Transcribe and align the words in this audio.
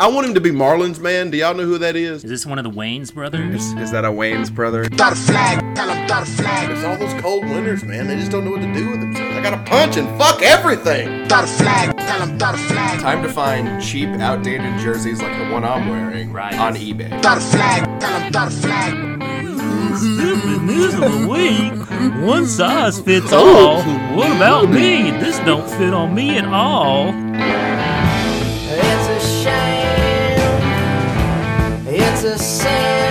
I 0.00 0.06
want 0.06 0.28
him 0.28 0.34
to 0.34 0.40
be 0.40 0.50
Marlins 0.50 1.00
man. 1.00 1.30
Do 1.30 1.38
y'all 1.38 1.54
know 1.54 1.64
who 1.64 1.76
that 1.78 1.96
is? 1.96 2.22
Is 2.22 2.30
this 2.30 2.46
one 2.46 2.56
of 2.58 2.64
the 2.64 2.70
Wayans 2.70 3.12
brothers? 3.12 3.72
Is 3.72 3.90
that 3.90 4.04
a 4.04 4.08
Wayans 4.08 4.54
brother? 4.54 4.84
Throw 4.84 5.10
the 5.10 5.16
flag, 5.16 5.74
tell 5.74 5.88
him 5.88 6.06
throw 6.06 6.24
flag, 6.24 6.70
It's 6.70 6.84
all 6.84 6.96
those 6.96 7.20
cold 7.20 7.42
winters, 7.42 7.82
man. 7.82 8.06
They 8.06 8.14
just 8.14 8.30
don't 8.30 8.44
know 8.44 8.52
what 8.52 8.60
to 8.60 8.72
do 8.72 8.90
with 8.90 9.00
themselves. 9.00 9.36
I 9.36 9.42
gotta 9.42 9.62
punch 9.68 9.96
and 9.96 10.06
fuck 10.16 10.40
everything. 10.40 11.28
throw 11.28 11.40
the 11.40 11.48
flag, 11.48 11.96
tell 11.98 12.20
him 12.24 12.38
throw 12.38 12.52
the 12.52 12.58
flag, 12.58 13.00
Time 13.00 13.24
to 13.24 13.28
find 13.28 13.82
cheap, 13.82 14.08
outdated 14.20 14.78
jerseys 14.78 15.20
like 15.20 15.36
the 15.36 15.52
one 15.52 15.64
I'm 15.64 15.88
wearing 15.88 16.32
Right. 16.32 16.54
on 16.54 16.76
eBay. 16.76 17.10
throw 17.20 17.34
the 17.34 17.40
flag, 17.40 18.00
tell 18.00 18.20
him 18.20 18.32
throw 18.32 18.44
the 18.44 18.50
flag. 18.52 19.08
Stupid 19.98 20.62
news 20.62 20.94
of 20.94 21.00
the 21.00 21.26
week. 21.28 22.24
One 22.24 22.46
size 22.46 23.00
fits 23.00 23.32
oh. 23.32 23.82
all. 23.82 23.82
What 24.16 24.30
about 24.36 24.70
me? 24.70 25.10
This 25.10 25.40
don't 25.40 25.68
fit 25.70 25.92
on 25.92 26.14
me 26.14 26.38
at 26.38 26.44
all. 26.44 27.12
A 32.40 33.07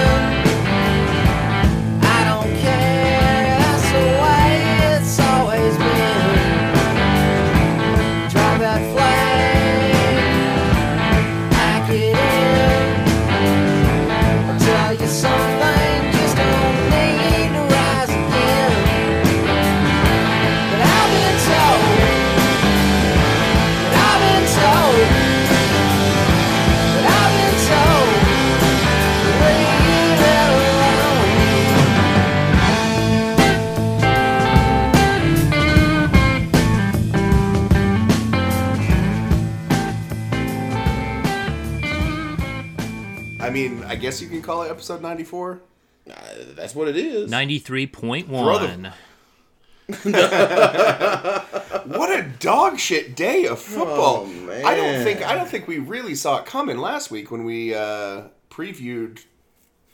guess 44.08 44.22
you 44.22 44.30
can 44.30 44.42
call 44.42 44.64
it 44.64 44.70
episode 44.72 45.02
94. 45.02 45.60
Uh, 46.10 46.14
that's 46.56 46.74
what 46.74 46.88
it 46.88 46.96
is. 46.96 47.30
93.1. 47.30 48.94
What 51.88 52.20
a 52.20 52.24
dog 52.40 52.80
shit 52.80 53.16
day 53.16 53.46
of 53.46 53.60
football. 53.60 54.28
Oh, 54.28 54.62
I 54.66 54.76
don't 54.76 55.04
think 55.06 55.22
I 55.26 55.36
don't 55.36 55.48
think 55.48 55.68
we 55.68 55.80
really 55.80 56.16
saw 56.16 56.40
it 56.40 56.46
coming 56.46 56.78
last 56.78 57.10
week 57.12 57.32
when 57.32 57.46
we 57.46 57.74
uh, 57.74 58.24
previewed 58.50 59.24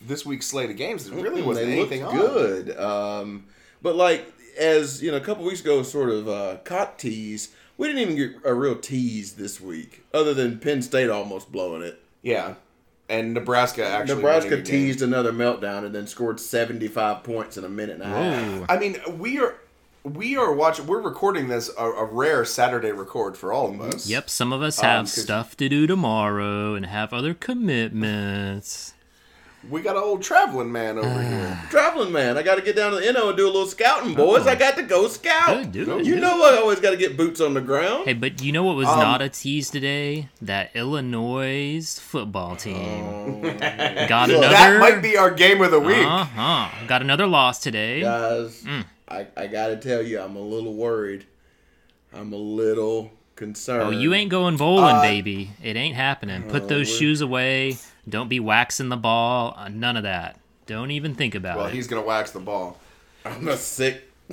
this 0.02 0.26
week's 0.26 0.48
slate 0.48 0.72
of 0.72 0.78
games. 0.78 1.08
There 1.08 1.24
really 1.24 1.44
wasn't 1.44 1.68
they 1.68 1.80
anything 1.80 2.04
looked 2.04 2.16
on. 2.16 2.20
good. 2.20 2.80
Um, 2.80 3.46
but 3.84 3.96
like 3.96 4.26
as 4.60 5.04
you 5.04 5.12
know, 5.12 5.18
a 5.18 5.22
couple 5.22 5.46
weeks 5.46 5.62
ago, 5.62 5.84
sort 5.84 6.10
of 6.10 6.28
uh, 6.28 6.58
caught 6.64 6.98
tease. 6.98 7.50
We 7.78 7.88
didn't 7.88 8.02
even 8.02 8.16
get 8.16 8.42
a 8.44 8.56
real 8.56 8.76
tease 8.76 9.34
this 9.34 9.62
week, 9.62 10.04
other 10.14 10.34
than 10.34 10.60
Penn 10.60 10.82
State 10.82 11.10
almost 11.12 11.52
blowing 11.52 11.84
it. 11.84 12.02
Yeah. 12.24 12.56
And 13.10 13.34
Nebraska 13.34 13.86
actually 13.86 14.16
Nebraska 14.16 14.50
winning 14.52 14.66
a 14.66 14.70
game. 14.70 14.86
teased 14.86 15.02
another 15.02 15.32
meltdown 15.34 15.86
and 15.86 15.94
then 15.94 16.08
scored 16.08 16.40
seventy-five 16.40 17.24
points 17.24 17.58
in 17.58 17.66
a 17.66 17.70
minute 17.70 17.96
and 17.96 18.04
a 18.04 18.08
half. 18.08 18.60
Whoa. 18.60 18.66
I 18.70 18.78
mean, 18.80 18.98
we 19.20 19.40
are 19.40 19.56
we 20.04 20.38
are 20.38 20.54
watching. 20.54 20.88
We're 20.88 21.02
recording 21.02 21.48
this 21.50 21.70
a, 21.78 21.84
a 21.84 22.06
rare 22.06 22.46
Saturday 22.46 22.92
record 22.92 23.38
for 23.38 23.52
all 23.52 23.70
of 23.74 23.82
us. 23.82 24.08
Yep, 24.08 24.30
some 24.30 24.54
of 24.54 24.62
us 24.62 24.82
Um, 24.82 25.06
stuff 25.06 25.58
to 25.58 25.68
do 25.70 25.86
tomorrow 25.86 26.76
and 26.76 26.86
have 26.86 27.14
other 27.14 27.34
commitments. 27.34 28.94
We 29.70 29.82
got 29.82 29.96
an 29.96 30.04
old 30.04 30.22
traveling 30.22 30.72
man 30.72 30.98
over 30.98 31.22
here. 31.24 31.60
Traveling 31.70 32.12
man, 32.12 32.38
I 32.38 32.44
got 32.44 32.56
to 32.56 32.62
get 32.62 32.76
down 32.76 32.92
to 32.92 33.00
the 33.00 33.12
NO 33.14 33.30
and 33.30 33.38
do 33.38 33.46
a 33.46 33.48
little 33.48 33.66
scouting, 33.66 34.14
boys. 34.14 34.46
I 34.46 34.56
got 34.56 34.76
to 34.76 34.84
go 34.84 35.08
scout. 35.08 35.72
Good, 35.72 35.72
do 35.72 36.00
it, 36.00 36.06
you 36.06 36.16
do 36.16 36.22
know 36.22 36.44
I 36.44 36.58
always 36.58 36.80
got 36.82 36.92
to 36.92 36.98
get 36.98 37.16
boots 37.16 37.40
on 37.40 37.54
the 37.54 37.62
ground. 37.62 38.06
Hey, 38.06 38.14
but 38.14 38.42
you 38.42 38.52
know 38.52 38.64
what 38.64 38.76
was 38.76 38.88
Um, 38.90 39.00
not 39.00 39.22
a 39.22 39.30
tease 39.30 39.70
today? 39.70 40.28
That 40.42 40.72
Illinois 40.76 41.98
football 42.00 42.56
team 42.58 43.42
got 43.42 43.52
Look, 44.30 44.38
another. 44.40 44.40
That 44.50 44.80
might 44.80 45.02
be 45.02 45.16
our 45.18 45.32
game 45.32 45.62
of 45.62 45.72
the 45.72 45.80
week. 45.80 46.06
Uh 46.06 46.26
huh. 46.26 46.70
Got 46.88 47.02
another 47.02 47.26
loss 47.28 47.60
today. 47.60 48.02
Guys, 48.02 48.62
Mm. 48.64 48.86
I, 49.08 49.28
I 49.38 49.48
got 49.48 49.68
to 49.68 49.78
tell 49.78 50.02
you, 50.02 50.20
I'm 50.20 50.36
a 50.36 50.42
little 50.42 50.74
worried. 50.74 51.26
I'm 52.14 52.34
a 52.34 52.38
little 52.38 53.12
concerned. 53.36 53.84
Oh, 53.84 53.90
you 53.92 54.14
ain't 54.14 54.30
going 54.30 54.58
bowling, 54.58 54.96
Uh, 54.96 55.02
baby. 55.02 55.52
It 55.62 55.76
ain't 55.76 55.96
happening. 55.96 56.44
Put 56.44 56.68
those 56.68 56.88
we're- 56.88 57.00
shoes 57.00 57.22
away. 57.22 57.78
Don't 58.08 58.28
be 58.30 58.40
waxing 58.40 58.90
the 58.90 58.98
ball. 58.98 59.54
Uh, 59.58 59.70
none 59.70 59.96
of 59.98 60.04
that. 60.04 60.40
Don't 60.66 60.92
even 60.92 61.16
think 61.16 61.36
about 61.36 61.58
Well, 61.58 61.66
it. 61.66 61.68
Well, 61.70 61.76
he's 61.76 61.88
gonna 61.88 62.02
wax 62.02 62.32
the 62.32 62.40
ball. 62.40 62.80
I'm 63.26 63.48
a 63.48 63.58
sick. 63.58 64.10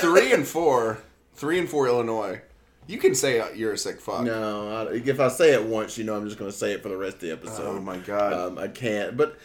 three 0.00 0.32
and 0.32 0.46
four, 0.46 0.98
three 1.34 1.58
and 1.58 1.68
four 1.68 1.86
Illinois. 1.86 2.40
You 2.86 2.98
can 2.98 3.14
say 3.14 3.40
uh, 3.40 3.48
you're 3.54 3.72
a 3.72 3.78
sick 3.78 4.00
fuck. 4.00 4.22
No, 4.24 4.88
I, 4.90 4.94
if 4.94 5.18
I 5.18 5.28
say 5.28 5.54
it 5.54 5.64
once, 5.64 5.96
you 5.96 6.04
know 6.04 6.14
I'm 6.16 6.26
just 6.26 6.38
going 6.38 6.50
to 6.50 6.56
say 6.56 6.72
it 6.72 6.82
for 6.82 6.90
the 6.90 6.96
rest 6.96 7.14
of 7.16 7.20
the 7.22 7.32
episode. 7.32 7.78
Oh 7.78 7.80
my 7.80 7.96
god. 7.96 8.32
Um, 8.34 8.58
I 8.58 8.68
can't. 8.68 9.16
But 9.16 9.36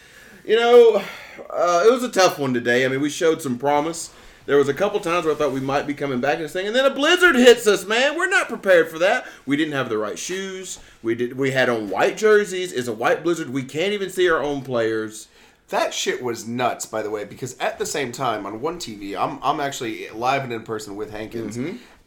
you 0.45 0.57
know, 0.57 1.01
uh, 1.49 1.83
it 1.85 1.91
was 1.91 2.03
a 2.03 2.09
tough 2.09 2.37
one 2.39 2.53
today. 2.53 2.85
I 2.85 2.89
mean, 2.89 2.99
we 3.01 3.09
showed 3.09 3.41
some 3.41 3.57
promise. 3.57 4.11
There 4.49 4.57
was 4.57 4.67
a 4.67 4.73
couple 4.73 4.99
times 4.99 5.25
where 5.25 5.35
I 5.35 5.37
thought 5.37 5.51
we 5.51 5.59
might 5.59 5.85
be 5.85 5.93
coming 5.93 6.21
back 6.21 6.37
in 6.37 6.41
this 6.41 6.53
thing, 6.53 6.65
and 6.65 6.75
then 6.75 6.83
a 6.83 6.89
blizzard 6.89 7.35
hits 7.35 7.67
us. 7.67 7.85
Man, 7.85 8.17
we're 8.17 8.27
not 8.27 8.47
prepared 8.47 8.89
for 8.89 8.97
that. 8.97 9.27
We 9.45 9.55
didn't 9.55 9.73
have 9.75 9.89
the 9.89 9.97
right 9.99 10.17
shoes. 10.17 10.79
We 11.03 11.13
did. 11.13 11.37
We 11.37 11.51
had 11.51 11.69
on 11.69 11.91
white 11.91 12.17
jerseys. 12.17 12.73
It's 12.73 12.87
a 12.87 12.93
white 12.93 13.21
blizzard. 13.21 13.51
We 13.51 13.61
can't 13.61 13.93
even 13.93 14.09
see 14.09 14.27
our 14.27 14.41
own 14.41 14.63
players. 14.63 15.27
That 15.67 15.93
shit 15.93 16.23
was 16.23 16.47
nuts, 16.47 16.87
by 16.87 17.03
the 17.03 17.11
way, 17.11 17.25
because 17.25 17.59
at 17.59 17.77
the 17.77 17.85
same 17.85 18.11
time 18.11 18.47
on 18.47 18.59
one 18.59 18.79
TV, 18.79 19.15
I'm 19.15 19.37
I'm 19.43 19.59
actually 19.59 20.09
live 20.09 20.43
and 20.43 20.51
in 20.51 20.63
person 20.63 20.95
with 20.95 21.11
Hankins, 21.11 21.55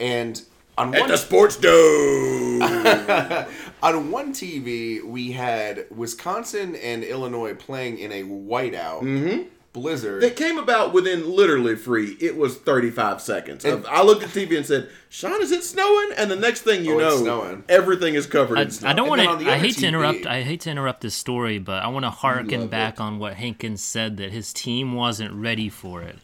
and 0.01 0.43
on 0.77 0.89
Mm-hmm. 0.89 0.95
At 0.95 1.01
one 1.01 1.11
the 1.11 1.17
sports 1.19 1.57
dome. 1.57 2.63
on 3.85 4.11
one 4.11 4.33
TV 4.33 5.01
we 5.05 5.31
had 5.31 5.87
Wisconsin 5.95 6.75
and 6.75 7.05
Illinois 7.05 7.55
playing 7.55 7.99
in 7.99 8.11
a 8.11 8.25
whiteout 8.25 9.03
blizzard. 9.73 10.23
That 10.23 10.37
came 10.37 10.59
about 10.59 10.93
within 10.93 11.31
literally 11.35 11.77
free. 11.77 12.17
It 12.21 12.37
was 12.37 12.57
35 12.57 13.21
seconds. 13.21 13.65
Of- 13.65 13.87
I 13.87 14.03
looked 14.03 14.23
at 14.23 14.31
TV 14.31 14.57
and 14.57 14.67
said, 14.67 14.91
"Sean, 15.09 15.41
is 15.43 15.51
it 15.53 15.65
snowing?" 15.65 16.11
And 16.17 16.31
the 16.31 16.37
next 16.37 16.61
thing 16.63 16.85
you 16.85 16.95
Oh, 16.97 16.99
know, 16.99 17.09
it's 17.09 17.21
snowing. 17.23 17.65
everyting 17.69 18.15
is 18.15 18.27
covered 18.27 18.59
I, 18.59 18.63
in 18.63 18.71
snow. 18.71 18.89
I 18.89 18.93
don't 18.93 19.09
want 19.09 19.21
then 19.21 19.29
on 19.29 19.39
the 19.39 19.45
to. 19.45 19.51
I 19.51 19.55
other 19.55 19.65
hate 19.65 19.77
to 19.77 19.87
interrupt. 19.87 20.27
I 20.27 20.43
hate 20.43 20.61
to 20.63 20.71
interrupt 20.71 21.01
this 21.01 21.15
story, 21.15 21.59
but 21.59 21.83
I 21.83 21.89
want 21.89 22.05
to 22.05 22.11
harken 22.11 22.69
back 22.69 22.95
it. 22.95 23.01
on 23.01 23.19
what 23.19 23.35
Hankins 23.35 23.83
said 23.83 24.19
that 24.19 24.31
his 24.33 24.53
team 24.53 24.95
wasn't 24.95 25.33
ready 25.33 25.69
for 25.69 26.03
it. 26.03 26.19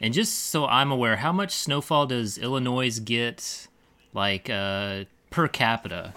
And 0.00 0.12
just 0.14 0.46
so 0.50 0.66
I'm 0.66 0.90
aware, 0.90 1.16
how 1.16 1.32
much 1.32 1.54
snowfall 1.54 2.06
does 2.06 2.36
Illinois 2.38 2.98
get, 2.98 3.68
like 4.14 4.50
uh, 4.50 5.04
per 5.30 5.46
capita? 5.48 6.12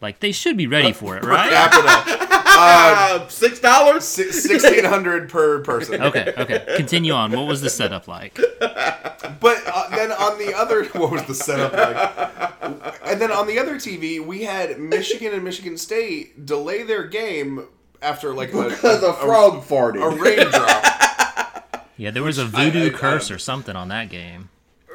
Like 0.00 0.20
they 0.20 0.32
should 0.32 0.56
be 0.56 0.66
ready 0.66 0.92
for 0.92 1.16
it, 1.16 1.24
right? 1.24 1.50
Capita 1.50 2.24
Uh, 2.60 3.28
six 3.28 3.60
dollars. 3.60 4.02
sixteen 4.04 4.84
hundred 4.84 5.28
per 5.28 5.60
person. 5.62 6.02
Okay, 6.08 6.32
okay. 6.36 6.64
Continue 6.76 7.12
on. 7.12 7.30
What 7.30 7.46
was 7.46 7.60
the 7.60 7.70
setup 7.70 8.08
like? 8.08 8.34
But 8.34 9.62
uh, 9.66 9.88
then 9.94 10.10
on 10.10 10.38
the 10.38 10.54
other, 10.56 10.84
what 10.86 11.12
was 11.12 11.22
the 11.24 11.34
setup 11.34 11.72
like? 11.72 12.92
And 13.04 13.20
then 13.20 13.30
on 13.30 13.46
the 13.46 13.60
other 13.60 13.76
TV, 13.76 14.24
we 14.24 14.42
had 14.42 14.80
Michigan 14.80 15.34
and 15.34 15.44
Michigan 15.44 15.76
State 15.78 16.46
delay 16.46 16.82
their 16.82 17.04
game 17.06 17.66
after 18.02 18.34
like 18.34 18.52
a, 18.52 18.64
Because 18.70 19.04
a 19.04 19.12
frog 19.12 19.62
farted. 19.62 20.02
a 20.02 20.16
raindrop. 20.20 21.84
Yeah, 21.96 22.10
there 22.10 22.22
was 22.24 22.38
a 22.38 22.44
voodoo 22.44 22.86
I- 22.88 22.90
curse 22.90 23.30
or 23.30 23.38
something 23.38 23.76
on 23.76 23.88
that 23.88 24.08
game. 24.10 24.48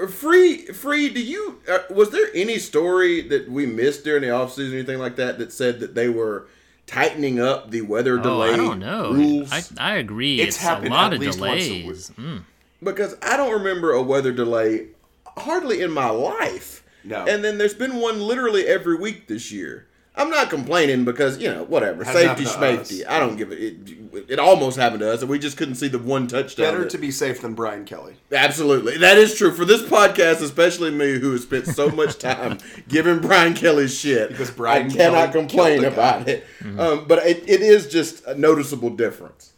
Free, 0.08 0.66
free. 0.68 1.10
Do 1.10 1.24
you? 1.24 1.62
Uh, 1.70 1.80
was 1.90 2.10
there 2.12 2.28
any 2.34 2.58
story 2.60 3.22
that 3.30 3.50
we 3.50 3.66
missed 3.66 4.04
during 4.04 4.22
the 4.24 4.30
offseason 4.30 4.72
or 4.72 4.76
anything 4.76 5.00
like 5.00 5.16
that 5.18 5.38
that 5.40 5.52
said 5.52 5.80
that 5.82 5.96
they 5.96 6.10
were 6.10 6.48
tightening 6.88 7.40
up 7.40 7.72
the 7.72 7.82
weather 7.82 8.20
Oh, 8.20 8.24
delay 8.24 8.54
I 8.54 8.58
don't 8.58 8.80
know. 8.80 9.12
rules? 9.14 9.52
I, 9.52 9.62
I 9.80 9.96
agree. 9.96 10.40
It's 10.42 10.56
It's, 10.56 10.64
a 10.66 10.68
happened 10.68 10.90
lot 10.92 11.14
at 11.14 11.14
of 11.14 11.20
least 11.26 11.40
once 11.40 11.64
a 11.64 11.82
delays. 11.82 12.12
Mm. 12.18 12.44
because 12.84 13.16
I 13.22 13.38
don't 13.38 13.54
remember 13.54 13.92
a 13.94 14.02
weather 14.02 14.32
delay 14.32 14.88
hardly 15.38 15.82
in 15.82 15.92
my 15.92 16.10
life. 16.10 16.84
No. 17.06 17.26
And 17.26 17.44
then 17.44 17.58
there's 17.58 17.74
been 17.74 17.98
one 17.98 18.22
literally 18.22 18.66
every 18.68 18.96
week 18.98 19.28
this 19.28 19.52
year. 19.52 19.88
I'm 20.16 20.30
not 20.30 20.52
complaining 20.52 21.06
because 21.06 21.40
you 21.40 21.50
know 21.50 21.64
whatever 21.64 22.04
Hasn't 22.04 22.38
safety 22.38 22.46
safety. 22.46 23.06
I 23.06 23.20
don't 23.20 23.36
give 23.36 23.52
it, 23.52 23.60
it. 23.60 24.26
It 24.30 24.40
almost 24.40 24.78
happened 24.78 25.00
to 25.00 25.12
us, 25.12 25.22
and 25.22 25.30
we 25.30 25.40
just 25.40 25.58
couldn't 25.58 25.76
see 25.76 25.88
the 25.88 25.98
one 25.98 26.28
touchdown. 26.28 26.72
Better 26.72 26.86
to 26.88 26.98
be 27.00 27.10
safe 27.10 27.42
than 27.42 27.56
Brian 27.56 27.84
Kelly. 27.84 28.16
Absolutely, 28.32 28.98
that 28.98 29.18
is 29.18 29.36
true 29.36 29.52
for 29.52 29.66
this 29.66 29.82
podcast, 29.82 30.44
especially 30.44 30.92
me, 30.92 31.18
who 31.18 31.32
has 31.32 31.42
spent 31.42 31.66
so 31.66 31.90
much 31.90 32.20
time 32.20 32.60
giving 32.88 33.20
Brian 33.20 33.56
Kelly 33.56 33.88
shit. 33.88 34.30
Because 34.30 34.52
Brian 34.52 34.92
I 34.92 34.94
cannot 34.94 35.32
Kelly 35.32 35.32
complain 35.32 35.82
killed 35.82 35.94
the 35.94 35.96
guy. 35.96 36.16
about 36.16 36.28
it. 36.28 36.46
Um, 36.78 37.06
but 37.08 37.26
it, 37.26 37.50
it 37.50 37.62
is 37.62 37.88
just 37.88 38.24
a 38.26 38.36
noticeable 38.36 38.92
difference. 38.92 39.54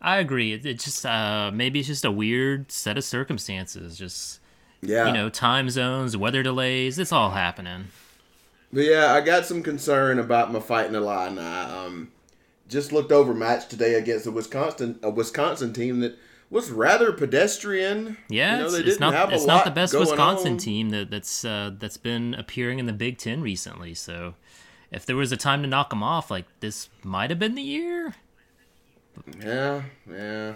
I 0.00 0.18
agree. 0.18 0.52
It, 0.52 0.64
it 0.64 0.78
just 0.78 1.04
uh, 1.04 1.50
maybe 1.52 1.80
it's 1.80 1.88
just 1.88 2.04
a 2.04 2.10
weird 2.10 2.70
set 2.70 2.96
of 2.96 3.02
circumstances. 3.02 3.98
Just 3.98 4.38
Yeah, 4.80 5.08
you 5.08 5.12
know, 5.12 5.28
time 5.28 5.70
zones, 5.70 6.16
weather 6.16 6.44
delays. 6.44 7.00
It's 7.00 7.12
all 7.12 7.30
happening. 7.30 7.86
But 8.72 8.84
yeah, 8.84 9.12
I 9.12 9.20
got 9.20 9.44
some 9.44 9.62
concern 9.62 10.18
about 10.18 10.52
my 10.52 10.60
fighting 10.60 10.94
Illini. 10.94 11.40
I 11.40 11.84
um, 11.84 12.10
just 12.68 12.90
looked 12.90 13.12
over 13.12 13.34
match 13.34 13.68
today 13.68 13.94
against 13.94 14.26
a 14.26 14.30
Wisconsin 14.30 14.98
a 15.02 15.10
Wisconsin 15.10 15.72
team 15.72 16.00
that 16.00 16.18
was 16.48 16.70
rather 16.70 17.12
pedestrian. 17.12 18.16
Yeah, 18.28 18.56
You 18.56 18.62
know, 18.62 18.66
it's, 18.68 18.88
it's 18.88 19.00
not 19.00 19.32
it's 19.32 19.46
not 19.46 19.64
the 19.64 19.70
best 19.70 19.98
Wisconsin 19.98 20.52
on. 20.52 20.58
team 20.58 20.90
that 20.90 21.10
that's 21.10 21.44
uh, 21.44 21.72
that's 21.78 21.96
been 21.98 22.34
appearing 22.34 22.78
in 22.78 22.86
the 22.86 22.92
Big 22.92 23.18
Ten 23.18 23.42
recently. 23.42 23.94
So, 23.94 24.34
if 24.90 25.04
there 25.04 25.16
was 25.16 25.32
a 25.32 25.36
time 25.36 25.62
to 25.62 25.68
knock 25.68 25.90
them 25.90 26.02
off, 26.02 26.30
like 26.30 26.46
this 26.60 26.88
might 27.02 27.30
have 27.30 27.38
been 27.38 27.54
the 27.54 27.62
year. 27.62 28.14
Yeah, 29.38 29.82
yeah. 30.10 30.54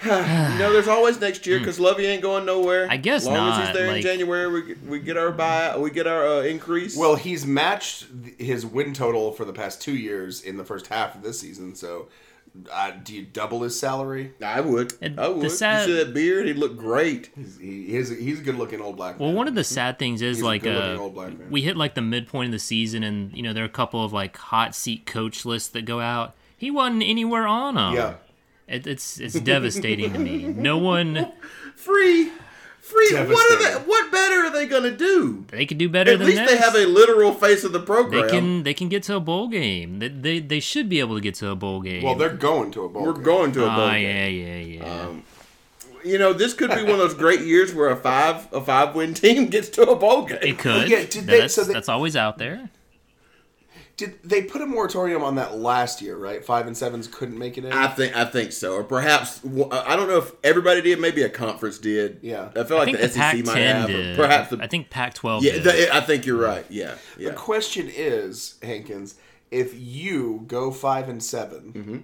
you 0.04 0.10
know, 0.10 0.72
there's 0.72 0.88
always 0.88 1.20
next 1.20 1.46
year 1.46 1.58
because 1.58 1.78
Lovie 1.78 2.06
ain't 2.06 2.22
going 2.22 2.46
nowhere. 2.46 2.86
Hmm. 2.86 2.92
I 2.92 2.96
guess 2.96 3.22
as 3.22 3.28
long 3.28 3.50
as 3.60 3.66
he's 3.68 3.76
there 3.76 3.94
in 3.96 4.02
January, 4.02 4.50
we 4.50 4.62
get, 4.68 4.82
we 4.84 4.98
get 5.00 5.16
our 5.16 5.30
buy, 5.30 5.76
we 5.76 5.90
get 5.90 6.06
our 6.06 6.26
uh, 6.26 6.40
increase. 6.42 6.96
Well, 6.96 7.16
he's 7.16 7.44
matched 7.46 8.06
his 8.38 8.64
win 8.64 8.94
total 8.94 9.32
for 9.32 9.44
the 9.44 9.52
past 9.52 9.82
two 9.82 9.94
years 9.96 10.40
in 10.42 10.56
the 10.56 10.64
first 10.64 10.86
half 10.86 11.14
of 11.14 11.22
this 11.22 11.38
season. 11.40 11.74
So, 11.74 12.08
uh, 12.72 12.92
do 13.04 13.14
you 13.14 13.24
double 13.26 13.62
his 13.62 13.78
salary? 13.78 14.32
I 14.42 14.60
would. 14.60 14.94
And 15.02 15.20
I 15.20 15.28
would. 15.28 15.50
sad- 15.52 15.88
You 15.88 15.96
see 15.98 16.04
that 16.04 16.14
beard? 16.14 16.46
He'd 16.46 16.56
look 16.56 16.76
great. 16.76 17.30
He's, 17.36 17.58
he, 17.58 17.84
he's, 17.86 18.08
he's 18.08 18.40
a 18.40 18.42
good 18.42 18.56
looking 18.56 18.80
old 18.80 18.96
black 18.96 19.18
man. 19.20 19.28
Well, 19.28 19.36
one 19.36 19.48
of 19.48 19.54
the 19.54 19.62
sad 19.64 19.98
things 19.98 20.22
is 20.22 20.38
He's 20.38 20.42
a 20.42 20.46
like 20.46 20.62
good-looking 20.62 20.98
uh, 20.98 21.02
old 21.02 21.14
black 21.14 21.38
man. 21.38 21.50
we 21.50 21.62
hit 21.62 21.76
like 21.76 21.94
the 21.94 22.02
midpoint 22.02 22.46
of 22.46 22.52
the 22.52 22.58
season, 22.58 23.02
and 23.04 23.32
you 23.36 23.42
know 23.42 23.52
there 23.52 23.62
are 23.62 23.66
a 23.66 23.70
couple 23.70 24.04
of 24.04 24.12
like 24.12 24.36
hot 24.36 24.74
seat 24.74 25.04
coach 25.06 25.44
lists 25.44 25.68
that 25.68 25.84
go 25.84 26.00
out. 26.00 26.34
He 26.56 26.70
wasn't 26.70 27.02
anywhere 27.04 27.46
on 27.46 27.74
them. 27.76 27.94
yeah. 27.94 28.14
It, 28.70 28.86
it's 28.86 29.18
it's 29.20 29.38
devastating 29.52 30.12
to 30.12 30.18
me. 30.18 30.44
No 30.44 30.78
one 30.78 31.32
Free, 31.74 32.30
free. 32.80 33.14
What 33.14 33.52
are 33.52 33.62
they? 33.62 33.74
What 33.88 34.12
better 34.12 34.34
are 34.46 34.50
they 34.50 34.66
gonna 34.66 34.90
do? 34.90 35.44
they 35.48 35.64
could 35.66 35.78
do 35.78 35.88
better 35.88 36.12
At 36.12 36.18
than 36.18 36.26
least 36.28 36.40
this. 36.42 36.50
they 36.50 36.56
have 36.58 36.74
a 36.74 36.86
literal 36.86 37.32
face 37.32 37.64
of 37.64 37.72
the 37.72 37.80
program. 37.80 38.10
They 38.12 38.20
program. 38.28 38.40
can 38.42 38.62
they 38.64 38.74
can 38.74 38.88
get 38.88 39.02
to 39.04 39.16
a 39.16 39.20
bowl 39.20 39.48
game. 39.48 39.98
They, 39.98 40.08
they 40.08 40.40
they 40.40 40.60
should 40.60 40.88
be 40.88 41.00
able 41.00 41.14
to 41.16 41.20
get 41.20 41.34
to 41.36 41.48
a 41.50 41.56
bowl 41.56 41.80
game. 41.80 42.02
Well, 42.02 42.14
they're 42.16 42.28
going 42.36 42.70
to 42.72 42.84
a 42.84 42.88
bowl. 42.88 43.04
We're 43.06 43.14
game. 43.14 43.22
going 43.22 43.52
to 43.52 43.62
a 43.64 43.66
bowl. 43.70 43.80
Ah, 43.80 43.92
game. 43.92 44.02
yeah, 44.04 44.26
yeah, 44.26 44.84
yeah. 44.84 45.00
Um, 45.06 45.22
You 46.04 46.18
know, 46.18 46.32
this 46.32 46.52
could 46.54 46.70
be 46.70 46.82
one 46.82 46.92
of 46.92 46.98
those 46.98 47.14
great 47.14 47.40
years 47.40 47.74
where 47.74 47.90
a 47.90 47.96
five 47.96 48.46
a 48.52 48.60
five 48.60 48.94
win 48.94 49.14
team 49.22 49.46
gets 49.48 49.68
to 49.70 49.82
a 49.88 49.96
bowl 49.96 50.26
game. 50.26 50.38
it 50.42 50.58
could. 50.58 50.88
yeah, 50.88 51.04
did 51.04 51.26
they- 51.26 51.40
that's, 51.40 51.54
so 51.54 51.64
they- 51.64 51.72
that's 51.72 51.88
always 51.88 52.14
out 52.16 52.36
there. 52.38 52.68
Did 54.00 54.22
they 54.24 54.42
put 54.42 54.62
a 54.62 54.66
moratorium 54.66 55.22
on 55.22 55.34
that 55.34 55.58
last 55.58 56.00
year? 56.00 56.16
Right, 56.16 56.42
five 56.42 56.66
and 56.66 56.74
sevens 56.74 57.06
couldn't 57.06 57.38
make 57.38 57.58
it 57.58 57.66
in. 57.66 57.72
I 57.72 57.86
think 57.88 58.16
I 58.16 58.24
think 58.24 58.52
so, 58.52 58.72
or 58.72 58.82
perhaps 58.82 59.40
I 59.44 59.94
don't 59.94 60.08
know 60.08 60.16
if 60.16 60.32
everybody 60.42 60.80
did. 60.80 60.98
Maybe 60.98 61.22
a 61.22 61.28
conference 61.28 61.78
did. 61.78 62.18
Yeah. 62.22 62.48
I 62.56 62.64
feel 62.64 62.76
I 62.78 62.80
like 62.80 62.84
think 62.86 62.98
the, 63.00 63.06
the, 63.08 63.12
SEC 63.12 63.44
might 63.44 63.54
Pac-10 63.54 63.72
have, 63.74 63.86
did. 63.88 64.16
perhaps 64.16 64.50
the 64.50 64.58
I 64.62 64.66
think 64.68 64.88
Pac-12 64.88 65.42
yeah. 65.42 65.52
did. 65.52 65.64
The, 65.64 65.94
I 65.94 66.00
think 66.00 66.24
you're 66.24 66.40
right. 66.40 66.64
Yeah, 66.70 66.94
yeah. 67.18 67.28
The 67.30 67.34
question 67.36 67.90
is, 67.94 68.54
Hankins, 68.62 69.16
if 69.50 69.78
you 69.78 70.44
go 70.46 70.70
five 70.70 71.08
and 71.10 71.22
7 71.22 71.72
Mm-hmm. 71.74 71.98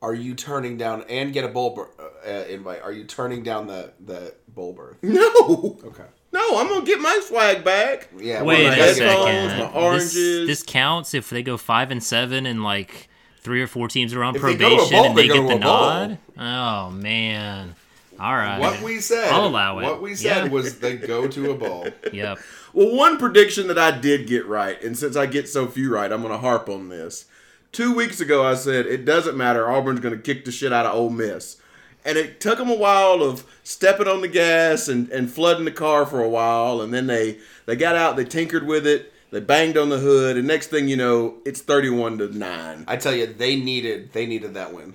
are 0.00 0.14
you 0.14 0.34
turning 0.34 0.78
down 0.78 1.04
and 1.10 1.32
get 1.34 1.44
a 1.44 1.48
bowl 1.48 1.74
ber- 1.74 1.90
uh, 1.98 2.28
uh, 2.28 2.44
invite? 2.48 2.80
Are 2.82 2.92
you 2.92 3.04
turning 3.04 3.42
down 3.42 3.66
the 3.66 3.92
the 4.00 4.34
bowl 4.48 4.72
berth? 4.72 4.96
No, 5.02 5.78
Okay. 5.84 6.04
No, 6.32 6.58
I'm 6.58 6.68
gonna 6.68 6.84
get 6.84 7.00
my 7.00 7.20
swag 7.26 7.64
back. 7.64 8.08
Yeah. 8.18 8.42
Wait 8.42 8.64
well, 8.64 8.72
a 8.72 8.74
headphones, 8.74 8.96
second. 8.98 9.58
my 9.58 9.66
This, 9.66 9.74
oranges. 9.74 10.46
this 10.48 10.62
counts 10.62 11.14
if 11.14 11.30
they 11.30 11.42
go 11.42 11.56
five 11.56 11.90
and 11.90 12.02
seven 12.02 12.46
and 12.46 12.62
like 12.62 13.08
three 13.40 13.60
or 13.62 13.66
four 13.66 13.88
teams 13.88 14.14
are 14.14 14.22
on 14.22 14.36
If 14.36 14.42
they 14.42 14.54
go 14.56 14.68
probation 14.76 14.96
bowl, 14.98 15.04
and 15.06 15.18
they 15.18 15.28
they 15.28 15.34
get 15.34 15.48
the 15.48 15.58
nod. 15.58 16.18
Oh 16.38 16.90
man. 16.90 17.74
All 18.20 18.34
right. 18.36 18.58
What 18.60 18.80
we 18.82 19.00
said. 19.00 19.32
I'll 19.32 19.46
allow 19.46 19.78
it. 19.80 19.82
What 19.84 20.00
we 20.00 20.14
said 20.14 20.44
Yeah. 20.46 20.50
was 20.52 20.78
they 20.78 20.96
go 20.96 21.26
to 21.26 21.50
a 21.50 21.54
bowl. 21.54 21.88
Yep. 22.12 22.38
Well, 22.72 22.94
one 22.96 23.18
prediction 23.18 23.66
that 23.68 23.78
I 23.78 23.90
did 23.90 24.26
get 24.26 24.46
right, 24.46 24.80
and 24.82 24.96
since 24.96 25.16
I 25.16 25.26
get 25.26 25.48
so 25.48 25.66
few 25.66 25.92
right, 25.92 26.10
I'm 26.10 26.20
going 26.22 26.32
to 26.32 26.38
harp 26.38 26.68
on 26.70 26.88
this. 26.88 27.26
Two 27.72 27.94
weeks 27.94 28.20
ago, 28.20 28.46
I 28.46 28.54
said 28.54 28.86
it 28.86 29.04
doesn't 29.04 29.36
matter. 29.36 29.70
Auburn's 29.70 30.00
going 30.00 30.14
to 30.14 30.20
kick 30.20 30.44
the 30.44 30.52
shit 30.52 30.72
out 30.72 30.86
of 30.86 30.94
Ole 30.94 31.10
Miss, 31.10 31.56
and 32.04 32.18
it 32.18 32.40
took 32.40 32.58
them 32.58 32.70
a 32.70 32.76
while 32.76 33.22
of 33.22 33.44
stepping 33.62 34.08
on 34.08 34.20
the 34.20 34.28
gas 34.28 34.88
and, 34.88 35.08
and 35.10 35.30
flooding 35.30 35.64
the 35.64 35.70
car 35.70 36.04
for 36.06 36.22
a 36.22 36.28
while, 36.28 36.80
and 36.80 36.92
then 36.92 37.06
they 37.06 37.38
they 37.66 37.76
got 37.76 37.96
out, 37.96 38.16
they 38.16 38.24
tinkered 38.24 38.66
with 38.66 38.86
it, 38.86 39.12
they 39.30 39.40
banged 39.40 39.76
on 39.78 39.88
the 39.88 39.98
hood, 39.98 40.36
and 40.36 40.46
next 40.46 40.68
thing 40.68 40.88
you 40.88 40.96
know, 40.96 41.36
it's 41.44 41.60
31 41.60 42.18
to 42.18 42.36
nine. 42.36 42.84
I 42.88 42.96
tell 42.96 43.14
you, 43.14 43.26
they 43.26 43.56
needed 43.56 44.12
they 44.12 44.26
needed 44.26 44.54
that 44.54 44.72
win. 44.74 44.94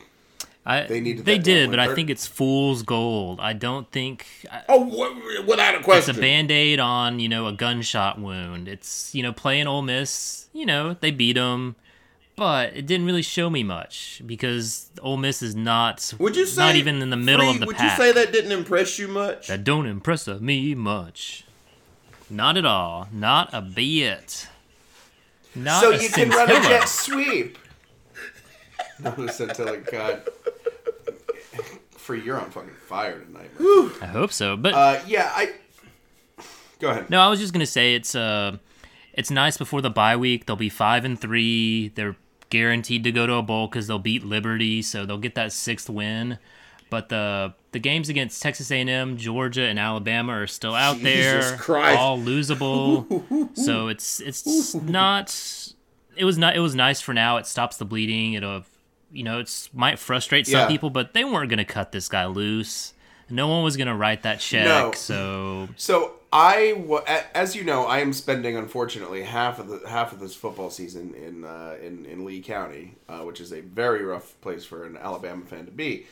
I, 0.65 0.83
They 0.83 0.99
needed 0.99 1.23
They 1.23 1.37
that 1.37 1.45
did, 1.45 1.67
one. 1.69 1.77
but 1.77 1.79
I 1.79 1.95
think 1.95 2.09
it's 2.09 2.27
fool's 2.27 2.83
gold. 2.83 3.39
I 3.39 3.53
don't 3.53 3.89
think 3.89 4.25
Oh, 4.67 4.83
without 5.47 5.75
a 5.75 5.79
question 5.81 6.09
it's 6.11 6.17
a 6.17 6.21
band-aid 6.21 6.77
on 6.81 7.21
you 7.21 7.29
know 7.29 7.47
a 7.47 7.53
gunshot 7.53 8.19
wound. 8.19 8.67
It's 8.67 9.15
you 9.15 9.23
know 9.23 9.31
playing 9.31 9.67
Ole 9.67 9.81
Miss. 9.81 10.49
You 10.51 10.65
know 10.65 10.93
they 10.99 11.11
beat 11.11 11.33
them, 11.37 11.77
but 12.37 12.73
it 12.77 12.85
didn't 12.85 13.05
really 13.05 13.21
show 13.23 13.49
me 13.49 13.63
much 13.63 14.21
because 14.25 14.89
Ole 15.01 15.17
Miss 15.17 15.41
is 15.41 15.55
not. 15.55 16.13
would 16.19 16.37
you 16.37 16.45
say 16.45 16.61
not 16.61 16.75
even 16.75 17.01
in 17.01 17.09
the 17.09 17.17
middle 17.17 17.41
Free, 17.47 17.55
of 17.55 17.59
the 17.59 17.65
Would 17.65 17.75
pack? 17.75 17.97
you 17.99 18.05
say 18.05 18.11
that 18.13 18.31
didn't 18.31 18.53
impress 18.53 18.97
you 18.97 19.09
much? 19.09 19.47
That 19.49 19.65
don't 19.65 19.85
impress 19.87 20.25
me 20.27 20.73
much. 20.75 21.43
Not 22.29 22.55
at 22.57 22.65
all. 22.65 23.07
Not 23.11 23.49
a 23.53 23.61
bit. 23.61 24.47
Not 25.55 25.81
so 25.81 25.91
a 25.91 26.01
you 26.01 26.09
can 26.09 26.29
run 26.29 26.49
a 26.51 26.53
jet 26.61 26.87
sweep. 26.87 27.57
Not 28.99 29.17
a 29.19 29.31
scintilla. 29.31 29.77
God. 29.77 30.21
Free, 31.91 32.21
you're 32.23 32.39
on 32.39 32.49
fucking 32.51 32.69
fire 32.87 33.19
tonight. 33.19 33.49
Man. 33.59 33.91
I 34.01 34.05
hope 34.05 34.31
so. 34.31 34.55
But 34.55 34.73
Uh, 34.73 34.99
yeah, 35.07 35.31
I. 35.35 35.53
Go 36.79 36.89
ahead. 36.89 37.09
no, 37.09 37.19
I 37.19 37.27
was 37.29 37.39
just 37.39 37.53
gonna 37.53 37.65
say 37.65 37.95
it's 37.95 38.13
uh, 38.13 38.57
it's 39.13 39.31
nice 39.31 39.57
before 39.57 39.81
the 39.81 39.89
bye 39.89 40.15
week. 40.15 40.45
They'll 40.45 40.55
be 40.55 40.69
five 40.69 41.05
and 41.05 41.19
three. 41.19 41.89
They're 41.95 42.15
guaranteed 42.49 43.03
to 43.03 43.11
go 43.11 43.25
to 43.27 43.33
a 43.33 43.41
bowl 43.41 43.67
because 43.67 43.87
they'll 43.87 43.99
beat 43.99 44.23
Liberty, 44.25 44.81
so 44.81 45.05
they'll 45.05 45.17
get 45.17 45.35
that 45.35 45.51
sixth 45.51 45.89
win. 45.89 46.37
But 46.89 47.09
the 47.09 47.53
the 47.73 47.79
games 47.79 48.07
against 48.07 48.41
Texas 48.41 48.71
A&M, 48.71 49.17
Georgia, 49.17 49.63
and 49.63 49.77
Alabama 49.77 50.31
are 50.33 50.47
still 50.47 50.73
out 50.73 50.97
Jesus 50.97 51.49
there, 51.49 51.57
Christ. 51.57 51.99
all 51.99 52.17
losable. 52.17 53.49
so 53.57 53.89
it's 53.89 54.19
it's 54.21 54.73
not. 54.73 55.35
It 56.15 56.25
was 56.25 56.37
not. 56.37 56.55
It 56.55 56.59
was 56.61 56.75
nice 56.75 57.01
for 57.01 57.13
now. 57.13 57.37
It 57.37 57.45
stops 57.45 57.77
the 57.77 57.85
bleeding. 57.85 58.33
It'll, 58.33 58.63
you 59.11 59.23
know, 59.23 59.39
it's 59.39 59.69
might 59.73 59.99
frustrate 59.99 60.47
some 60.47 60.61
Yeah. 60.61 60.67
people, 60.67 60.89
but 60.89 61.13
they 61.13 61.23
weren't 61.25 61.49
gonna 61.49 61.65
cut 61.65 61.91
this 61.91 62.07
guy 62.07 62.25
loose. 62.25 62.93
No 63.29 63.49
one 63.49 63.63
was 63.63 63.75
gonna 63.75 63.95
write 63.95 64.23
that 64.23 64.39
check. 64.39 64.65
No. 64.65 64.91
So 64.93 65.67
So 65.75 66.13
I, 66.31 66.73
as 67.33 67.55
you 67.55 67.63
know, 67.63 67.85
I 67.85 67.99
am 67.99 68.11
spending 68.11 68.57
unfortunately 68.57 69.23
half 69.23 69.59
of 69.59 69.67
the 69.69 69.87
half 69.87 70.11
of 70.11 70.19
this 70.19 70.35
football 70.35 70.69
season 70.69 71.13
in 71.13 71.45
uh, 71.45 71.77
in 71.81 72.05
in 72.05 72.25
Lee 72.25 72.41
County, 72.41 72.95
uh, 73.07 73.19
which 73.19 73.39
is 73.39 73.53
a 73.53 73.61
very 73.61 74.03
rough 74.03 74.39
place 74.41 74.65
for 74.65 74.83
an 74.85 74.97
Alabama 74.97 75.45
fan 75.45 75.65
to 75.65 75.71
be. 75.71 76.05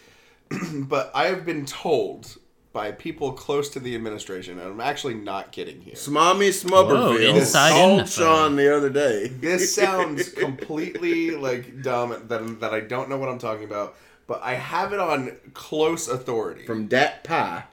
but 0.74 1.12
I 1.14 1.26
have 1.26 1.46
been 1.46 1.66
told 1.66 2.38
by 2.72 2.92
people 2.92 3.34
close 3.34 3.70
to 3.70 3.80
the 3.80 3.96
administration, 3.96 4.60
and 4.60 4.70
I'm 4.70 4.82
actually 4.82 5.14
not 5.16 5.52
kidding 5.52 5.82
here. 5.82 5.96
Smommy 5.96 6.50
Smubberville 6.50 7.20
Whoa, 7.20 7.38
inside 7.38 7.72
called 7.72 8.00
info. 8.02 8.24
Sean 8.24 8.56
the 8.56 8.76
other 8.76 8.90
day. 8.90 9.28
This 9.28 9.74
sounds 9.82 10.30
completely 10.30 11.32
like 11.32 11.82
dumb 11.82 12.10
that 12.28 12.60
that 12.62 12.74
I 12.74 12.80
don't 12.80 13.10
know 13.10 13.18
what 13.18 13.28
I'm 13.28 13.40
talking 13.40 13.66
about, 13.66 13.96
but 14.28 14.42
I 14.44 14.54
have 14.54 14.94
it 14.94 15.00
on 15.00 15.36
close 15.54 16.08
authority. 16.08 16.66
from 16.66 16.88
Dat 16.88 17.24
Pie. 17.26 17.64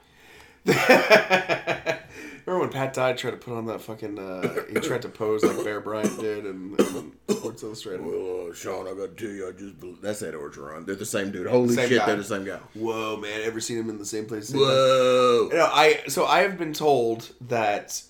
Remember 2.45 2.65
when 2.65 2.73
Pat 2.73 2.93
Dye 2.93 3.13
tried 3.13 3.31
to 3.31 3.37
put 3.37 3.53
on 3.53 3.65
that 3.67 3.81
fucking? 3.81 4.19
Uh, 4.19 4.63
he 4.69 4.75
tried 4.79 5.01
to 5.03 5.09
pose 5.09 5.43
like 5.43 5.63
Bear 5.63 5.79
Bryant 5.79 6.19
did 6.19 6.45
in, 6.45 6.75
in 6.77 7.11
Sports 7.29 7.63
Illustrated. 7.63 8.05
Well, 8.05 8.49
uh, 8.49 8.53
Sean, 8.53 8.85
I 8.87 8.91
got 8.93 9.17
to 9.17 9.25
tell 9.25 9.33
you, 9.33 9.47
I 9.47 9.51
just 9.51 9.79
bel- 9.79 9.95
that's 10.01 10.21
Ed 10.21 10.33
Orgeron. 10.33 10.85
They're 10.85 10.95
the 10.95 11.05
same 11.05 11.31
dude. 11.31 11.47
Holy 11.47 11.73
Same 11.73 11.87
shit, 11.89 11.99
guy. 11.99 12.05
they're 12.07 12.15
the 12.17 12.23
same 12.23 12.43
guy. 12.43 12.59
Whoa, 12.73 13.17
man! 13.17 13.41
Ever 13.43 13.59
seen 13.61 13.79
him 13.79 13.89
in 13.89 13.97
the 13.97 14.05
same 14.05 14.25
place? 14.25 14.49
same 14.49 14.59
time? 14.59 14.67
Whoa. 14.67 15.49
No, 15.53 15.65
I 15.71 16.01
so 16.07 16.25
I 16.25 16.39
have 16.41 16.57
been 16.57 16.73
told 16.73 17.31
that 17.41 18.01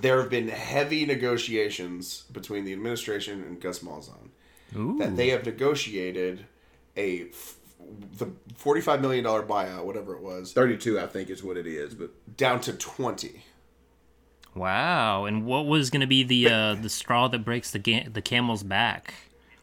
there 0.00 0.20
have 0.20 0.30
been 0.30 0.48
heavy 0.48 1.04
negotiations 1.04 2.22
between 2.32 2.64
the 2.64 2.72
administration 2.72 3.42
and 3.42 3.60
Gus 3.60 3.80
Malzahn. 3.80 4.28
Ooh. 4.76 4.96
That 4.98 5.16
they 5.16 5.28
have 5.30 5.44
negotiated 5.44 6.46
a 6.96 7.28
f- 7.28 7.56
the 8.18 8.30
forty 8.56 8.80
five 8.80 9.00
million 9.00 9.24
dollar 9.24 9.42
buyout, 9.42 9.84
whatever 9.84 10.14
it 10.14 10.22
was, 10.22 10.52
Thirty-two, 10.52 10.98
I 10.98 11.06
think, 11.06 11.30
is 11.30 11.42
what 11.42 11.56
it 11.56 11.66
is. 11.66 11.94
But 11.94 12.36
down 12.36 12.60
to 12.62 12.72
twenty. 12.72 13.44
Wow. 14.54 15.24
And 15.24 15.46
what 15.46 15.66
was 15.66 15.90
going 15.90 16.02
to 16.02 16.06
be 16.06 16.22
the 16.22 16.48
uh, 16.48 16.74
the 16.74 16.88
straw 16.88 17.28
that 17.28 17.44
breaks 17.44 17.70
the 17.70 17.78
ga- 17.78 18.08
the 18.08 18.22
camel's 18.22 18.62
back? 18.62 19.14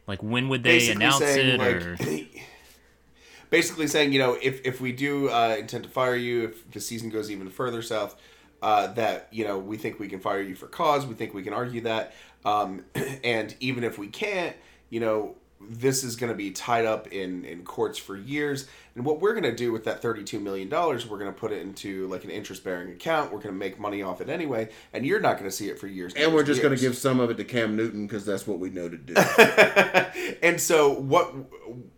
Like 0.06 0.22
when 0.22 0.48
would 0.48 0.64
they 0.64 0.78
Basically 0.78 1.04
announce 1.04 1.18
saying, 1.18 1.60
it? 1.60 1.86
Or 1.86 1.96
basically 3.50 3.86
saying, 3.86 4.12
you 4.12 4.18
know, 4.18 4.36
if 4.40 4.64
if 4.64 4.80
we 4.80 4.92
do 4.92 5.28
uh, 5.28 5.56
intend 5.58 5.84
to 5.84 5.90
fire 5.90 6.16
you, 6.16 6.44
if 6.44 6.70
the 6.72 6.80
season 6.80 7.10
goes 7.10 7.30
even 7.30 7.48
further 7.48 7.82
south, 7.82 8.16
uh, 8.62 8.88
that 8.94 9.28
you 9.30 9.44
know 9.44 9.58
we 9.58 9.76
think 9.76 9.98
we 9.98 10.08
can 10.08 10.20
fire 10.20 10.40
you 10.40 10.54
for 10.54 10.66
cause. 10.66 11.06
We 11.06 11.14
think 11.14 11.34
we 11.34 11.42
can 11.42 11.52
argue 11.52 11.82
that, 11.82 12.14
um, 12.44 12.84
and 13.24 13.54
even 13.60 13.84
if 13.84 13.98
we 13.98 14.08
can't, 14.08 14.56
you 14.88 15.00
know, 15.00 15.36
this 15.60 16.02
is 16.04 16.16
going 16.16 16.32
to 16.32 16.36
be 16.36 16.50
tied 16.50 16.86
up 16.86 17.06
in 17.08 17.44
in 17.44 17.62
courts 17.64 17.98
for 17.98 18.16
years. 18.16 18.66
And 18.96 19.04
what 19.04 19.20
we're 19.20 19.32
going 19.32 19.44
to 19.44 19.54
do 19.54 19.72
with 19.72 19.84
that 19.84 20.00
thirty 20.02 20.24
two 20.24 20.40
million 20.40 20.68
dollars, 20.68 21.06
we're 21.06 21.18
going 21.18 21.32
to 21.32 21.38
put 21.38 21.52
it 21.52 21.60
into 21.62 22.06
like 22.08 22.24
an 22.24 22.30
interest 22.30 22.64
bearing 22.64 22.90
account. 22.90 23.26
We're 23.32 23.38
going 23.38 23.54
to 23.54 23.58
make 23.58 23.78
money 23.78 24.02
off 24.02 24.20
it 24.20 24.28
anyway, 24.28 24.70
and 24.92 25.04
you're 25.06 25.20
not 25.20 25.38
going 25.38 25.48
to 25.50 25.54
see 25.56 25.68
it 25.68 25.78
for 25.78 25.86
years. 25.86 26.14
And 26.14 26.34
we're 26.34 26.42
just 26.44 26.62
going 26.62 26.74
to 26.74 26.80
give 26.80 26.96
some 26.96 27.20
of 27.20 27.30
it 27.30 27.36
to 27.36 27.44
Cam 27.44 27.76
Newton 27.76 28.06
because 28.06 28.24
that's 28.24 28.46
what 28.46 28.58
we 28.58 28.70
know 28.70 28.88
to 28.88 28.96
do. 28.96 29.14
and 30.42 30.60
so 30.60 30.92
what? 30.92 31.32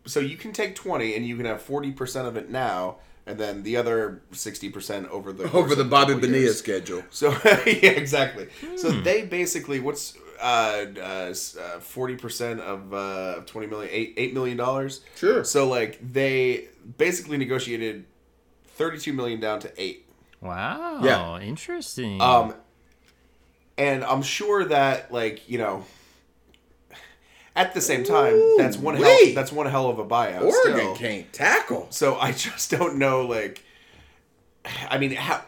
So 0.07 0.21
you 0.21 0.37
can 0.37 0.53
take 0.53 0.75
twenty, 0.75 1.15
and 1.17 1.27
you 1.27 1.37
can 1.37 1.47
have 1.47 1.63
forty 1.63 1.93
percent 1.93 2.27
of 2.29 2.37
it 2.37 2.51
now, 2.51 2.97
and 3.27 3.39
then 3.39 3.63
the 3.63 3.77
other 3.77 4.23
sixty 4.33 4.69
percent 4.69 5.09
over 5.09 5.33
the 5.33 5.51
Over 5.57 5.75
the 5.75 5.85
Bobby 5.85 6.13
couple 6.15 6.29
Bonilla 6.29 6.45
years. 6.45 6.59
schedule. 6.59 7.05
So 7.11 7.31
yeah, 7.45 7.91
exactly. 7.91 8.49
So 8.77 8.91
Hmm. 8.93 9.03
they 9.03 9.23
basically 9.23 9.81
what's 9.81 10.17
uh 10.43 11.33
forty 11.81 12.17
percent 12.17 12.61
of 12.61 12.93
uh 12.93 13.41
twenty 13.47 13.67
million 13.67 13.91
eight 13.93 14.15
eight 14.17 14.35
million 14.35 14.57
dollars. 14.57 15.01
Sure. 15.17 15.45
So 15.45 15.69
like 15.69 15.99
they 16.03 16.69
basically 16.99 17.39
negotiated 17.39 18.05
thirty 18.67 18.99
two 18.99 19.13
million 19.13 19.41
down 19.41 19.61
to 19.61 19.73
eight. 19.81 20.07
Wow. 20.41 21.01
Yeah. 21.03 21.39
Interesting. 21.41 22.21
Um, 22.21 22.55
and 23.79 24.03
I'm 24.05 24.23
sure 24.23 24.65
that 24.65 25.13
like 25.13 25.49
you 25.49 25.59
know. 25.59 25.85
At 27.55 27.75
the 27.75 27.83
same 27.83 28.03
time, 28.03 28.57
that's 28.57 28.79
one 28.79 28.97
hell. 28.97 29.19
That's 29.35 29.53
one 29.53 29.67
hell 29.67 29.91
of 29.91 29.99
a 29.99 30.07
buyout. 30.07 30.41
Oregon 30.41 30.81
still. 30.81 30.97
can't 30.97 31.31
tackle. 31.35 31.87
So 31.91 32.17
I 32.17 32.33
just 32.33 32.71
don't 32.71 32.97
know, 32.97 33.27
like, 33.27 33.63
I 34.89 34.97
mean, 34.97 35.11
how, 35.13 35.43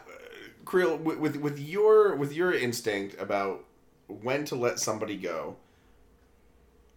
Creel, 0.65 0.97
with, 0.97 1.17
with 1.17 1.37
with 1.37 1.57
your 1.59 2.15
with 2.15 2.31
your 2.31 2.53
instinct 2.53 3.19
about 3.19 3.63
when 4.07 4.45
to 4.45 4.55
let 4.55 4.79
somebody 4.79 5.15
go, 5.17 5.55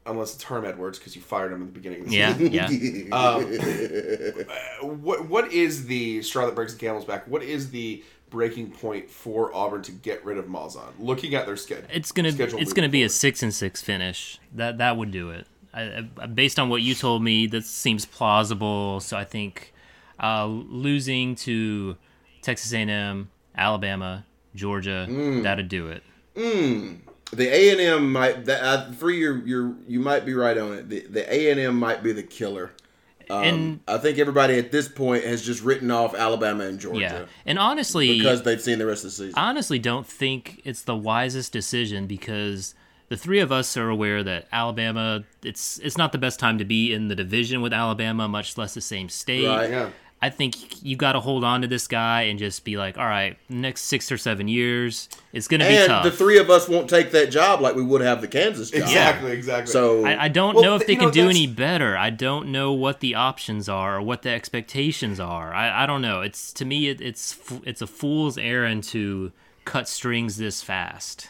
unless 0.07 0.35
it's 0.35 0.45
Herm 0.45 0.65
Edwards 0.65 0.99
because 0.99 1.15
you 1.17 1.23
fired 1.23 1.53
him 1.53 1.63
at 1.63 1.67
the 1.69 1.73
beginning. 1.73 2.03
Of 2.03 2.09
the 2.09 2.17
yeah, 2.17 2.69
season. 2.69 3.09
yeah. 3.11 4.45
Um, 4.83 5.03
what 5.03 5.29
what 5.29 5.53
is 5.53 5.87
the 5.87 6.23
straw 6.23 6.47
that 6.47 6.55
breaks 6.55 6.73
the 6.75 6.79
camel's 6.79 7.05
back? 7.05 7.27
What 7.29 7.43
is 7.43 7.71
the 7.71 8.03
breaking 8.31 8.71
point 8.71 9.09
for 9.11 9.55
Auburn 9.55 9.83
to 9.83 9.93
get 9.93 10.25
rid 10.25 10.39
of 10.39 10.47
Malzahn? 10.47 10.91
Looking 10.99 11.35
at 11.35 11.47
their 11.47 11.57
schedule, 11.57 11.87
It's 11.93 12.13
gonna 12.13 12.33
schedule 12.33 12.59
it's 12.61 12.73
gonna 12.73 12.89
be 12.89 13.03
a 13.03 13.09
six 13.09 13.43
and 13.43 13.53
six 13.53 13.81
finish. 13.83 14.39
That 14.55 14.79
that 14.79 14.97
would 14.97 15.11
do 15.11 15.31
it. 15.31 15.47
I, 15.75 16.09
I, 16.19 16.27
based 16.27 16.59
on 16.59 16.69
what 16.71 16.83
you 16.83 16.95
told 16.95 17.23
me, 17.23 17.47
that 17.49 17.65
seems 17.65 18.05
plausible. 18.07 19.01
So 19.01 19.17
I 19.17 19.25
think 19.25 19.73
uh, 20.23 20.47
losing 20.47 21.35
to 21.37 21.97
Texas 22.43 22.73
A&M, 22.73 23.29
Alabama, 23.57 24.25
Georgia, 24.55 25.07
Mm. 25.09 25.43
that'd 25.43 25.69
do 25.69 25.89
it. 25.89 26.03
The 26.39 27.47
A 27.53 27.71
and 27.73 27.81
M 27.81 28.13
might 28.13 28.47
that 28.47 28.63
uh, 28.63 28.93
for 28.93 29.11
your 29.11 29.47
your 29.47 29.75
you 29.87 30.01
might 30.01 30.25
be 30.25 30.35
right 30.35 30.57
on 30.57 30.73
it. 30.75 30.89
The 30.89 31.01
the 31.09 31.33
A 31.35 31.51
and 31.51 31.61
M 31.61 31.79
might 31.79 32.03
be 32.03 32.13
the 32.13 32.23
killer. 32.23 32.73
Um, 33.31 33.45
And- 33.45 33.81
I 33.87 33.99
think 33.99 34.19
everybody 34.19 34.59
at 34.59 34.73
this 34.73 34.89
point 34.89 35.25
has 35.25 35.43
just 35.45 35.63
written 35.63 35.91
off 35.91 36.15
Alabama 36.15 36.65
and 36.65 36.81
Georgia 36.81 37.01
Yeah, 37.01 37.25
and 37.45 37.59
honestly, 37.59 38.17
because 38.19 38.43
they've 38.43 38.61
seen 38.61 38.79
the 38.79 38.87
rest 38.87 39.05
of 39.05 39.11
the 39.11 39.17
season. 39.17 39.35
I 39.37 39.51
honestly 39.51 39.79
don't 39.79 40.07
think 40.07 40.63
it's 40.65 40.81
the 40.83 40.97
wisest 40.97 41.53
decision 41.53 42.07
because 42.07 42.75
the 43.11 43.19
three 43.19 43.41
of 43.41 43.53
us 43.53 43.77
are 43.77 43.91
aware 43.91 44.23
that 44.23 44.49
Alabama 44.51 45.25
it's 45.43 45.79
it's 45.81 45.99
not 45.99 46.13
the 46.13 46.19
best 46.19 46.41
time 46.41 46.57
to 46.57 46.65
be 46.65 46.95
in 46.95 47.09
the 47.09 47.15
division 47.15 47.61
with 47.61 47.75
Alabama, 47.75 48.29
much 48.29 48.57
less 48.57 48.73
the 48.73 48.81
same 48.81 49.11
state. 49.11 49.47
Right. 49.47 49.69
Yeah. 49.71 49.91
I 50.21 50.31
think 50.31 50.83
you 50.85 50.97
got 50.97 51.13
to 51.13 51.21
hold 51.21 51.45
on 51.45 51.61
to 51.63 51.69
this 51.69 51.87
guy 51.87 52.23
and 52.23 52.41
just 52.41 52.65
be 52.65 52.77
like, 52.77 52.99
all 52.99 53.07
right, 53.07 53.39
next 53.49 53.83
six 53.83 54.11
or 54.11 54.19
seven 54.19 54.49
years, 54.49 55.09
it's 55.33 55.47
going 55.47 55.61
to 55.61 55.67
be 55.69 55.77
and 55.77 55.87
tough. 55.87 56.03
the 56.03 56.11
three 56.11 56.39
of 56.39 56.51
us 56.51 56.69
won't 56.69 56.91
take 56.91 57.13
that 57.13 57.31
job 57.31 57.61
like 57.61 57.77
we 57.77 57.83
would 57.83 58.01
have 58.01 58.21
the 58.21 58.27
Kansas 58.27 58.71
job. 58.73 58.83
Exactly, 58.83 59.31
exactly. 59.31 59.71
So 59.73 60.05
I, 60.05 60.25
I 60.25 60.29
don't 60.29 60.55
Well, 60.57 60.65
know 60.65 60.75
if 60.75 60.89
they 60.89 60.97
can 60.97 61.05
know, 61.07 61.11
do 61.13 61.21
that's- 61.23 61.37
any 61.37 61.47
better. 61.47 61.97
I 61.97 62.11
don't 62.11 62.51
know 62.51 62.73
what 62.73 62.99
the 62.99 63.15
options 63.15 63.69
are 63.69 63.99
or 63.99 64.03
what 64.03 64.23
the 64.23 64.31
expectations 64.31 65.21
are. 65.21 65.55
I, 65.55 65.85
I 65.85 65.87
don't 65.87 66.03
know. 66.03 66.23
It's 66.23 66.53
to 66.55 66.65
me, 66.65 66.89
it, 66.89 67.01
it's 67.01 67.39
it's 67.65 67.81
a 67.81 67.87
fool's 67.87 68.37
errand 68.39 68.83
to 68.85 69.31
cut 69.65 69.89
strings 69.89 70.37
this 70.37 70.63
fast. 70.63 71.29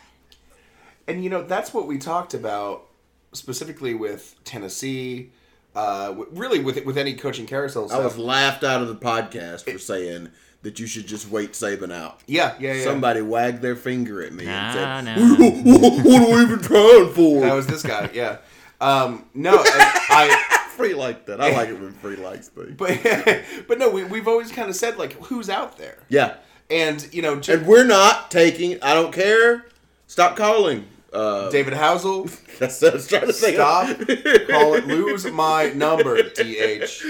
And 1.06 1.22
you 1.22 1.28
know 1.28 1.42
that's 1.42 1.74
what 1.74 1.86
we 1.86 1.98
talked 1.98 2.32
about 2.32 2.86
specifically 3.34 3.92
with 3.94 4.34
Tennessee. 4.44 5.30
Uh, 5.74 6.08
w- 6.08 6.28
really, 6.32 6.58
with 6.60 6.84
with 6.84 6.98
any 6.98 7.14
coaching 7.14 7.46
carousel 7.46 7.90
I 7.92 7.98
was 8.00 8.18
laughed 8.18 8.64
out 8.64 8.82
of 8.82 8.88
the 8.88 8.96
podcast 8.96 9.70
for 9.70 9.78
saying 9.78 10.30
that 10.62 10.80
you 10.80 10.86
should 10.88 11.06
just 11.06 11.30
wait 11.30 11.52
Saban 11.52 11.92
out. 11.92 12.20
yeah, 12.26 12.54
yeah, 12.58 12.72
yeah. 12.74 12.84
Somebody 12.84 13.20
wagged 13.22 13.62
their 13.62 13.76
finger 13.76 14.22
at 14.22 14.32
me 14.32 14.44
Nah, 14.46 14.50
and 14.50 15.06
said, 15.06 15.18
nah. 15.18 15.36
"What, 15.78 16.04
what 16.04 16.22
are 16.22 16.36
we 16.36 16.42
even 16.42 16.58
trying 16.60 17.12
for?" 17.12 17.40
that 17.42 17.52
was 17.54 17.66
this 17.68 17.82
guy. 17.82 18.10
Yeah. 18.12 18.38
Um, 18.80 19.24
no, 19.34 19.56
I, 19.56 20.68
free 20.76 20.94
like 20.94 21.26
that. 21.26 21.40
I 21.40 21.50
like 21.52 21.68
it 21.68 21.80
when 21.80 21.92
free 21.92 22.16
likes 22.16 22.48
things. 22.48 22.74
but 22.76 22.98
but 23.68 23.78
no, 23.78 23.88
we 23.90 24.04
we've 24.04 24.26
always 24.28 24.50
kind 24.50 24.68
of 24.70 24.76
said 24.76 24.98
like 24.98 25.12
who's 25.24 25.48
out 25.50 25.78
there, 25.78 25.98
Yeah, 26.08 26.34
and 26.70 27.06
you 27.12 27.22
know, 27.22 27.38
J- 27.40 27.54
and 27.54 27.66
we're 27.66 27.84
not 27.84 28.30
taking. 28.30 28.82
I 28.82 28.94
don't 28.94 29.12
care. 29.12 29.66
Stop 30.06 30.36
calling. 30.36 30.86
Uh, 31.12 31.48
David 31.50 31.72
Housel, 31.72 32.24
that's 32.58 32.82
what 32.82 32.92
I 32.92 32.94
was 32.96 33.08
trying 33.08 33.26
to 33.26 33.32
say. 33.32 33.54
stop, 33.54 33.86
call 33.86 34.74
it, 34.74 34.86
lose 34.86 35.24
my 35.30 35.70
number, 35.70 36.22
DH. 36.34 37.02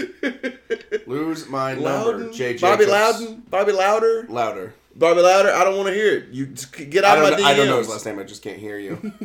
lose 1.07 1.49
my 1.49 1.75
number, 1.75 1.89
Loudon, 1.89 2.33
J. 2.33 2.57
Bobby 2.59 2.85
Jacobs. 2.85 3.21
Loudon, 3.21 3.43
Bobby 3.51 3.73
Lowder, 3.73 4.27
louder. 4.29 4.75
Bobby 4.95 5.21
Lowder. 5.21 5.53
I 5.53 5.65
don't 5.65 5.77
want 5.77 5.89
to 5.89 5.95
hear 5.95 6.17
it. 6.17 6.29
You 6.31 6.47
just 6.47 6.73
get 6.91 7.05
out 7.05 7.19
of 7.19 7.25
my 7.25 7.31
know, 7.31 7.37
DMs. 7.37 7.45
I 7.45 7.55
don't 7.55 7.67
know 7.69 7.79
his 7.79 7.89
last 7.89 8.07
name. 8.07 8.19
I 8.19 8.25
just 8.25 8.43
can't 8.43 8.59
hear 8.59 8.79
you. 8.79 9.13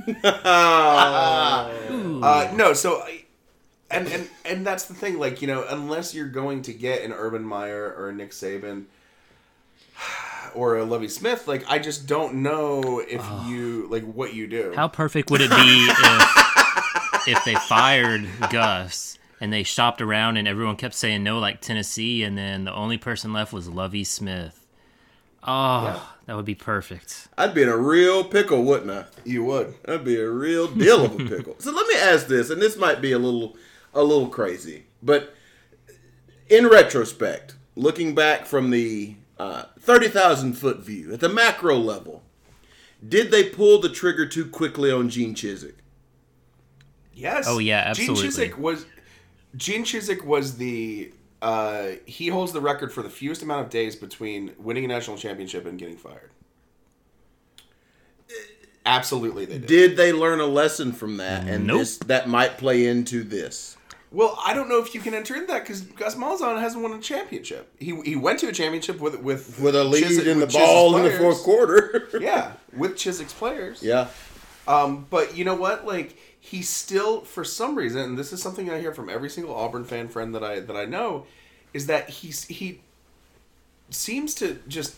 Uh, 2.24 2.52
no, 2.56 2.74
so 2.74 3.02
I, 3.02 3.26
and 3.92 4.08
and 4.08 4.30
and 4.46 4.66
that's 4.66 4.86
the 4.86 4.94
thing. 4.94 5.20
Like 5.20 5.42
you 5.42 5.48
know, 5.48 5.66
unless 5.68 6.16
you're 6.16 6.30
going 6.30 6.62
to 6.64 6.74
get 6.74 7.04
an 7.04 7.12
Urban 7.12 7.44
Meyer 7.44 7.94
or 7.98 8.10
a 8.10 8.14
Nick 8.14 8.32
Saban 8.32 8.86
or 10.56 10.78
a 10.78 10.86
Lovie 10.86 11.08
Smith, 11.08 11.48
like 11.48 11.64
I 11.68 11.80
just 11.80 12.08
don't 12.08 12.36
know 12.36 13.00
if 13.00 13.24
you 13.48 13.88
like 13.90 14.04
what 14.04 14.34
you 14.34 14.48
do. 14.48 14.74
How 14.76 14.88
perfect 14.88 15.30
would 15.30 15.42
it 15.42 15.50
be 15.50 15.88
if 15.90 17.28
if 17.28 17.46
they 17.46 17.56
fired 17.56 18.28
Gus 18.50 19.18
and 19.40 19.52
they 19.52 19.64
shopped 19.64 20.02
around 20.02 20.38
and 20.38 20.48
everyone 20.48 20.76
kept 20.76 20.94
saying 20.96 21.24
no, 21.24 21.40
like 21.40 21.62
Tennessee, 21.62 22.24
and 22.24 22.38
then 22.38 22.64
the 22.66 22.74
only 22.74 22.98
person 22.98 23.34
left 23.34 23.54
was 23.54 23.68
Lovie 23.70 24.04
Smith? 24.04 24.60
Oh, 25.46 26.16
that 26.26 26.36
would 26.38 26.46
be 26.46 26.56
perfect. 26.56 27.28
I'd 27.38 27.54
be 27.54 27.64
in 27.64 27.70
a 27.70 27.76
real 27.78 28.24
pickle, 28.24 28.64
wouldn't 28.64 28.92
I? 28.92 29.06
you 29.26 29.44
would. 29.44 29.74
That'd 29.84 30.06
be 30.06 30.18
a 30.18 30.30
real 30.30 30.68
deal 30.68 31.04
of 31.06 31.20
a 31.20 31.26
pickle. 31.26 31.56
so 31.60 31.72
let 31.72 31.86
me 31.88 31.96
ask 31.96 32.28
this, 32.28 32.50
and 32.50 32.62
this 32.62 32.78
might 32.78 33.02
be 33.02 33.12
a 33.12 33.20
little, 33.20 33.58
a 33.94 34.04
little 34.04 34.30
crazy, 34.30 34.86
but 35.02 35.34
in 36.50 36.68
retrospect, 36.68 37.56
looking 37.76 38.16
back 38.16 38.46
from 38.46 38.70
the 38.70 39.16
uh, 39.40 39.64
thirty 39.80 40.08
thousand 40.08 40.54
foot 40.54 40.80
view 40.80 41.14
at 41.14 41.20
the 41.20 41.30
macro 41.30 41.78
level, 41.78 42.24
did 43.08 43.32
they 43.32 43.44
pull 43.44 43.80
the 43.82 43.90
trigger 43.90 44.26
too 44.26 44.46
quickly 44.46 44.92
on 44.92 45.10
Gene 45.10 45.36
Chizik? 45.36 45.76
Yes. 47.14 47.46
Oh, 47.48 47.60
yeah, 47.60 47.84
absolutely. 47.86 48.16
Gene 48.16 48.28
absolutely. 48.28 48.54
Chizik 48.56 48.60
was 48.60 48.86
Gene 49.56 49.84
Chizik 49.84 50.24
was 50.24 50.58
the 50.58 51.12
uh, 51.42 51.92
he 52.06 52.28
holds 52.28 52.54
the 52.54 52.62
record 52.62 52.92
for 52.92 53.04
the 53.04 53.10
fewest 53.10 53.42
amount 53.44 53.66
of 53.66 53.70
days 53.70 53.96
between 53.96 54.54
winning 54.58 54.86
a 54.86 54.88
national 54.88 55.18
championship 55.18 55.66
and 55.66 55.78
getting 55.78 55.98
fired. 55.98 56.32
Absolutely, 58.86 59.46
they 59.46 59.60
did. 59.60 59.68
Did 59.68 59.98
they 59.98 60.12
learn 60.12 60.40
a 60.40 60.46
lesson 60.46 60.92
from 60.92 61.18
that, 61.18 61.48
and 61.48 61.66
Nope. 61.68 61.80
this 61.80 61.98
that 62.00 62.28
might 62.28 62.58
play 62.58 62.86
into 62.88 63.24
this? 63.24 63.78
Well, 64.14 64.40
I 64.46 64.54
don't 64.54 64.70
know 64.70 64.80
if 64.80 64.94
you 64.94 65.02
can 65.02 65.16
enter 65.16 65.34
into 65.34 65.48
that 65.48 65.64
because 65.64 65.82
Gus 65.82 66.14
Malzahn 66.14 66.60
hasn't 66.62 66.84
won 66.84 66.94
a 66.94 67.00
championship. 67.00 67.74
He 67.80 68.00
he 68.06 68.16
went 68.16 68.38
to 68.40 68.48
a 68.48 68.52
championship 68.52 69.00
with 69.00 69.20
with 69.20 69.60
With 69.60 69.76
a 69.76 69.84
lead 69.84 70.28
in 70.28 70.40
the 70.40 70.48
ball 70.48 70.96
in 70.98 71.04
the 71.04 71.18
fourth 71.18 71.42
quarter. 71.42 72.08
yeah, 72.22 72.54
with 72.78 72.94
Chizik's 72.96 73.34
players. 73.34 73.82
yeah. 73.82 74.08
Um, 74.68 75.08
but 75.10 75.36
you 75.36 75.44
know 75.44 75.56
what? 75.56 75.86
Like 75.86 76.16
he 76.40 76.62
still, 76.62 77.22
for 77.22 77.44
some 77.44 77.76
reason, 77.76 78.02
and 78.02 78.18
this 78.18 78.32
is 78.32 78.42
something 78.42 78.70
I 78.70 78.80
hear 78.80 78.94
from 78.94 79.10
every 79.10 79.30
single 79.30 79.56
Auburn 79.56 79.84
fan 79.84 80.08
friend 80.08 80.34
that 80.36 80.44
I 80.44 80.60
that 80.60 80.76
I 80.76 80.86
know, 80.86 81.26
is 81.74 81.88
that 81.88 82.10
he's 82.10 82.46
he 82.46 82.82
seems 83.90 84.36
to 84.36 84.60
just 84.68 84.96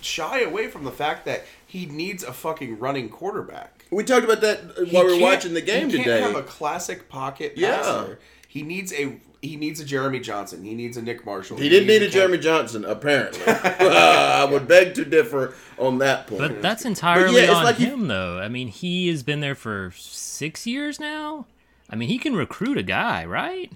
shy 0.00 0.40
away 0.40 0.68
from 0.68 0.84
the 0.84 0.90
fact 0.90 1.24
that 1.26 1.44
he 1.66 1.86
needs 1.86 2.24
a 2.24 2.32
fucking 2.32 2.78
running 2.78 3.08
quarterback. 3.08 3.84
We 3.90 4.04
talked 4.04 4.24
about 4.24 4.40
that 4.40 4.90
while 4.90 5.06
we 5.06 5.14
were 5.14 5.20
watching 5.20 5.54
the 5.54 5.60
game 5.60 5.88
he 5.90 5.96
can't 5.96 6.06
today. 6.06 6.20
have 6.20 6.36
a 6.36 6.42
classic 6.42 7.08
pocket 7.08 7.54
Yeah. 7.56 8.06
Passer. 8.52 8.58
He 8.58 8.62
needs 8.62 8.92
a 8.92 9.16
he 9.40 9.56
needs 9.56 9.80
a 9.80 9.84
Jeremy 9.84 10.20
Johnson. 10.20 10.62
He 10.62 10.74
needs 10.74 10.96
a 10.96 11.02
Nick 11.02 11.26
Marshall. 11.26 11.56
He 11.56 11.68
didn't 11.68 11.88
need 11.88 12.02
a 12.02 12.06
Ken- 12.06 12.12
Jeremy 12.12 12.38
Johnson, 12.38 12.84
apparently. 12.84 13.42
I 13.46 14.44
would 14.44 14.68
beg 14.68 14.94
to 14.94 15.04
differ 15.04 15.54
on 15.78 15.98
that 15.98 16.28
point. 16.28 16.38
But 16.40 16.62
that's 16.62 16.84
entirely 16.84 17.40
it's 17.40 17.52
on 17.52 17.64
like 17.64 17.80
you- 17.80 17.86
him, 17.88 18.06
though. 18.06 18.38
I 18.38 18.46
mean, 18.48 18.68
he 18.68 19.08
has 19.08 19.24
been 19.24 19.40
there 19.40 19.56
for 19.56 19.92
six 19.96 20.64
years 20.66 21.00
now. 21.00 21.46
I 21.90 21.96
mean, 21.96 22.08
he 22.08 22.18
can 22.18 22.36
recruit 22.36 22.78
a 22.78 22.84
guy, 22.84 23.24
right? 23.24 23.72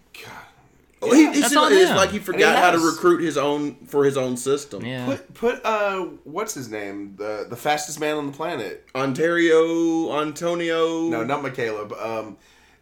Well, 1.03 1.13
he, 1.13 1.27
he 1.33 1.41
That's 1.41 1.49
still- 1.49 1.65
on 1.65 1.73
it's 1.73 1.91
like 1.91 2.11
he 2.11 2.19
forgot 2.21 2.55
he 2.55 2.61
how 2.61 2.71
to 2.71 2.79
recruit 2.79 3.21
his 3.23 3.37
own 3.37 3.75
for 3.87 4.05
his 4.05 4.17
own 4.17 4.37
system. 4.37 4.85
Yeah. 4.85 5.05
Put 5.07 5.35
put 5.35 5.65
uh 5.65 6.07
what's 6.25 6.55
his 6.55 6.71
name 6.71 7.17
the 7.17 7.45
the 7.51 7.57
fastest 7.57 7.99
man 8.01 8.17
on 8.17 8.27
the 8.27 8.33
planet 8.33 8.87
Ontario, 8.95 10.19
Antonio. 10.21 11.09
No, 11.09 11.25
not 11.25 11.43
McCaleb. 11.43 11.93
Um, 12.01 12.37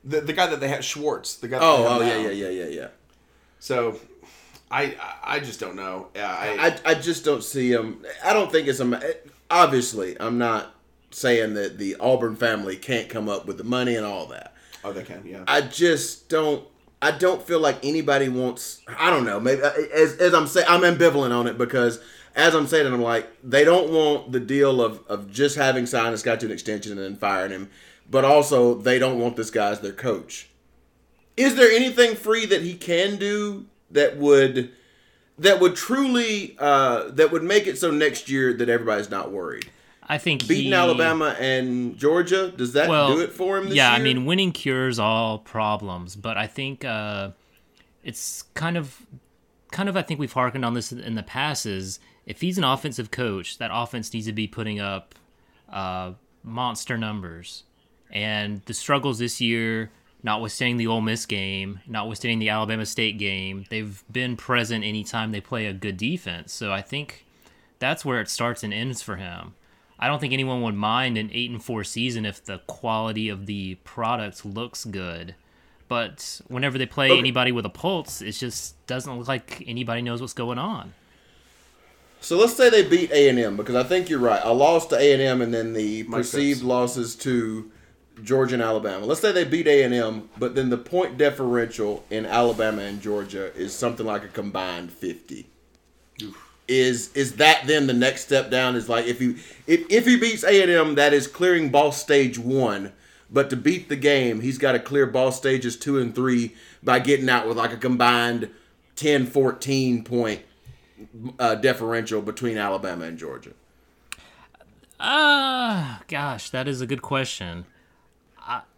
the 0.04 0.20
the 0.20 0.32
guy 0.32 0.46
that 0.46 0.60
they 0.60 0.68
had 0.68 0.84
Schwartz. 0.84 1.36
The 1.36 1.48
guy. 1.48 1.58
Oh, 1.60 1.86
oh 1.86 1.98
now. 1.98 2.06
yeah, 2.06 2.16
yeah, 2.16 2.30
yeah, 2.30 2.48
yeah, 2.48 2.66
yeah. 2.66 2.88
So, 3.58 3.98
I 4.70 4.94
I 5.22 5.40
just 5.40 5.60
don't 5.60 5.76
know. 5.76 6.08
Yeah, 6.14 6.30
I, 6.30 6.66
I, 6.66 6.92
I 6.92 6.94
just 6.94 7.24
don't 7.24 7.42
see 7.42 7.72
him. 7.72 8.04
I 8.24 8.32
don't 8.32 8.52
think 8.52 8.68
it's 8.68 8.80
a. 8.80 9.14
Obviously, 9.50 10.16
I'm 10.20 10.38
not 10.38 10.74
saying 11.10 11.54
that 11.54 11.78
the 11.78 11.96
Auburn 12.00 12.36
family 12.36 12.76
can't 12.76 13.08
come 13.08 13.28
up 13.28 13.46
with 13.46 13.56
the 13.56 13.64
money 13.64 13.94
and 13.94 14.04
all 14.04 14.26
that. 14.26 14.54
oh 14.82 14.92
they 14.92 15.04
can 15.04 15.22
yeah. 15.24 15.44
I 15.46 15.62
just 15.62 16.28
don't. 16.28 16.66
I 17.00 17.10
don't 17.10 17.42
feel 17.42 17.60
like 17.60 17.84
anybody 17.84 18.28
wants. 18.28 18.82
I 18.88 19.10
don't 19.10 19.24
know. 19.24 19.38
Maybe 19.38 19.62
uh, 19.62 19.70
as, 19.94 20.16
as 20.16 20.34
I'm 20.34 20.46
saying, 20.46 20.66
I'm 20.68 20.80
ambivalent 20.80 21.38
on 21.38 21.46
it 21.46 21.58
because 21.58 22.00
as 22.34 22.54
I'm 22.54 22.66
saying 22.66 22.86
it, 22.86 22.92
I'm 22.92 23.02
like 23.02 23.28
they 23.42 23.64
don't 23.64 23.90
want 23.90 24.32
the 24.32 24.40
deal 24.40 24.82
of 24.82 25.06
of 25.06 25.30
just 25.30 25.56
having 25.56 25.86
signed 25.86 26.14
this 26.14 26.22
guy 26.22 26.36
to 26.36 26.46
an 26.46 26.52
extension 26.52 26.92
and 26.92 27.00
then 27.00 27.16
firing 27.16 27.52
him, 27.52 27.70
but 28.08 28.24
also 28.24 28.74
they 28.74 28.98
don't 28.98 29.18
want 29.18 29.36
this 29.36 29.50
guy 29.50 29.70
as 29.70 29.80
their 29.80 29.92
coach. 29.92 30.50
Is 31.36 31.56
there 31.56 31.70
anything 31.70 32.14
free 32.14 32.46
that 32.46 32.62
he 32.62 32.74
can 32.74 33.16
do 33.16 33.66
that 33.90 34.16
would 34.16 34.70
that 35.38 35.60
would 35.60 35.74
truly 35.74 36.56
uh, 36.58 37.10
that 37.10 37.32
would 37.32 37.42
make 37.42 37.66
it 37.66 37.78
so 37.78 37.90
next 37.90 38.28
year 38.28 38.52
that 38.54 38.68
everybody's 38.68 39.10
not 39.10 39.32
worried? 39.32 39.70
I 40.06 40.18
think 40.18 40.46
Beating 40.46 40.72
he, 40.72 40.74
Alabama 40.74 41.34
and 41.40 41.96
Georgia, 41.96 42.50
does 42.50 42.74
that 42.74 42.88
well, 42.88 43.14
do 43.14 43.22
it 43.22 43.32
for 43.32 43.56
him? 43.56 43.64
This 43.64 43.74
yeah, 43.74 43.90
year? 43.90 44.00
I 44.00 44.02
mean, 44.02 44.26
winning 44.26 44.52
cures 44.52 44.98
all 44.98 45.38
problems, 45.38 46.14
but 46.14 46.36
I 46.36 46.46
think 46.46 46.84
uh, 46.84 47.30
it's 48.02 48.42
kind 48.54 48.76
of, 48.76 49.06
kind 49.70 49.88
of. 49.88 49.96
I 49.96 50.02
think 50.02 50.20
we've 50.20 50.32
harkened 50.32 50.64
on 50.64 50.74
this 50.74 50.92
in 50.92 51.14
the 51.14 51.22
past. 51.22 51.64
Is 51.64 52.00
if 52.26 52.42
he's 52.42 52.58
an 52.58 52.64
offensive 52.64 53.10
coach, 53.10 53.56
that 53.58 53.70
offense 53.72 54.12
needs 54.12 54.26
to 54.26 54.32
be 54.32 54.46
putting 54.46 54.78
up 54.78 55.14
uh, 55.72 56.12
monster 56.42 56.98
numbers, 56.98 57.64
and 58.10 58.62
the 58.66 58.74
struggles 58.74 59.18
this 59.18 59.40
year, 59.40 59.90
notwithstanding 60.22 60.76
the 60.76 60.86
Ole 60.86 61.00
Miss 61.00 61.26
game, 61.26 61.80
notwithstanding 61.86 62.38
the 62.38 62.48
Alabama 62.48 62.86
State 62.86 63.18
game, 63.18 63.64
they've 63.70 64.02
been 64.10 64.36
present 64.36 64.84
anytime 64.84 65.32
they 65.32 65.40
play 65.40 65.66
a 65.66 65.72
good 65.72 65.96
defense. 65.96 66.52
So 66.52 66.72
I 66.72 66.80
think 66.82 67.24
that's 67.78 68.04
where 68.04 68.20
it 68.20 68.28
starts 68.28 68.62
and 68.62 68.72
ends 68.72 69.02
for 69.02 69.16
him. 69.16 69.54
I 69.98 70.08
don't 70.08 70.18
think 70.20 70.32
anyone 70.32 70.62
would 70.62 70.74
mind 70.74 71.16
an 71.18 71.30
eight 71.32 71.50
and 71.50 71.62
four 71.62 71.84
season 71.84 72.24
if 72.26 72.44
the 72.44 72.58
quality 72.66 73.28
of 73.28 73.46
the 73.46 73.76
product 73.84 74.44
looks 74.44 74.84
good. 74.84 75.34
But 75.86 76.40
whenever 76.48 76.78
they 76.78 76.86
play 76.86 77.10
Okay. 77.10 77.18
anybody 77.18 77.52
with 77.52 77.64
a 77.66 77.70
pulse, 77.70 78.20
it 78.22 78.32
just 78.32 78.84
doesn't 78.86 79.18
look 79.18 79.28
like 79.28 79.62
anybody 79.66 80.02
knows 80.02 80.20
what's 80.20 80.32
going 80.32 80.58
on. 80.58 80.94
So 82.20 82.38
let's 82.38 82.54
say 82.54 82.70
they 82.70 82.82
beat 82.82 83.10
A 83.12 83.28
and 83.28 83.38
M 83.38 83.56
because 83.56 83.74
I 83.74 83.82
think 83.82 84.08
you're 84.08 84.18
right. 84.18 84.40
A 84.42 84.52
loss 84.52 84.86
to 84.88 84.96
A 84.98 85.12
and 85.12 85.20
M 85.20 85.42
and 85.42 85.52
then 85.52 85.74
the 85.74 86.04
Mike 86.04 86.20
perceived 86.22 86.60
Phipps. 86.60 86.66
losses 86.66 87.14
to 87.16 87.70
Georgia 88.22 88.54
and 88.54 88.62
Alabama. 88.62 89.04
Let's 89.04 89.20
say 89.20 89.32
they 89.32 89.44
beat 89.44 89.66
A 89.66 89.82
and 89.82 89.94
M, 89.94 90.28
but 90.38 90.54
then 90.54 90.70
the 90.70 90.78
point 90.78 91.18
differential 91.18 92.04
in 92.10 92.26
Alabama 92.26 92.82
and 92.82 93.00
Georgia 93.00 93.54
is 93.54 93.74
something 93.74 94.06
like 94.06 94.24
a 94.24 94.28
combined 94.28 94.92
fifty. 94.92 95.46
Is 96.66 97.12
is 97.14 97.36
that 97.36 97.66
then 97.66 97.86
the 97.86 97.92
next 97.92 98.22
step 98.22 98.50
down? 98.50 98.76
Is 98.76 98.88
like 98.88 99.06
if 99.06 99.18
he 99.18 99.36
if, 99.66 99.90
if 99.90 100.06
he 100.06 100.16
beats 100.16 100.44
A 100.44 100.62
and 100.62 100.70
M, 100.70 100.94
that 100.94 101.12
is 101.12 101.26
clearing 101.26 101.70
ball 101.70 101.92
stage 101.92 102.38
one. 102.38 102.92
But 103.30 103.50
to 103.50 103.56
beat 103.56 103.88
the 103.88 103.96
game, 103.96 104.40
he's 104.42 104.58
got 104.58 104.72
to 104.72 104.78
clear 104.78 105.06
ball 105.06 105.32
stages 105.32 105.76
two 105.76 105.98
and 105.98 106.14
three 106.14 106.54
by 106.82 107.00
getting 107.00 107.28
out 107.28 107.48
with 107.48 107.56
like 107.56 107.72
a 107.72 107.76
combined 107.76 108.50
10, 108.96 109.26
14 109.26 110.04
point 110.04 110.42
uh, 111.38 111.56
differential 111.56 112.22
between 112.22 112.56
Alabama 112.56 113.06
and 113.06 113.18
Georgia. 113.18 113.52
Ah, 115.00 116.02
gosh, 116.06 116.50
that 116.50 116.68
is 116.68 116.80
a 116.80 116.86
good 116.86 117.02
question. 117.02 117.66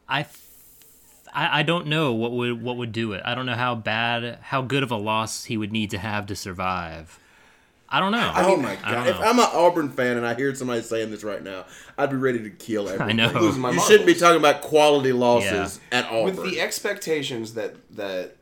I, 0.08 0.18
I, 0.18 0.20
f- 0.20 0.42
I, 1.32 1.60
I 1.60 1.62
don't 1.62 1.86
know 1.86 2.12
what 2.12 2.32
would 2.32 2.62
what 2.62 2.76
would 2.76 2.92
do 2.92 3.12
it. 3.12 3.22
I 3.24 3.34
don't 3.34 3.46
know 3.46 3.54
how 3.54 3.74
bad, 3.74 4.38
how 4.42 4.62
good 4.62 4.82
of 4.82 4.90
a 4.90 4.96
loss 4.96 5.44
he 5.44 5.56
would 5.56 5.72
need 5.72 5.90
to 5.90 5.98
have 5.98 6.26
to 6.26 6.36
survive. 6.36 7.18
I 7.88 8.00
don't 8.00 8.10
know. 8.10 8.32
Oh 8.34 8.56
my 8.56 8.74
god! 8.76 9.06
If. 9.06 9.16
I'm 9.20 9.38
an 9.38 9.46
Auburn 9.52 9.90
fan 9.90 10.16
and 10.16 10.26
I 10.26 10.34
hear 10.34 10.52
somebody 10.54 10.82
saying 10.82 11.10
this 11.12 11.22
right 11.22 11.42
now, 11.42 11.66
I'd 11.96 12.10
be 12.10 12.16
ready 12.16 12.42
to 12.42 12.50
kill 12.50 12.88
everything. 12.88 13.16
know. 13.16 13.30
Losing 13.32 13.60
my 13.62 13.70
You 13.70 13.80
shouldn't 13.80 14.06
be 14.06 14.14
talking 14.14 14.38
about 14.38 14.62
quality 14.62 15.12
losses 15.12 15.78
at 15.92 16.04
Auburn. 16.06 16.36
with 16.36 16.44
the 16.50 16.60
expectations 16.60 17.54
that 17.54 17.76
that 17.96 18.36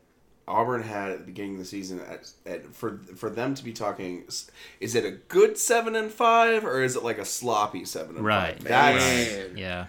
Auburn 0.47 0.81
had 0.83 1.11
at 1.11 1.19
the 1.19 1.25
beginning 1.25 1.53
of 1.53 1.59
the 1.59 1.65
season, 1.65 1.99
at, 2.09 2.27
at, 2.47 2.73
for 2.73 2.99
for 3.15 3.29
them 3.29 3.53
to 3.53 3.63
be 3.63 3.71
talking, 3.71 4.23
is 4.79 4.95
it 4.95 5.05
a 5.05 5.11
good 5.11 5.59
seven 5.59 5.95
and 5.95 6.11
five 6.11 6.65
or 6.65 6.81
is 6.81 6.95
it 6.95 7.03
like 7.03 7.19
a 7.19 7.25
sloppy 7.25 7.85
seven 7.85 8.15
and 8.15 8.25
Right. 8.25 8.55
five? 8.57 8.63
That's 8.67 9.35
Man. 9.35 9.57
yeah. 9.57 9.85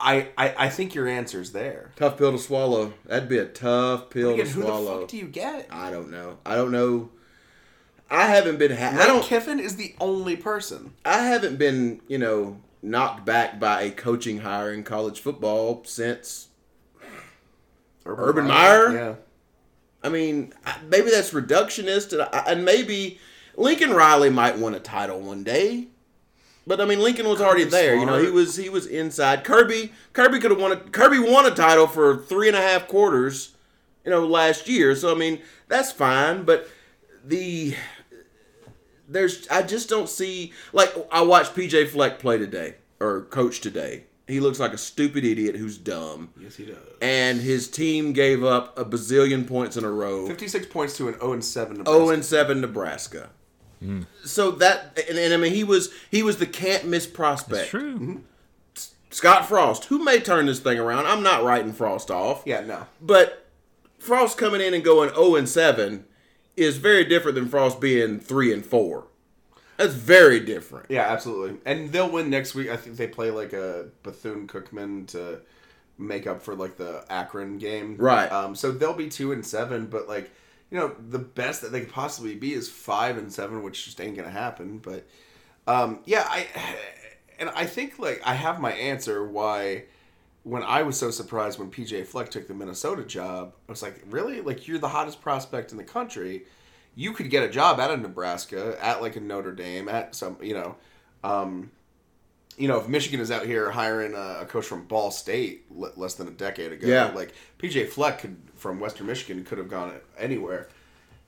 I, 0.00 0.28
I 0.38 0.54
I 0.58 0.68
think 0.68 0.94
your 0.94 1.08
answer's 1.08 1.52
there. 1.52 1.90
tough 1.96 2.18
pill 2.18 2.32
to 2.32 2.38
swallow. 2.38 2.92
That'd 3.06 3.28
be 3.28 3.38
a 3.38 3.44
tough 3.46 4.10
pill 4.10 4.30
Again, 4.34 4.46
to 4.46 4.52
who 4.52 4.60
the 4.60 4.66
swallow. 4.66 5.00
fuck 5.00 5.08
do 5.08 5.16
you 5.16 5.26
get? 5.26 5.66
I 5.70 5.90
don't 5.90 6.10
know. 6.10 6.38
I 6.46 6.54
don't 6.54 6.70
know. 6.70 7.10
I 8.10 8.26
haven't 8.26 8.58
been. 8.58 8.70
Ha- 8.76 8.90
I 8.92 8.96
Lane 8.98 9.06
don't. 9.06 9.24
Kiffin 9.24 9.58
is 9.60 9.76
the 9.76 9.94
only 10.00 10.36
person. 10.36 10.94
I 11.04 11.24
haven't 11.24 11.56
been. 11.58 12.00
You 12.08 12.18
know, 12.18 12.60
knocked 12.82 13.24
back 13.26 13.58
by 13.58 13.82
a 13.82 13.90
coaching 13.90 14.38
hire 14.38 14.72
in 14.72 14.84
college 14.84 15.20
football 15.20 15.82
since. 15.84 16.48
Urban 18.06 18.46
Meyer? 18.46 18.92
Yeah. 18.92 19.14
I 20.02 20.08
mean, 20.08 20.54
maybe 20.88 21.10
that's 21.10 21.32
reductionist, 21.32 22.12
and, 22.12 22.22
I, 22.22 22.44
and 22.52 22.64
maybe 22.64 23.18
Lincoln 23.56 23.90
Riley 23.90 24.30
might 24.30 24.58
win 24.58 24.74
a 24.74 24.80
title 24.80 25.20
one 25.20 25.42
day. 25.42 25.88
But 26.68 26.82
I 26.82 26.84
mean, 26.84 27.00
Lincoln 27.00 27.26
was 27.26 27.40
already 27.40 27.64
there. 27.64 27.96
You 27.96 28.04
know, 28.04 28.22
he 28.22 28.30
was 28.30 28.56
he 28.56 28.68
was 28.68 28.84
inside. 28.84 29.42
Kirby 29.42 29.90
Kirby 30.12 30.38
could 30.38 30.50
have 30.50 30.60
won 30.60 30.72
a 30.72 30.76
Kirby 30.76 31.18
won 31.18 31.46
a 31.46 31.50
title 31.50 31.86
for 31.86 32.18
three 32.18 32.46
and 32.46 32.56
a 32.56 32.60
half 32.60 32.86
quarters, 32.86 33.54
you 34.04 34.10
know, 34.10 34.26
last 34.26 34.68
year. 34.68 34.94
So 34.94 35.10
I 35.10 35.14
mean, 35.14 35.40
that's 35.68 35.90
fine. 35.90 36.44
But 36.44 36.68
the 37.24 37.74
there's 39.08 39.48
I 39.48 39.62
just 39.62 39.88
don't 39.88 40.10
see 40.10 40.52
like 40.74 40.94
I 41.10 41.22
watched 41.22 41.54
PJ 41.54 41.88
Fleck 41.88 42.18
play 42.18 42.36
today 42.36 42.74
or 43.00 43.22
coach 43.22 43.62
today. 43.62 44.04
He 44.26 44.40
looks 44.40 44.60
like 44.60 44.74
a 44.74 44.78
stupid 44.78 45.24
idiot 45.24 45.56
who's 45.56 45.78
dumb. 45.78 46.34
Yes, 46.38 46.56
he 46.56 46.66
does. 46.66 46.76
And 47.00 47.40
his 47.40 47.66
team 47.66 48.12
gave 48.12 48.44
up 48.44 48.78
a 48.78 48.84
bazillion 48.84 49.48
points 49.48 49.78
in 49.78 49.84
a 49.84 49.90
row. 49.90 50.26
Fifty-six 50.26 50.66
points 50.66 50.98
to 50.98 51.08
an 51.08 51.14
zero 51.18 51.32
and 51.32 51.42
seven. 51.42 51.76
zero 51.76 51.84
Nebraska. 51.84 52.04
Oh, 52.04 52.10
and 52.10 52.22
seven 52.22 52.58
oh 52.58 52.60
Nebraska. 52.60 53.30
So 54.24 54.50
that 54.52 54.98
and, 55.08 55.18
and 55.18 55.32
I 55.32 55.36
mean 55.36 55.54
he 55.54 55.64
was 55.64 55.92
he 56.10 56.22
was 56.22 56.38
the 56.38 56.46
can't 56.46 56.86
miss 56.86 57.06
prospect. 57.06 57.62
It's 57.62 57.70
true. 57.70 57.94
Mm-hmm. 57.94 58.16
Scott 59.10 59.46
Frost, 59.46 59.86
who 59.86 60.04
may 60.04 60.20
turn 60.20 60.46
this 60.46 60.60
thing 60.60 60.78
around. 60.78 61.06
I'm 61.06 61.22
not 61.22 61.42
writing 61.42 61.72
Frost 61.72 62.10
off. 62.10 62.42
Yeah, 62.44 62.60
no. 62.60 62.86
But 63.00 63.46
Frost 63.98 64.36
coming 64.36 64.60
in 64.60 64.74
and 64.74 64.84
going 64.84 65.10
0 65.10 65.36
and 65.36 65.48
7 65.48 66.04
is 66.56 66.76
very 66.76 67.04
different 67.04 67.34
than 67.34 67.48
Frost 67.48 67.80
being 67.80 68.20
3 68.20 68.52
and 68.52 68.64
4. 68.64 69.06
That's 69.78 69.94
very 69.94 70.40
different. 70.40 70.86
Yeah, 70.90 71.02
absolutely. 71.02 71.58
And 71.64 71.92
they'll 71.92 72.10
win 72.10 72.30
next 72.30 72.54
week. 72.54 72.68
I 72.68 72.76
think 72.76 72.96
they 72.96 73.06
play 73.06 73.30
like 73.30 73.52
a 73.52 73.86
Bethune 74.02 74.48
Cookman 74.48 75.06
to 75.08 75.40
make 75.96 76.26
up 76.26 76.42
for 76.42 76.54
like 76.54 76.76
the 76.76 77.04
Akron 77.08 77.58
game. 77.58 77.96
Right. 77.96 78.30
Um, 78.30 78.56
so 78.56 78.72
they'll 78.72 78.92
be 78.92 79.08
two 79.08 79.32
and 79.32 79.46
seven, 79.46 79.86
but 79.86 80.08
like, 80.08 80.32
you 80.70 80.78
know, 80.78 80.94
the 81.08 81.18
best 81.18 81.62
that 81.62 81.72
they 81.72 81.80
could 81.80 81.92
possibly 81.92 82.34
be 82.34 82.52
is 82.52 82.68
five 82.68 83.16
and 83.16 83.32
seven, 83.32 83.62
which 83.62 83.84
just 83.84 84.00
ain't 84.00 84.16
gonna 84.16 84.30
happen. 84.30 84.78
But 84.78 85.06
um, 85.66 86.00
yeah, 86.04 86.26
I 86.28 86.46
and 87.38 87.50
I 87.50 87.66
think 87.66 87.98
like 87.98 88.20
I 88.24 88.34
have 88.34 88.60
my 88.60 88.72
answer 88.72 89.26
why 89.26 89.84
when 90.44 90.62
I 90.62 90.82
was 90.82 90.98
so 90.98 91.10
surprised 91.10 91.58
when 91.58 91.70
PJ 91.70 92.06
Fleck 92.06 92.30
took 92.30 92.48
the 92.48 92.54
Minnesota 92.54 93.04
job, 93.04 93.52
I 93.68 93.72
was 93.72 93.82
like, 93.82 94.02
really? 94.08 94.40
Like 94.40 94.66
you're 94.66 94.78
the 94.78 94.88
hottest 94.88 95.20
prospect 95.20 95.72
in 95.72 95.78
the 95.78 95.84
country. 95.84 96.44
You 96.94 97.12
could 97.12 97.30
get 97.30 97.42
a 97.42 97.48
job 97.48 97.78
out 97.78 97.90
of 97.90 98.00
Nebraska, 98.00 98.76
at 98.82 99.02
like 99.02 99.16
a 99.16 99.20
Notre 99.20 99.52
Dame, 99.52 99.88
at 99.88 100.14
some, 100.14 100.38
you 100.42 100.54
know, 100.54 100.76
um, 101.22 101.70
you 102.58 102.68
know, 102.68 102.78
if 102.78 102.88
Michigan 102.88 103.20
is 103.20 103.30
out 103.30 103.46
here 103.46 103.70
hiring 103.70 104.14
a, 104.14 104.40
a 104.42 104.46
coach 104.46 104.66
from 104.66 104.84
Ball 104.84 105.10
State 105.10 105.64
l- 105.70 105.92
less 105.96 106.14
than 106.14 106.26
a 106.28 106.32
decade 106.32 106.72
ago, 106.72 106.86
Yeah. 106.86 107.12
like 107.14 107.32
PJ 107.58 107.88
Fleck 107.88 108.18
could 108.20 108.36
from 108.56 108.80
Western 108.80 109.06
Michigan 109.06 109.44
could 109.44 109.58
have 109.58 109.68
gone 109.68 109.92
anywhere, 110.18 110.68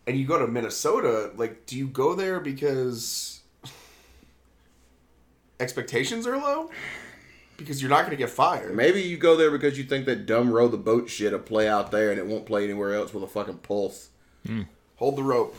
and 0.06 0.18
you 0.18 0.26
go 0.26 0.38
to 0.38 0.46
Minnesota, 0.48 1.30
like, 1.36 1.66
do 1.66 1.76
you 1.78 1.86
go 1.86 2.14
there 2.14 2.40
because 2.40 3.40
expectations 5.58 6.26
are 6.26 6.36
low? 6.36 6.70
Because 7.56 7.82
you're 7.82 7.90
not 7.90 8.00
going 8.00 8.10
to 8.12 8.16
get 8.16 8.30
fired. 8.30 8.74
Maybe 8.74 9.02
you 9.02 9.16
go 9.18 9.36
there 9.36 9.50
because 9.50 9.76
you 9.76 9.84
think 9.84 10.06
that 10.06 10.24
dumb 10.26 10.50
row 10.50 10.66
the 10.68 10.78
boat 10.78 11.10
shit 11.10 11.32
will 11.32 11.38
play 11.40 11.68
out 11.68 11.90
there 11.90 12.10
and 12.10 12.18
it 12.18 12.26
won't 12.26 12.46
play 12.46 12.64
anywhere 12.64 12.94
else 12.94 13.12
with 13.12 13.22
a 13.22 13.26
fucking 13.26 13.58
pulse. 13.58 14.08
Hold 14.96 15.16
the 15.16 15.22
rope. 15.22 15.54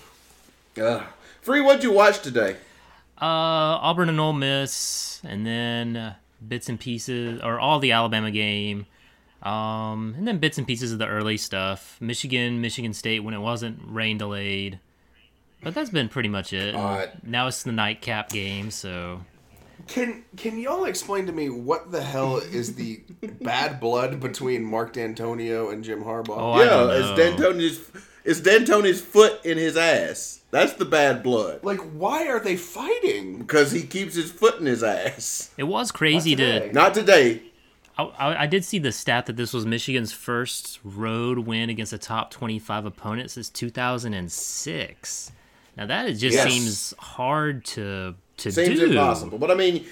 Ugh. 0.81 1.03
Free, 1.41 1.62
what'd 1.62 1.84
you 1.84 1.91
watch 1.91 2.21
today? 2.21 2.55
Uh, 3.21 3.77
Auburn 3.86 4.10
and 4.10 4.19
Ole 4.19 4.34
Miss, 4.34 5.11
and 5.23 5.45
then 5.45 5.95
uh, 5.97 6.15
bits 6.45 6.69
and 6.69 6.79
pieces, 6.79 7.41
or 7.41 7.60
all 7.60 7.79
the 7.79 7.91
Alabama 7.91 8.31
game, 8.31 8.86
um, 9.43 10.15
and 10.17 10.27
then 10.27 10.38
bits 10.39 10.57
and 10.57 10.67
pieces 10.67 10.91
of 10.91 10.99
the 10.99 11.07
early 11.07 11.38
stuff. 11.38 11.97
Michigan, 11.99 12.62
Michigan 12.62 12.93
State 12.93 13.19
when 13.21 13.34
it 13.34 13.39
wasn't 13.39 13.79
rain 13.86 14.17
delayed, 14.17 14.79
but 15.63 15.73
that's 15.73 15.89
been 15.89 16.10
pretty 16.10 16.29
much 16.29 16.53
it. 16.53 16.75
All 16.75 16.84
right. 16.84 17.23
Now 17.25 17.47
it's 17.47 17.63
the 17.63 17.71
nightcap 17.71 18.29
game, 18.29 18.71
so 18.71 19.21
Can 19.88 20.23
can 20.38 20.60
y'all 20.60 20.86
explain 20.86 21.25
to 21.27 21.31
me 21.31 21.49
what 21.49 21.91
the 21.91 22.01
hell 22.01 22.38
is 22.38 22.75
the 22.75 23.01
bad 23.41 23.79
blood 23.79 24.19
between 24.19 24.63
Mark 24.63 24.93
Dantonio 24.93 25.71
and 25.73 25.84
Jim 25.84 26.03
Harbaugh? 26.03 26.38
Oh, 26.38 26.51
I 26.51 26.63
yeah, 26.63 26.69
don't 26.69 26.89
it's 26.91 27.10
know. 27.10 27.15
D'Antoni's. 27.15 27.79
It's 28.23 28.39
D'Antoni's 28.39 29.01
foot 29.01 29.43
in 29.45 29.57
his 29.57 29.75
ass. 29.77 30.41
That's 30.51 30.73
the 30.73 30.86
bad 30.86 31.23
blood. 31.23 31.63
like, 31.63 31.79
why 31.79 32.27
are 32.27 32.39
they 32.39 32.55
fighting? 32.57 33.39
Because 33.39 33.71
he 33.71 33.84
keeps 33.84 34.15
his 34.15 34.31
foot 34.31 34.60
in 34.60 34.65
his 34.65 34.84
ass. 34.84 35.49
It 35.57 35.63
was 35.63 35.91
crazy 35.91 36.31
Not 36.36 36.38
to. 36.43 36.60
today. 36.60 36.71
Not 36.73 36.93
today. 36.93 37.41
I, 37.97 38.03
I, 38.03 38.41
I 38.43 38.47
did 38.47 38.63
see 38.65 38.77
the 38.79 38.91
stat 38.91 39.25
that 39.27 39.38
this 39.38 39.53
was 39.53 39.65
Michigan's 39.65 40.12
first 40.12 40.79
road 40.84 41.39
win 41.39 41.69
against 41.69 41.93
a 41.93 41.97
top 41.97 42.31
25 42.31 42.86
opponent 42.86 43.31
since 43.31 43.49
2006. 43.49 45.31
Now 45.77 45.86
that 45.86 46.07
it 46.10 46.13
just 46.15 46.36
Yes. 46.36 46.51
seems 46.51 46.93
hard 46.99 47.63
to 47.65 48.15
to 48.38 48.49
do. 48.49 48.51
Seems 48.51 48.79
do. 48.79 48.86
impossible. 48.88 49.38
But 49.38 49.51
I 49.51 49.55
mean, 49.55 49.86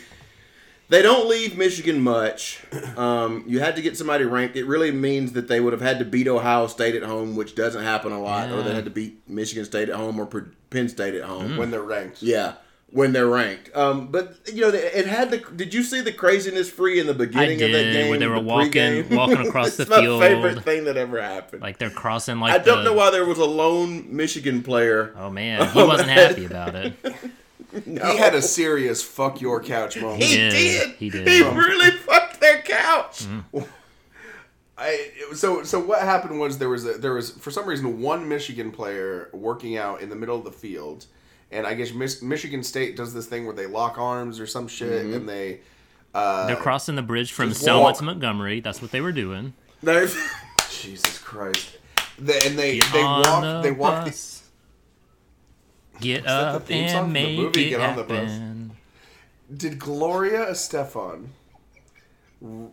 they 0.90 1.02
don't 1.02 1.30
leave 1.30 1.58
Michigan 1.58 2.02
much. 2.02 2.60
Um, 2.98 3.44
you 3.48 3.60
had 3.60 3.76
to 3.76 3.82
get 3.82 3.96
somebody 3.96 4.26
ranked. 4.26 4.56
It 4.56 4.66
really 4.66 4.92
means 4.92 5.34
that 5.34 5.48
they 5.48 5.60
would 5.60 5.72
have 5.74 5.82
had 5.82 6.00
to 6.00 6.06
beat 6.06 6.28
Ohio 6.28 6.68
State 6.68 6.96
at 6.96 7.04
home, 7.04 7.36
which 7.36 7.56
doesn't 7.56 7.84
happen 7.84 8.12
a 8.12 8.20
lot, 8.22 8.52
or 8.52 8.64
they 8.64 8.74
had 8.74 8.86
to 8.86 8.92
beat 8.92 9.22
Michigan 9.30 9.66
State 9.66 9.90
at 9.90 9.96
home 9.96 10.20
or 10.20 10.26
Penn 10.70 10.90
State 10.90 11.14
at 11.16 11.24
home. 11.24 11.58
When 11.58 11.70
they're 11.72 11.82
ranked. 11.84 12.24
Yeah, 12.24 12.54
when 12.92 13.14
they're 13.14 13.28
ranked. 13.28 13.70
Um, 13.76 14.08
but 14.08 14.36
you 14.52 14.62
know, 14.62 14.70
it 14.70 15.06
had 15.06 15.30
the. 15.30 15.38
Did 15.38 15.76
you 15.76 15.84
see 15.84 16.02
the 16.02 16.12
craziness 16.12 16.72
free 16.72 17.00
in 17.00 17.06
the 17.06 17.14
I 17.14 17.18
beginning 17.18 17.60
did, 17.60 17.70
of 17.70 17.72
that 17.86 17.94
game? 17.94 18.10
where 18.10 18.18
they 18.18 18.28
were 18.28 18.36
the 18.36 18.42
walking 18.42 18.72
pregame? 18.72 19.16
walking 19.16 19.48
across 19.48 19.76
the 19.78 19.84
it's 19.84 19.92
my 19.92 20.02
field, 20.02 20.22
favorite 20.22 20.64
thing 20.64 20.86
that 20.86 20.98
ever 20.98 21.22
happened. 21.22 21.62
like 21.62 21.78
they're 21.78 21.92
crossing 21.92 22.40
like 22.40 22.54
I 22.54 22.58
don't 22.58 22.80
the- 22.80 22.86
know 22.86 22.94
why 22.96 23.12
there 23.12 23.26
was 23.26 23.38
a 23.38 23.46
lone 23.46 24.16
Michigan 24.16 24.64
player. 24.64 25.14
Oh 25.18 25.30
man, 25.30 25.70
he 25.74 25.84
wasn't 25.84 26.10
happy 26.10 26.46
about 26.46 26.74
it. 26.74 26.94
He 27.86 28.18
had 28.18 28.34
a 28.36 28.42
serious 28.42 29.04
fuck 29.04 29.42
your 29.42 29.62
couch 29.62 29.96
moment. 30.00 30.24
He 30.24 30.36
did. 30.36 30.52
did. 30.52 30.90
He 30.96 31.10
did. 31.10 31.28
He 31.28 31.44
really 31.44 31.92
fucked 31.92 32.40
their 32.42 32.62
couch. 32.62 33.26
I 34.78 35.12
so 35.36 35.64
so 35.64 35.80
what 35.80 36.02
happened 36.02 36.40
was 36.40 36.58
there 36.58 36.70
was 36.70 36.86
a, 36.86 36.94
there 36.94 37.14
was 37.14 37.32
for 37.32 37.52
some 37.52 37.66
reason 37.68 38.02
one 38.02 38.28
Michigan 38.30 38.72
player 38.72 39.30
working 39.34 39.78
out 39.78 40.02
in 40.02 40.10
the 40.10 40.16
middle 40.16 40.38
of 40.38 40.46
the 40.46 40.52
field, 40.52 41.06
and 41.52 41.68
I 41.68 41.74
guess 41.74 41.92
Mis- 41.94 42.22
Michigan 42.22 42.64
State 42.64 42.96
does 42.96 43.14
this 43.14 43.26
thing 43.26 43.46
where 43.46 43.56
they 43.56 43.68
lock 43.68 43.98
arms 43.98 44.40
or 44.40 44.48
some 44.48 44.68
shit, 44.68 45.04
Mm-hmm. 45.06 45.14
and 45.14 45.30
they 45.30 45.60
uh, 46.14 46.48
They're 46.48 46.56
crossing 46.56 46.96
the 46.96 47.02
bridge 47.02 47.34
from 47.34 47.50
just 47.50 47.62
Selma 47.62 47.94
to 47.94 48.04
Montgomery. 48.04 48.62
That's 48.62 48.82
what 48.82 48.92
they 48.92 49.02
were 49.02 49.12
doing. 49.12 49.54
Jesus 50.72 51.18
Christ, 51.20 51.78
they, 52.18 52.40
and 52.46 52.58
they 52.58 52.80
Get 52.80 52.94
they 52.94 53.02
on 53.04 53.22
walk 53.22 53.42
the 53.42 53.62
they 53.62 53.72
walk 53.72 54.06
the, 54.06 54.12
bus. 54.12 54.39
Get 56.02 56.24
that 56.24 56.52
the 56.52 56.58
up 56.58 56.66
theme 56.66 56.88
song 56.90 56.98
and 56.98 57.06
from 57.06 57.14
the 57.14 57.20
make 57.26 57.38
movie, 57.38 57.66
it 57.68 57.70
Get 57.72 57.82
on 57.82 57.96
the 57.96 58.04
Bus? 58.04 58.32
Did 59.56 59.80
Gloria 59.80 60.46
Estefan 60.48 61.28
r- 62.46 62.68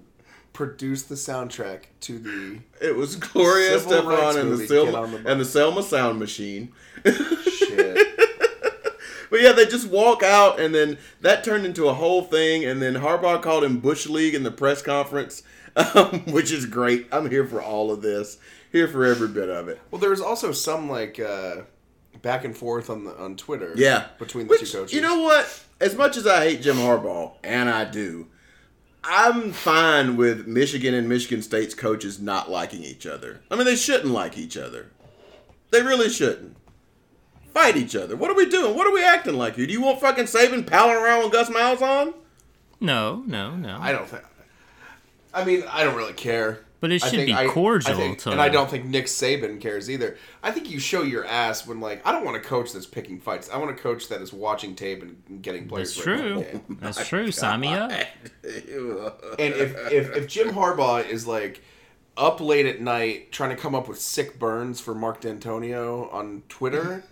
produce 0.52 1.02
the 1.04 1.14
soundtrack 1.14 1.80
to 2.02 2.18
the 2.18 2.58
it 2.80 2.96
was 2.96 3.16
Gloria 3.16 3.78
Civil 3.78 4.08
rights 4.08 4.32
Stefan 4.34 4.38
and 4.40 4.52
the, 4.52 4.56
movie, 4.56 4.66
Get 4.68 4.94
on 4.94 5.08
Selma, 5.10 5.18
the 5.18 5.30
and 5.30 5.40
the 5.40 5.44
Selma 5.44 5.82
Sound 5.82 6.18
Machine. 6.18 6.72
shit? 7.04 8.20
But 9.28 9.40
yeah, 9.40 9.50
they 9.50 9.66
just 9.66 9.88
walk 9.88 10.22
out, 10.22 10.60
and 10.60 10.72
then 10.72 10.98
that 11.20 11.42
turned 11.42 11.66
into 11.66 11.88
a 11.88 11.94
whole 11.94 12.22
thing. 12.22 12.64
And 12.64 12.80
then 12.80 12.94
Harbaugh 12.94 13.42
called 13.42 13.64
him 13.64 13.80
Bush 13.80 14.06
League 14.06 14.36
in 14.36 14.44
the 14.44 14.52
press 14.52 14.82
conference, 14.82 15.42
um, 15.76 16.20
which 16.26 16.52
is 16.52 16.64
great. 16.64 17.08
I'm 17.10 17.28
here 17.28 17.44
for 17.44 17.60
all 17.60 17.90
of 17.90 18.02
this. 18.02 18.38
Here 18.70 18.86
for 18.86 19.04
every 19.04 19.26
bit 19.26 19.48
of 19.48 19.66
it. 19.68 19.80
well, 19.90 20.00
there 20.00 20.10
was 20.10 20.20
also 20.20 20.52
some 20.52 20.88
like 20.88 21.18
uh, 21.18 21.62
back 22.22 22.44
and 22.44 22.56
forth 22.56 22.90
on 22.90 23.04
the 23.04 23.16
on 23.16 23.36
Twitter. 23.36 23.72
Yeah, 23.76 24.06
between 24.18 24.46
the 24.46 24.50
Which, 24.50 24.70
two 24.70 24.78
coaches. 24.78 24.92
You 24.92 25.00
know 25.00 25.22
what? 25.22 25.64
As 25.80 25.94
much 25.94 26.16
as 26.16 26.26
I 26.26 26.44
hate 26.44 26.62
Jim 26.62 26.76
Harbaugh, 26.76 27.34
and 27.44 27.68
I 27.68 27.84
do, 27.84 28.28
I'm 29.04 29.52
fine 29.52 30.16
with 30.16 30.46
Michigan 30.46 30.94
and 30.94 31.08
Michigan 31.08 31.42
State's 31.42 31.74
coaches 31.74 32.20
not 32.20 32.50
liking 32.50 32.82
each 32.82 33.06
other. 33.06 33.40
I 33.50 33.56
mean, 33.56 33.64
they 33.64 33.76
shouldn't 33.76 34.12
like 34.12 34.36
each 34.36 34.56
other. 34.56 34.90
They 35.70 35.82
really 35.82 36.08
shouldn't. 36.08 36.56
Fight 37.52 37.76
each 37.76 37.96
other. 37.96 38.16
What 38.16 38.30
are 38.30 38.34
we 38.34 38.48
doing? 38.48 38.76
What 38.76 38.86
are 38.86 38.92
we 38.92 39.02
acting 39.02 39.34
like 39.34 39.56
here? 39.56 39.66
Do 39.66 39.72
you 39.72 39.80
want 39.80 40.00
fucking 40.00 40.26
Saban 40.26 40.66
palling 40.66 40.96
around 40.96 41.24
with 41.24 41.32
Gus 41.32 41.48
Malzahn? 41.48 42.14
No, 42.80 43.22
no, 43.26 43.56
no. 43.56 43.78
I 43.80 43.92
don't 43.92 44.06
think. 44.06 44.24
I 45.32 45.44
mean, 45.44 45.64
I 45.70 45.84
don't 45.84 45.96
really 45.96 46.12
care. 46.12 46.65
But 46.78 46.92
it 46.92 47.02
I 47.02 47.06
should 47.08 47.16
think 47.16 47.26
be 47.28 47.32
I- 47.32 47.44
I 47.44 47.48
cordial 47.48 47.96
think- 47.96 48.18
to- 48.20 48.30
and 48.32 48.40
I 48.40 48.48
don't 48.50 48.68
think 48.70 48.84
Nick 48.84 49.06
Saban 49.06 49.60
cares 49.60 49.88
either. 49.90 50.16
I 50.42 50.50
think 50.50 50.70
you 50.70 50.78
show 50.78 51.02
your 51.02 51.24
ass 51.24 51.66
when, 51.66 51.80
like, 51.80 52.06
I 52.06 52.12
don't 52.12 52.24
want 52.24 52.36
a 52.36 52.40
coach 52.40 52.72
that's 52.72 52.84
picking 52.86 53.18
fights. 53.18 53.48
I 53.50 53.56
want 53.56 53.70
a 53.70 53.74
coach 53.74 54.08
that 54.08 54.20
is 54.20 54.32
watching 54.32 54.74
tape 54.74 55.02
and 55.02 55.40
getting 55.42 55.68
players. 55.68 55.94
That's 55.94 56.04
true. 56.04 56.44
That's 56.80 57.08
true. 57.08 57.32
Sign 57.32 57.60
me 57.60 57.68
up. 57.72 57.90
And 58.44 59.54
if, 59.54 59.92
if 59.92 60.16
if 60.16 60.28
Jim 60.28 60.50
Harbaugh 60.50 61.06
is 61.08 61.26
like 61.26 61.62
up 62.16 62.40
late 62.40 62.66
at 62.66 62.80
night 62.80 63.32
trying 63.32 63.50
to 63.50 63.56
come 63.56 63.74
up 63.74 63.88
with 63.88 64.00
sick 64.00 64.38
burns 64.38 64.80
for 64.80 64.94
Mark 64.94 65.20
Dantonio 65.22 66.12
on 66.12 66.42
Twitter, 66.48 67.04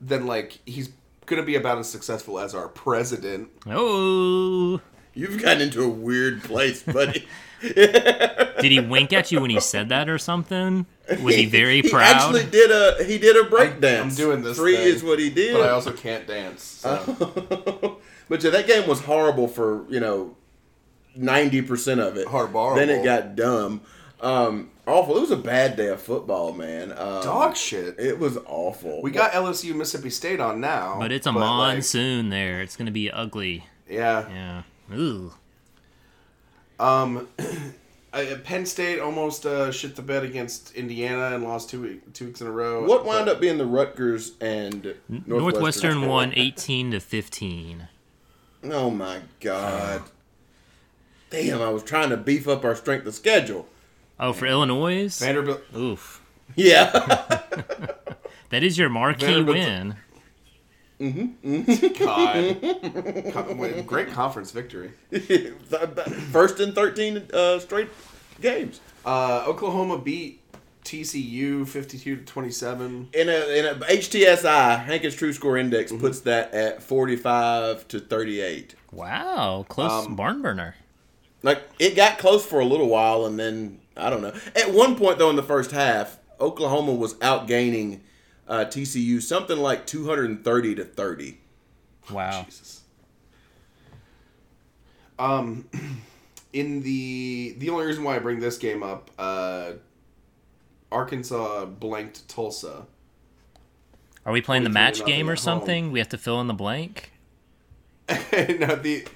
then 0.00 0.26
like 0.26 0.58
he's 0.66 0.90
gonna 1.26 1.42
be 1.42 1.54
about 1.54 1.78
as 1.78 1.88
successful 1.88 2.38
as 2.38 2.54
our 2.54 2.68
president. 2.68 3.48
Oh, 3.66 4.80
You've 5.14 5.40
gotten 5.42 5.60
into 5.62 5.82
a 5.82 5.88
weird 5.88 6.42
place, 6.42 6.82
buddy. 6.98 7.26
did 7.62 8.64
he 8.72 8.80
wink 8.80 9.12
at 9.12 9.30
you 9.30 9.40
when 9.40 9.50
he 9.50 9.60
said 9.60 9.88
that 9.90 10.08
or 10.08 10.18
something? 10.18 10.86
Was 11.22 11.34
he 11.34 11.46
very 11.60 11.82
He 11.82 11.90
proud? 11.90 12.16
actually 12.16 12.44
did 12.50 12.70
a 12.70 13.04
he 13.04 13.18
did 13.18 13.36
a 13.36 13.48
break 13.48 13.80
dance. 13.80 14.18
I'm 14.18 14.24
doing 14.24 14.42
this 14.42 14.56
Three 14.56 14.76
thing, 14.76 14.86
is 14.86 15.02
what 15.04 15.18
he 15.18 15.30
did. 15.30 15.54
But 15.54 15.68
I 15.68 15.70
also 15.70 15.92
can't 15.92 16.26
dance. 16.26 16.62
So. 16.62 18.00
but 18.28 18.42
yeah, 18.42 18.50
that 18.50 18.66
game 18.66 18.88
was 18.88 19.00
horrible 19.02 19.48
for 19.48 19.84
you 19.90 20.00
know 20.00 20.36
ninety 21.14 21.62
percent 21.62 22.00
of 22.00 22.16
it. 22.16 22.26
Horrible. 22.26 22.74
Then 22.74 22.90
it 22.90 23.04
got 23.04 23.36
dumb, 23.36 23.82
um, 24.20 24.70
awful. 24.86 25.16
It 25.16 25.20
was 25.20 25.30
a 25.30 25.36
bad 25.36 25.76
day 25.76 25.88
of 25.88 26.00
football, 26.02 26.52
man. 26.52 26.90
Um, 26.92 27.22
Dog 27.22 27.56
shit. 27.56 27.96
It 28.00 28.18
was 28.18 28.38
awful. 28.46 29.02
We 29.02 29.10
got 29.12 29.32
LSU 29.32 29.74
Mississippi 29.74 30.10
State 30.10 30.40
on 30.40 30.60
now. 30.60 30.96
but 30.98 31.12
it's 31.12 31.26
a 31.26 31.30
like, 31.30 31.38
monsoon 31.40 32.30
there. 32.30 32.60
It's 32.62 32.76
gonna 32.76 32.90
be 32.90 33.10
ugly. 33.10 33.66
yeah. 33.88 34.28
Yeah. 34.28 34.62
Ooh. 34.94 35.32
Um, 36.78 37.28
Penn 38.44 38.66
State 38.66 38.98
almost 38.98 39.46
uh, 39.46 39.70
shit 39.72 39.96
the 39.96 40.02
bed 40.02 40.24
against 40.24 40.74
Indiana 40.74 41.34
and 41.34 41.44
lost 41.44 41.70
two 41.70 42.00
two 42.12 42.26
weeks 42.26 42.40
in 42.40 42.46
a 42.46 42.50
row. 42.50 42.86
What 42.86 43.04
wound 43.04 43.28
up 43.28 43.40
being 43.40 43.58
the 43.58 43.66
Rutgers 43.66 44.32
and 44.40 44.94
Northwestern, 45.08 45.38
Northwestern 45.38 46.06
won 46.08 46.32
18 46.34 46.90
to 46.92 47.00
15. 47.00 47.88
Oh 48.64 48.90
my 48.90 49.20
god! 49.40 50.02
Damn, 51.30 51.60
I 51.62 51.70
was 51.70 51.82
trying 51.82 52.10
to 52.10 52.16
beef 52.16 52.46
up 52.46 52.64
our 52.64 52.76
strength 52.76 53.06
of 53.06 53.14
schedule. 53.14 53.66
Oh, 54.20 54.32
for 54.32 54.46
Illinois? 54.46 55.18
Vanderbilt? 55.18 55.62
Oof. 55.76 56.20
Yeah, 56.54 56.90
That 58.50 58.62
is 58.62 58.76
your 58.76 58.90
marquee 58.90 59.24
Vanderbilt- 59.24 59.56
win. 59.56 59.96
God, 61.98 63.32
Co- 63.32 63.54
wait, 63.58 63.86
great 63.86 64.10
conference 64.10 64.50
victory. 64.52 64.92
first 66.30 66.60
in 66.60 66.72
thirteen 66.72 67.26
uh, 67.32 67.58
straight 67.58 67.88
games. 68.40 68.80
Uh, 69.04 69.44
Oklahoma 69.46 69.98
beat 69.98 70.40
TCU 70.84 71.66
fifty-two 71.66 72.16
to 72.16 72.24
twenty-seven. 72.24 73.08
In 73.12 73.28
a 73.28 73.58
in 73.58 73.66
a 73.66 73.74
HTSI, 73.74 74.84
Hankins 74.84 75.14
True 75.14 75.32
Score 75.32 75.56
Index 75.56 75.90
Mm-hmm. 75.92 76.00
puts 76.00 76.20
that 76.20 76.54
at 76.54 76.82
forty 76.82 77.16
five 77.16 77.86
to 77.88 77.98
thirty 78.00 78.40
eight. 78.40 78.74
Wow. 78.92 79.64
Close 79.68 80.06
Um, 80.06 80.16
barn 80.16 80.42
burner. 80.42 80.76
Like 81.42 81.62
it 81.80 81.96
got 81.96 82.18
close 82.18 82.44
for 82.46 82.60
a 82.60 82.64
little 82.64 82.88
while, 82.88 83.26
and 83.26 83.38
then 83.38 83.80
I 83.96 84.08
don't 84.10 84.22
know. 84.22 84.34
At 84.54 84.72
one 84.72 84.94
point 84.96 85.18
though, 85.18 85.30
in 85.30 85.36
the 85.36 85.42
first 85.42 85.72
half, 85.72 86.18
Oklahoma 86.40 86.92
was 86.92 87.14
outgaining 87.22 88.00
uh, 88.52 88.66
TCU 88.66 89.22
something 89.22 89.56
like 89.56 89.86
two 89.86 90.06
hundred 90.06 90.28
and 90.28 90.44
thirty 90.44 90.74
to 90.74 90.84
thirty. 90.84 91.38
Wow. 92.10 92.42
Jesus. 92.44 92.82
Um, 95.18 95.68
in 96.52 96.82
the 96.82 97.54
the 97.56 97.70
only 97.70 97.86
reason 97.86 98.04
why 98.04 98.16
I 98.16 98.18
bring 98.18 98.40
this 98.40 98.58
game 98.58 98.82
up, 98.82 99.10
uh, 99.18 99.72
Arkansas 100.92 101.64
blanked 101.64 102.28
Tulsa. 102.28 102.86
Are 104.26 104.32
we 104.32 104.42
playing 104.42 104.64
the 104.64 104.70
match 104.70 105.04
game 105.06 105.30
or 105.30 105.32
at 105.32 105.38
home. 105.38 105.44
something? 105.44 105.90
We 105.90 105.98
have 105.98 106.10
to 106.10 106.18
fill 106.18 106.40
in 106.42 106.46
the 106.46 106.54
blank? 106.54 107.10
no, 108.08 108.76
the 108.76 109.06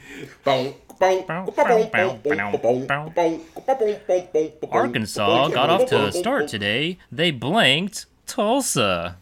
Arkansas 4.70 5.48
got 5.48 5.68
off 5.68 5.86
to 5.90 6.06
a 6.06 6.12
start 6.12 6.48
today. 6.48 6.98
They 7.12 7.30
blanked 7.30 8.06
Tulsa. 8.26 9.18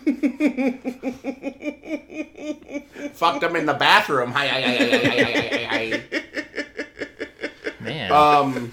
fucked 3.14 3.40
them 3.40 3.56
in 3.56 3.66
the 3.66 3.74
bathroom. 3.74 4.30
Hi, 4.32 4.46
hi, 4.46 4.60
hi, 4.60 4.76
hi, 4.76 5.08
hi, 5.08 5.66
hi, 5.68 6.00
hi, 6.00 6.22
Man. 7.80 8.12
Um, 8.12 8.72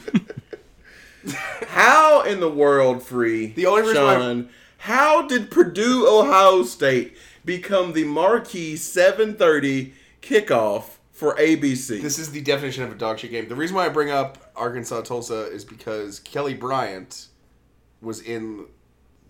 How 1.67 2.21
in 2.23 2.39
the 2.39 2.49
world, 2.49 3.03
free? 3.03 3.47
The 3.47 3.65
only 3.65 3.81
reason 3.84 4.03
why- 4.03 4.15
Sean, 4.15 4.49
how 4.77 5.27
did 5.27 5.51
Purdue 5.51 6.07
Ohio 6.07 6.63
State 6.63 7.15
become 7.45 7.93
the 7.93 8.03
marquee 8.05 8.75
seven 8.75 9.36
thirty 9.36 9.93
kickoff 10.21 10.84
for 11.12 11.36
ABC. 11.36 12.01
This 12.01 12.17
is 12.17 12.31
the 12.31 12.41
definition 12.41 12.84
of 12.84 12.91
a 12.91 12.95
dog 12.95 13.19
shit 13.19 13.29
game. 13.31 13.47
The 13.47 13.55
reason 13.55 13.75
why 13.75 13.86
I 13.86 13.89
bring 13.89 14.10
up 14.10 14.51
Arkansas 14.55 15.01
Tulsa 15.01 15.43
is 15.51 15.63
because 15.63 16.19
Kelly 16.19 16.55
Bryant 16.55 17.27
was 18.01 18.21
in 18.21 18.65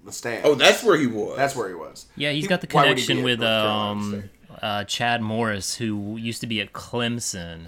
the 0.05 0.11
stand. 0.11 0.45
oh, 0.45 0.55
that's 0.55 0.83
where 0.83 0.97
he 0.97 1.07
was. 1.07 1.37
that's 1.37 1.55
where 1.55 1.67
he 1.69 1.75
was. 1.75 2.05
Yeah, 2.15 2.31
he's 2.31 2.43
He- 2.45 2.47
got 2.47 2.61
the 2.61 2.67
why 2.71 2.87
would 2.87 2.97
he 2.99 3.03
be 3.03 3.07
connection 3.07 3.23
with 3.23 3.41
um, 3.43 4.23
uh, 4.61 4.83
Chad 4.85 5.21
Morris, 5.21 5.75
who 5.75 6.17
used 6.17 6.41
to 6.41 6.47
be 6.47 6.59
at 6.61 6.73
Clemson. 6.73 7.67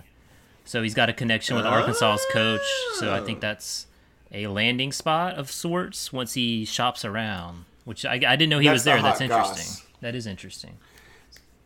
So 0.66 0.82
he's 0.82 0.94
got 0.94 1.10
a 1.10 1.14
connection 1.14 1.56
with 1.58 1.66
Arkansas's 1.66 2.26
coach. 2.32 2.62
So 2.96 3.14
I 3.14 3.20
think 3.22 3.42
that's 3.42 3.88
a 4.32 4.48
landing 4.48 4.92
spot 4.92 5.36
of 5.36 5.52
sorts 5.52 6.12
once 6.14 6.34
he 6.34 6.64
shops 6.66 7.04
around. 7.06 7.66
Which 7.86 8.06
I, 8.06 8.14
I 8.14 8.36
didn't 8.38 8.50
know 8.50 8.60
he 8.60 8.68
That's 8.68 8.76
was 8.76 8.84
there. 8.86 8.98
hot 8.98 9.04
That's 9.04 9.22
interesting. 9.22 9.58
goss. 9.58 9.86
That 10.00 10.16
is 10.16 10.26
interesting. 10.26 10.78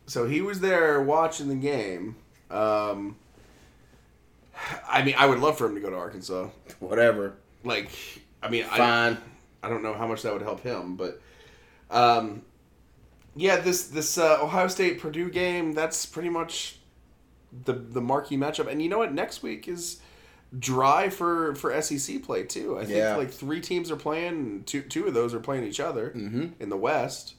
So 0.06 0.26
he 0.26 0.40
was 0.40 0.58
there 0.60 1.00
watching 1.00 1.48
the 1.48 1.54
game. 1.54 2.16
Um, 2.50 3.16
I 4.88 5.02
mean, 5.04 5.14
I 5.16 5.26
would 5.26 5.38
love 5.38 5.56
for 5.56 5.66
him 5.66 5.74
to 5.76 5.80
go 5.80 5.90
to 5.90 5.96
Arkansas. 5.96 6.48
whatever. 6.80 7.34
Like, 7.62 7.90
I 8.42 8.48
mean, 8.48 8.64
Fine. 8.64 8.80
I 9.14 9.16
don't 9.68 9.82
know 9.82 9.94
how 9.94 10.06
much 10.06 10.22
that 10.22 10.32
would 10.32 10.42
help 10.42 10.60
him, 10.62 10.96
but 10.96 11.20
um, 11.90 12.42
yeah, 13.34 13.56
this 13.56 13.88
this 13.88 14.18
uh, 14.18 14.38
Ohio 14.42 14.68
State 14.68 15.00
Purdue 15.00 15.30
game 15.30 15.72
that's 15.72 16.06
pretty 16.06 16.28
much 16.28 16.78
the 17.64 17.72
the 17.72 18.00
marquee 18.00 18.36
matchup. 18.36 18.70
And 18.70 18.82
you 18.82 18.88
know 18.88 18.98
what? 18.98 19.12
Next 19.12 19.42
week 19.42 19.66
is 19.68 20.00
dry 20.58 21.08
for 21.08 21.54
for 21.56 21.80
SEC 21.82 22.22
play 22.22 22.42
too. 22.42 22.76
I 22.78 22.84
think 22.84 22.96
Yeah. 22.98 23.16
like 23.16 23.30
three 23.30 23.60
teams 23.60 23.90
are 23.90 23.96
playing. 23.96 24.64
Two 24.64 24.82
two 24.82 25.06
of 25.06 25.14
those 25.14 25.34
are 25.34 25.40
playing 25.40 25.64
each 25.64 25.80
other 25.80 26.10
in 26.60 26.68
the 26.68 26.76
West, 26.76 27.34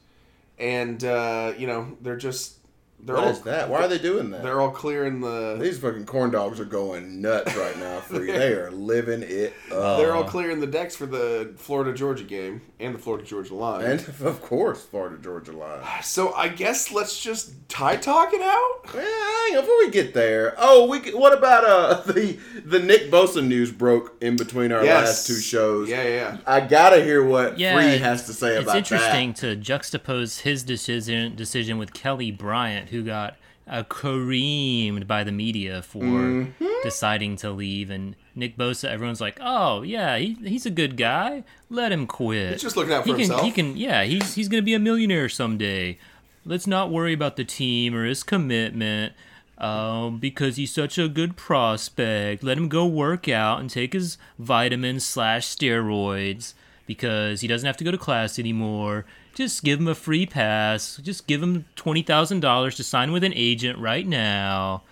and 0.58 1.04
uh, 1.04 1.54
you 1.58 1.68
know 1.68 1.98
they're 2.02 2.18
just 2.18 2.58
they're 3.04 3.16
What 3.16 3.24
all 3.26 3.30
is 3.32 3.42
that? 3.42 3.70
Why 3.70 3.80
are 3.84 3.88
they 3.88 3.98
doing 3.98 4.30
that? 4.32 4.44
they're 4.44 4.60
all 4.60 4.72
clearing 4.72 5.22
the 5.22 5.58
These 5.60 5.80
fucking 5.80 6.06
corn 6.06 6.32
dogs 6.32 6.60
are 6.60 6.66
going 6.66 7.22
nuts 7.22 7.56
right 7.56 7.78
now. 7.80 8.00
Free. 8.02 8.28
they 8.32 8.54
are 8.54 8.72
living 8.72 9.24
it 9.24 9.54
up. 9.72 9.98
they're 10.00 10.14
all 10.16 10.24
clearing 10.24 10.60
the 10.60 10.68
decks 10.68 10.96
for 10.96 11.06
the 11.06 11.54
Florida 11.58 11.94
Georgia 11.94 12.24
game 12.24 12.62
and 12.80 12.94
the 12.96 13.00
Florida 13.00 13.26
Georgia 13.26 13.56
line. 13.56 13.86
and 13.86 14.00
of 14.22 14.42
course, 14.42 14.84
Florida 14.86 15.18
Georgia 15.22 15.52
line. 15.52 15.82
So 16.04 16.34
I 16.34 16.48
guess 16.48 16.92
let's 16.92 17.20
just 17.20 17.54
tie 17.70 17.96
talk 17.98 18.34
it 18.34 18.42
out. 18.42 18.94
Well, 18.94 19.04
hang 19.04 19.58
on, 19.58 19.62
before 19.64 19.78
we 19.80 19.92
get 19.92 20.14
there, 20.14 20.56
oh, 20.58 20.88
we 20.88 21.00
what 21.12 21.38
about 21.38 21.64
uh 21.66 22.02
the 22.12 22.38
the 22.66 22.80
Nick 22.80 23.12
Bosa 23.12 23.46
news 23.46 23.72
broke 23.72 24.16
in 24.22 24.36
between 24.38 24.72
our 24.72 24.84
Yes. 24.84 25.06
last 25.06 25.28
two 25.28 25.36
shows? 25.36 25.90
Yeah, 25.90 26.04
yeah, 26.04 26.10
yeah. 26.10 26.38
I 26.48 26.62
gotta 26.62 27.02
hear 27.04 27.24
what 27.24 27.58
Yeah, 27.60 27.76
Free 27.76 27.98
has 27.98 28.26
to 28.28 28.34
say 28.34 28.58
It's 28.58 28.74
interesting 28.74 29.34
to 29.36 29.56
juxtapose 29.56 30.42
his 30.42 30.64
decision 30.64 31.36
decision 31.36 31.78
with 31.78 31.94
Kelly 31.94 32.32
Bryant, 32.32 32.89
who 32.90 33.04
got 33.04 33.38
uh, 33.68 33.84
creamed 33.84 35.08
by 35.08 35.24
the 35.24 35.32
media 35.32 35.82
for 35.82 36.00
Mm-hmm. 36.04 36.66
deciding 36.84 37.36
to 37.38 37.52
leave, 37.52 37.90
and 37.90 38.16
Nick 38.36 38.58
Bosa. 38.58 38.90
Everyone's 38.90 39.22
like, 39.22 39.38
"Oh 39.42 39.82
yeah, 39.84 40.18
he, 40.18 40.34
he's 40.44 40.66
a 40.66 40.72
good 40.72 40.98
guy. 40.98 41.44
Let 41.70 41.92
him 41.92 42.08
quit. 42.08 42.54
He's 42.54 42.62
just 42.62 42.76
looking 42.78 42.94
out 42.94 43.06
he 43.06 43.12
for 43.12 43.18
can, 43.18 43.22
himself." 43.22 43.44
He 43.44 43.52
can, 43.52 43.78
yeah. 43.78 44.04
He's 44.04 44.36
he's 44.36 44.48
gonna 44.48 44.62
be 44.64 44.74
a 44.74 44.80
millionaire 44.80 45.30
someday. 45.30 45.98
Let's 46.46 46.66
not 46.68 46.90
worry 46.90 47.14
about 47.14 47.36
the 47.36 47.44
team 47.46 47.94
or 47.96 48.06
his 48.06 48.24
commitment." 48.24 49.14
Um, 49.58 50.20
because 50.20 50.56
he's 50.56 50.72
such 50.74 50.98
a 50.98 51.10
good 51.10 51.36
prospect. 51.36 52.44
Let 52.44 52.58
him 52.58 52.70
go 52.70 52.86
work 52.86 53.28
out 53.28 53.60
and 53.60 53.70
take 53.70 53.92
his 53.92 54.18
vitamins 54.38 55.06
slash 55.06 55.46
steroids 55.46 56.54
because 56.88 57.42
he 57.42 57.48
doesn't 57.50 57.68
have 57.68 57.76
to 57.76 57.84
go 57.84 57.92
to 57.92 57.98
class 57.98 58.40
anymore. 58.40 59.06
Just 59.40 59.64
give 59.64 59.80
him 59.80 59.88
a 59.88 59.96
free 59.96 60.26
pass. 60.26 60.98
Just 60.98 61.26
give 61.26 61.42
him 61.42 61.64
twenty 61.78 62.02
thousand 62.02 62.42
dollars 62.42 62.76
to 62.76 62.84
sign 62.84 63.14
with 63.14 63.24
an 63.24 63.32
agent 63.34 63.80
right 63.80 64.06
now. 64.06 64.84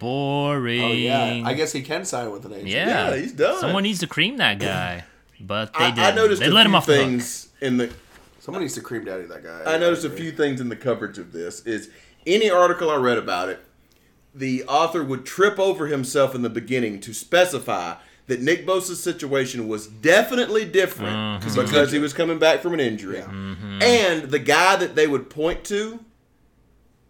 Boring. 0.00 0.82
Oh 0.82 0.88
yeah, 0.88 1.42
I 1.46 1.54
guess 1.54 1.70
he 1.70 1.82
can 1.82 2.04
sign 2.04 2.32
with 2.32 2.44
an 2.44 2.52
agent. 2.52 2.66
Yeah, 2.66 3.10
Yeah, 3.10 3.16
he's 3.16 3.32
done. 3.32 3.60
Someone 3.60 3.84
needs 3.84 4.00
to 4.00 4.08
cream 4.08 4.38
that 4.38 4.58
guy, 4.58 5.04
but 5.38 5.72
they 5.74 5.84
I, 5.84 5.90
did. 5.92 6.04
I 6.04 6.14
noticed 6.16 6.40
they 6.40 6.48
a 6.48 6.50
let 6.50 6.62
few 6.62 6.70
him 6.70 6.74
off 6.74 6.86
the 6.86 6.96
hook. 6.96 7.04
things 7.04 7.48
in 7.60 7.76
the. 7.76 7.92
someone 8.40 8.62
needs 8.62 8.74
to 8.74 8.80
cream 8.80 9.04
daddy 9.04 9.22
that 9.22 9.44
guy. 9.44 9.72
I 9.72 9.78
noticed 9.78 10.04
a 10.04 10.10
few 10.10 10.32
things 10.32 10.60
in 10.60 10.68
the 10.68 10.74
coverage 10.74 11.18
of 11.18 11.30
this. 11.30 11.60
Is 11.64 11.88
any 12.26 12.50
article 12.50 12.90
I 12.90 12.96
read 12.96 13.18
about 13.18 13.50
it, 13.50 13.64
the 14.34 14.64
author 14.64 15.04
would 15.04 15.24
trip 15.24 15.60
over 15.60 15.86
himself 15.86 16.34
in 16.34 16.42
the 16.42 16.50
beginning 16.50 16.98
to 17.02 17.14
specify 17.14 17.98
that 18.26 18.40
Nick 18.40 18.64
Bosa's 18.66 19.02
situation 19.02 19.66
was 19.68 19.86
definitely 19.86 20.64
different 20.64 21.42
because 21.66 21.90
he 21.92 21.98
was 21.98 22.12
coming 22.12 22.38
back 22.38 22.60
from 22.60 22.74
an 22.74 22.80
injury, 22.80 23.20
and 23.82 24.22
the 24.30 24.38
guy 24.38 24.76
that 24.76 24.94
they 24.94 25.06
would 25.06 25.28
point 25.30 25.64
to 25.64 26.00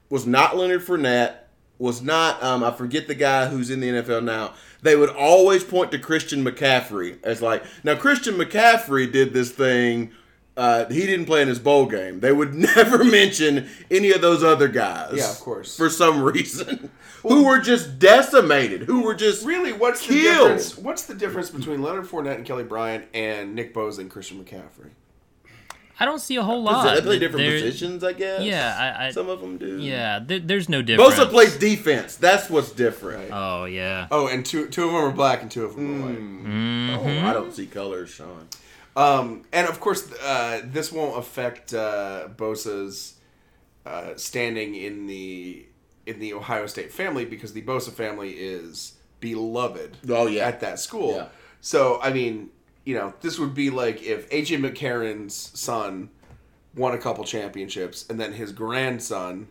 was 0.09 0.27
not 0.27 0.57
Leonard 0.57 0.83
Fournette. 0.83 1.35
Was 1.79 2.01
not 2.01 2.41
um, 2.43 2.63
I 2.63 2.71
forget 2.71 3.09
the 3.09 3.15
guy 3.15 3.47
who's 3.49 3.69
in 3.69 3.81
the 3.81 3.89
NFL 3.89 4.23
now. 4.23 4.55
They 4.83 4.95
would 4.95 5.11
always 5.11 5.65
point 5.65 5.91
to 5.93 5.99
Christian 5.99 6.45
McCaffrey 6.45 7.19
as 7.25 7.43
like 7.43 7.65
now 7.83 7.97
Christian 7.97 8.35
McCaffrey 8.35 9.11
did 9.11 9.33
this 9.33 9.51
thing. 9.51 10.13
Uh, 10.55 10.85
he 10.91 11.07
didn't 11.07 11.25
play 11.27 11.41
in 11.41 11.49
his 11.49 11.59
bowl 11.59 11.87
game. 11.87 12.21
They 12.21 12.33
would 12.33 12.55
never 12.77 13.03
mention 13.05 13.69
any 13.91 14.11
of 14.13 14.21
those 14.21 14.43
other 14.45 14.69
guys. 14.69 15.15
Yeah, 15.15 15.31
of 15.31 15.41
course. 15.41 15.77
For 15.77 15.89
some 15.89 16.23
reason, 16.23 16.91
who 17.23 17.45
were 17.45 17.59
just 17.59 17.99
decimated. 17.99 18.83
Who 18.83 19.03
were 19.03 19.15
just 19.15 19.47
Really, 19.47 19.73
what's 19.73 20.07
the 20.07 20.21
difference? 20.21 20.77
What's 20.77 21.05
the 21.07 21.15
difference 21.15 21.49
between 21.51 21.81
Leonard 21.83 22.05
Fournette 22.07 22.37
and 22.37 22.45
Kelly 22.45 22.65
Bryant 22.65 23.07
and 23.15 23.55
Nick 23.55 23.73
Bosa 23.73 24.01
and 24.01 24.11
Christian 24.11 24.45
McCaffrey? 24.45 24.91
I 26.01 26.05
don't 26.05 26.21
see 26.21 26.37
a 26.37 26.43
whole 26.43 26.63
lot. 26.63 26.97
They 26.97 27.01
play 27.01 27.19
different 27.19 27.47
There- 27.47 27.61
positions, 27.61 28.03
I 28.03 28.13
guess. 28.13 28.43
Yeah, 28.43 28.97
I- 28.99 29.07
I- 29.07 29.11
some 29.13 29.29
of 29.29 29.41
them 29.41 29.57
do. 29.57 29.79
Yeah, 29.79 30.19
there, 30.25 30.41
there's 30.41 30.69
no 30.69 30.83
difference. 30.83 31.15
Bosa 31.15 31.31
plays 31.31 31.57
defense. 31.57 32.17
That's 32.17 32.51
what's 32.51 32.73
different. 32.73 33.31
Oh 33.33 33.65
yeah. 33.67 34.09
Oh, 34.11 34.27
and 34.27 34.45
two 34.45 34.67
two 34.69 34.85
of 34.85 34.93
them 34.93 34.97
are 35.05 35.13
black 35.13 35.43
and 35.43 35.51
two 35.51 35.65
of 35.65 35.77
them 35.77 36.03
are 36.03 36.07
white. 36.09 36.19
Mm-hmm. 36.19 37.25
Oh, 37.25 37.29
I 37.29 37.33
don't 37.33 37.55
see 37.55 37.67
colors, 37.67 38.11
Sean. 38.11 38.49
Um, 38.95 39.43
and 39.53 39.69
of 39.69 39.81
course, 39.81 40.13
uh, 40.23 40.63
this 40.65 40.93
won't 40.93 41.19
affect 41.19 41.73
uh, 41.73 42.29
Bosa's 42.37 43.15
uh, 43.87 44.15
standing 44.17 44.75
in 44.75 45.07
the 45.07 45.67
in 46.07 46.19
the 46.19 46.35
Ohio 46.35 46.67
State 46.67 46.93
family 46.93 47.25
because 47.25 47.53
the 47.53 47.63
Bosa 47.63 47.91
family 47.91 48.31
is 48.33 48.95
beloved. 49.21 49.97
Oh, 50.09 50.27
yeah. 50.27 50.47
at 50.47 50.61
that 50.61 50.79
school. 50.79 51.15
Yeah. 51.17 51.27
So 51.61 52.01
I 52.03 52.13
mean, 52.13 52.51
you 52.85 52.95
know, 52.95 53.15
this 53.21 53.39
would 53.39 53.55
be 53.55 53.71
like 53.71 54.03
if 54.03 54.29
AJ 54.31 54.59
McCarron's 54.61 55.35
son 55.59 56.11
won 56.75 56.95
a 56.95 56.99
couple 56.99 57.25
championships 57.25 58.09
and 58.09 58.21
then 58.21 58.33
his 58.33 58.53
grandson 58.53 59.49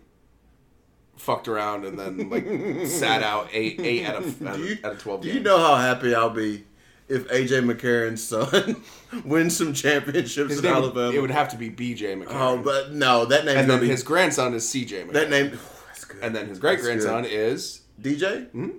fucked 1.15 1.47
around 1.47 1.85
and 1.85 1.99
then 1.99 2.29
like 2.29 2.45
sat 2.87 3.21
out 3.21 3.47
eight 3.53 3.79
eight 3.79 4.05
out 4.05 4.15
of 4.15 4.41
out 4.45 4.55
of, 4.55 4.61
you, 4.61 4.77
out 4.83 4.93
of 4.93 4.99
twelve. 4.99 5.21
do 5.21 5.29
you 5.29 5.39
know 5.39 5.57
how 5.57 5.75
happy 5.75 6.15
I'll 6.15 6.31
be 6.31 6.63
if 7.11 7.27
AJ 7.27 7.69
McCarron's 7.71 8.23
son 8.23 8.81
wins 9.25 9.55
some 9.57 9.73
championships 9.73 10.51
His 10.51 10.59
in 10.59 10.65
name, 10.65 10.73
Alabama? 10.73 11.11
It 11.11 11.21
would 11.21 11.31
have 11.31 11.49
to 11.49 11.57
be 11.57 11.69
BJ 11.69 12.21
McCarron. 12.21 12.27
oh, 12.29 12.57
but 12.63 12.91
no, 12.93 13.25
that 13.25 13.45
name. 13.45 13.57
and 13.57 13.67
gonna 13.67 13.79
then 13.79 13.87
be 13.87 13.91
his 13.91 14.03
grandson 14.03 14.53
is 14.53 14.65
CJ 14.65 15.07
McCarron. 15.07 15.13
that 15.13 15.29
name. 15.29 15.59
that's 15.87 16.05
good. 16.05 16.23
and 16.23 16.35
then 16.35 16.47
his 16.47 16.59
great 16.59 16.79
grandson 16.81 17.25
is 17.25 17.81
DJ. 18.01 18.49
Hmm? 18.51 18.69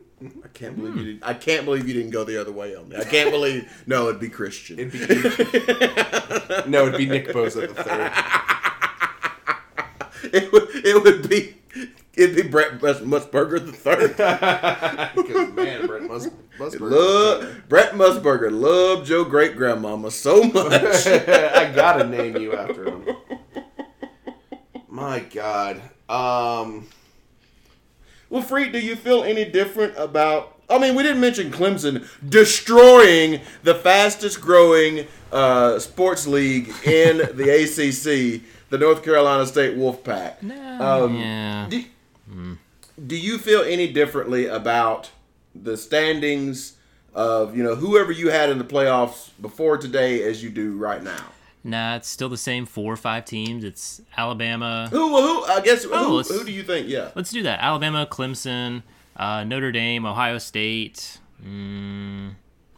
I 0.45 0.49
can't 0.55 0.77
believe 0.77 0.97
you 0.97 1.05
didn't. 1.05 1.25
I 1.25 1.35
can't 1.35 1.64
believe 1.64 1.88
you 1.88 1.95
didn't 1.95 2.12
go 2.12 2.23
the 2.23 2.40
other 2.40 2.53
way 2.53 2.77
on 2.77 2.88
me. 2.88 2.97
I 2.97 3.03
can't 3.03 3.33
believe. 3.33 3.68
No, 3.88 4.09
it'd 4.09 4.21
be 4.21 4.29
Christian. 4.29 4.79
it'd 4.79 4.92
be 4.92 6.71
no, 6.71 6.87
it'd 6.87 6.97
be 6.99 7.07
Nick 7.07 7.27
Bosa 7.29 7.66
the 7.75 7.83
third. 7.83 8.12
It 10.33 10.53
would. 10.53 10.68
It 10.73 11.03
would 11.03 11.29
be. 11.29 11.57
It'd 12.14 12.37
be 12.37 12.42
Brett 12.42 12.83
Mus- 12.83 13.01
Musburger 13.01 13.64
the 13.64 13.72
third. 13.72 14.16
Because 15.14 15.53
man, 15.55 15.87
Brett 15.87 16.03
Mus- 16.03 16.29
Musburger. 16.59 16.90
Love 16.90 17.62
Brett 17.68 17.92
Musburger. 17.92 18.51
Love 18.53 19.07
Joe 19.07 19.25
great 19.25 19.57
grandmama 19.57 20.11
so 20.11 20.42
much. 20.42 21.07
I 21.07 21.72
gotta 21.75 22.07
name 22.07 22.37
you 22.37 22.55
after 22.55 22.85
him. 22.88 23.07
My 24.88 25.20
God. 25.20 25.81
Um. 26.09 26.88
Well, 28.29 28.42
Free, 28.42 28.70
do 28.70 28.79
you 28.79 28.96
feel 28.96 29.22
any 29.25 29.44
different 29.44 29.94
about? 29.96 30.59
I 30.70 30.79
mean, 30.79 30.94
we 30.94 31.03
didn't 31.03 31.20
mention 31.20 31.51
Clemson 31.51 32.07
destroying 32.27 33.40
the 33.62 33.75
fastest 33.75 34.40
growing 34.40 35.07
uh, 35.31 35.79
sports 35.79 36.27
league 36.27 36.68
in 36.85 37.18
the 37.37 37.51
ACC, 37.51 38.42
the 38.70 38.79
North 38.79 39.03
Carolina 39.05 39.44
State 39.46 39.77
Wolfpack. 39.77 40.42
Um, 40.81 41.16
yeah. 41.18 41.66
Do, 41.68 41.85
do 43.07 43.16
you 43.16 43.38
feel 43.38 43.62
any 43.62 43.92
differently 43.92 44.47
about 44.47 45.11
the 45.55 45.77
standings 45.77 46.77
of 47.14 47.57
you 47.57 47.62
know 47.62 47.75
whoever 47.75 48.11
you 48.11 48.31
had 48.31 48.51
in 48.51 48.59
the 48.59 48.64
playoffs 48.64 49.31
before 49.40 49.77
today 49.77 50.23
as 50.23 50.42
you 50.42 50.51
do 50.51 50.77
right 50.77 51.03
now? 51.03 51.25
Nah, 51.64 51.97
it's 51.97 52.09
still 52.09 52.29
the 52.29 52.37
same 52.37 52.66
four 52.66 52.92
or 52.92 52.97
five 52.97 53.25
teams. 53.25 53.62
It's 53.62 54.03
Alabama. 54.16 54.88
Who? 54.90 55.16
Who? 55.16 55.45
I 55.45 55.61
guess. 55.61 55.87
Oh, 55.90 56.23
who, 56.23 56.38
who 56.38 56.45
do 56.45 56.53
you 56.53 56.62
think? 56.64 56.88
Yeah. 56.88 57.11
Let's 57.14 57.31
do 57.31 57.42
that. 57.45 57.61
Alabama, 57.61 58.07
Clemson, 58.11 58.83
uh, 59.16 59.45
Notre 59.45 59.71
Dame, 59.71 60.05
Ohio 60.05 60.38
State, 60.38 61.18
mm, 61.40 61.47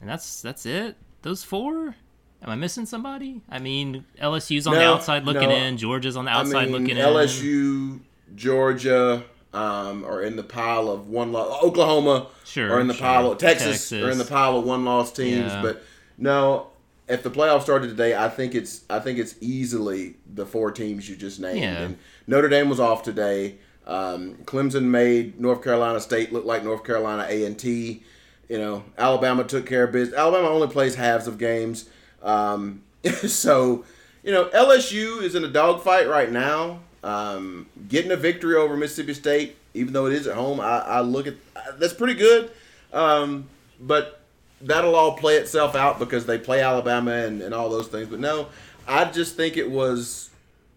and 0.00 0.08
that's 0.08 0.42
that's 0.42 0.66
it. 0.66 0.96
Those 1.22 1.42
four. 1.42 1.96
Am 2.42 2.50
I 2.50 2.56
missing 2.56 2.84
somebody? 2.84 3.40
I 3.48 3.58
mean, 3.58 4.04
LSU's 4.20 4.66
on 4.66 4.74
the 4.74 4.84
outside 4.84 5.24
looking 5.24 5.48
no. 5.48 5.54
in. 5.54 5.78
Georgia's 5.78 6.14
on 6.14 6.26
the 6.26 6.30
I 6.30 6.40
outside 6.40 6.64
mean, 6.68 6.72
looking 6.72 6.98
in. 6.98 7.06
LSU, 7.06 8.00
Georgia, 8.34 9.24
um, 9.54 10.04
are 10.04 10.22
in 10.22 10.36
the 10.36 10.42
pile 10.42 10.90
of 10.90 11.08
one 11.08 11.32
loss. 11.32 11.62
Oklahoma 11.62 12.28
Sure, 12.44 12.72
are 12.72 12.80
in 12.80 12.88
the 12.88 12.94
sure. 12.94 13.06
pile 13.06 13.32
of 13.32 13.38
Texas, 13.38 13.68
Texas. 13.88 14.02
are 14.02 14.10
in 14.10 14.18
the 14.18 14.24
pile 14.24 14.56
of 14.58 14.64
one 14.64 14.84
loss 14.84 15.12
teams. 15.12 15.52
Yeah. 15.52 15.62
But 15.62 15.82
no, 16.18 16.68
if 17.08 17.22
the 17.22 17.30
playoffs 17.30 17.62
started 17.62 17.88
today, 17.88 18.14
I 18.16 18.28
think 18.28 18.54
it's 18.54 18.82
I 18.90 18.98
think 18.98 19.18
it's 19.18 19.34
easily 19.40 20.14
the 20.34 20.44
four 20.46 20.70
teams 20.70 21.08
you 21.08 21.16
just 21.16 21.40
named. 21.40 21.60
Yeah. 21.60 21.78
And 21.82 21.98
Notre 22.26 22.48
Dame 22.48 22.68
was 22.68 22.80
off 22.80 23.02
today. 23.02 23.56
Um, 23.86 24.36
Clemson 24.44 24.84
made 24.84 25.38
North 25.38 25.62
Carolina 25.62 26.00
State 26.00 26.32
look 26.32 26.44
like 26.46 26.64
North 26.64 26.84
Carolina 26.84 27.26
A 27.28 27.44
and 27.44 27.58
T. 27.58 28.02
You 28.48 28.58
know, 28.58 28.84
Alabama 28.98 29.44
took 29.44 29.66
care 29.66 29.84
of 29.84 29.92
business. 29.92 30.18
Alabama 30.18 30.48
only 30.48 30.68
plays 30.68 30.94
halves 30.94 31.26
of 31.26 31.38
games, 31.38 31.88
um, 32.22 32.82
so 33.26 33.84
you 34.22 34.32
know 34.32 34.46
LSU 34.46 35.22
is 35.22 35.34
in 35.34 35.44
a 35.44 35.48
dogfight 35.48 36.08
right 36.08 36.30
now. 36.30 36.80
Um, 37.04 37.66
getting 37.88 38.10
a 38.10 38.16
victory 38.16 38.56
over 38.56 38.76
Mississippi 38.78 39.12
State, 39.12 39.56
even 39.74 39.92
though 39.92 40.06
it 40.06 40.14
is 40.14 40.26
at 40.26 40.34
home, 40.34 40.58
I, 40.58 40.78
I 40.78 41.00
look 41.02 41.26
at 41.26 41.34
that's 41.78 41.92
pretty 41.92 42.14
good. 42.14 42.50
Um, 42.94 43.48
but 43.78 44.20
that'll 44.62 44.94
all 44.96 45.16
play 45.16 45.36
itself 45.36 45.74
out 45.74 45.98
because 45.98 46.24
they 46.24 46.38
play 46.38 46.62
Alabama 46.62 47.12
and, 47.12 47.42
and 47.42 47.54
all 47.54 47.68
those 47.68 47.88
things. 47.88 48.08
But 48.08 48.20
no, 48.20 48.48
I 48.88 49.04
just 49.04 49.36
think 49.36 49.58
it 49.58 49.70
was 49.70 50.30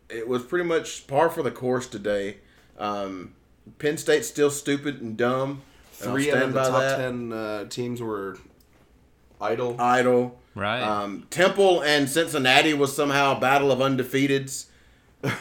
it 0.10 0.28
was 0.28 0.44
pretty 0.44 0.66
much 0.66 1.08
par 1.08 1.30
for 1.30 1.44
the 1.44 1.52
course 1.52 1.88
today. 1.88 2.38
Um, 2.78 3.34
Penn 3.80 3.98
State's 3.98 4.28
still 4.28 4.52
stupid 4.52 5.02
and 5.02 5.16
dumb. 5.16 5.62
and 6.02 6.10
I'll 6.10 6.16
Three 6.16 6.32
out 6.32 6.44
of 6.44 6.54
the 6.54 6.62
top 6.62 6.80
that. 6.82 6.98
ten 6.98 7.32
uh, 7.32 7.66
teams 7.70 8.02
were 8.02 8.38
idle. 9.40 9.80
Idle. 9.80 10.38
Right. 10.56 10.82
Um, 10.82 11.26
Temple 11.30 11.82
and 11.84 12.10
Cincinnati 12.10 12.74
was 12.74 12.94
somehow 12.94 13.38
a 13.38 13.40
battle 13.40 13.72
of 13.72 13.80
undefeateds 13.80 14.66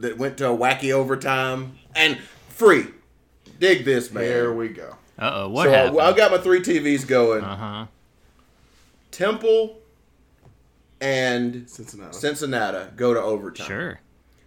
that 0.00 0.18
went 0.18 0.38
to 0.38 0.48
a 0.48 0.56
wacky 0.56 0.92
overtime 0.92 1.78
and 1.94 2.18
free. 2.48 2.86
Dig 3.58 3.84
this, 3.84 4.10
man. 4.12 4.24
there 4.24 4.52
we 4.52 4.68
go. 4.68 4.96
uh 5.18 5.30
oh, 5.34 5.48
what 5.48 5.64
so 5.64 5.70
happened? 5.70 6.00
I, 6.00 6.10
I 6.10 6.12
got 6.16 6.30
my 6.30 6.38
three 6.38 6.60
TVs 6.60 7.06
going. 7.06 7.42
uh 7.44 7.56
huh. 7.56 7.86
Temple 9.10 9.78
and 11.00 11.68
Cincinnati. 11.68 12.16
Cincinnati 12.16 12.90
go 12.96 13.14
to 13.14 13.20
overtime. 13.20 13.66
Sure. 13.66 14.00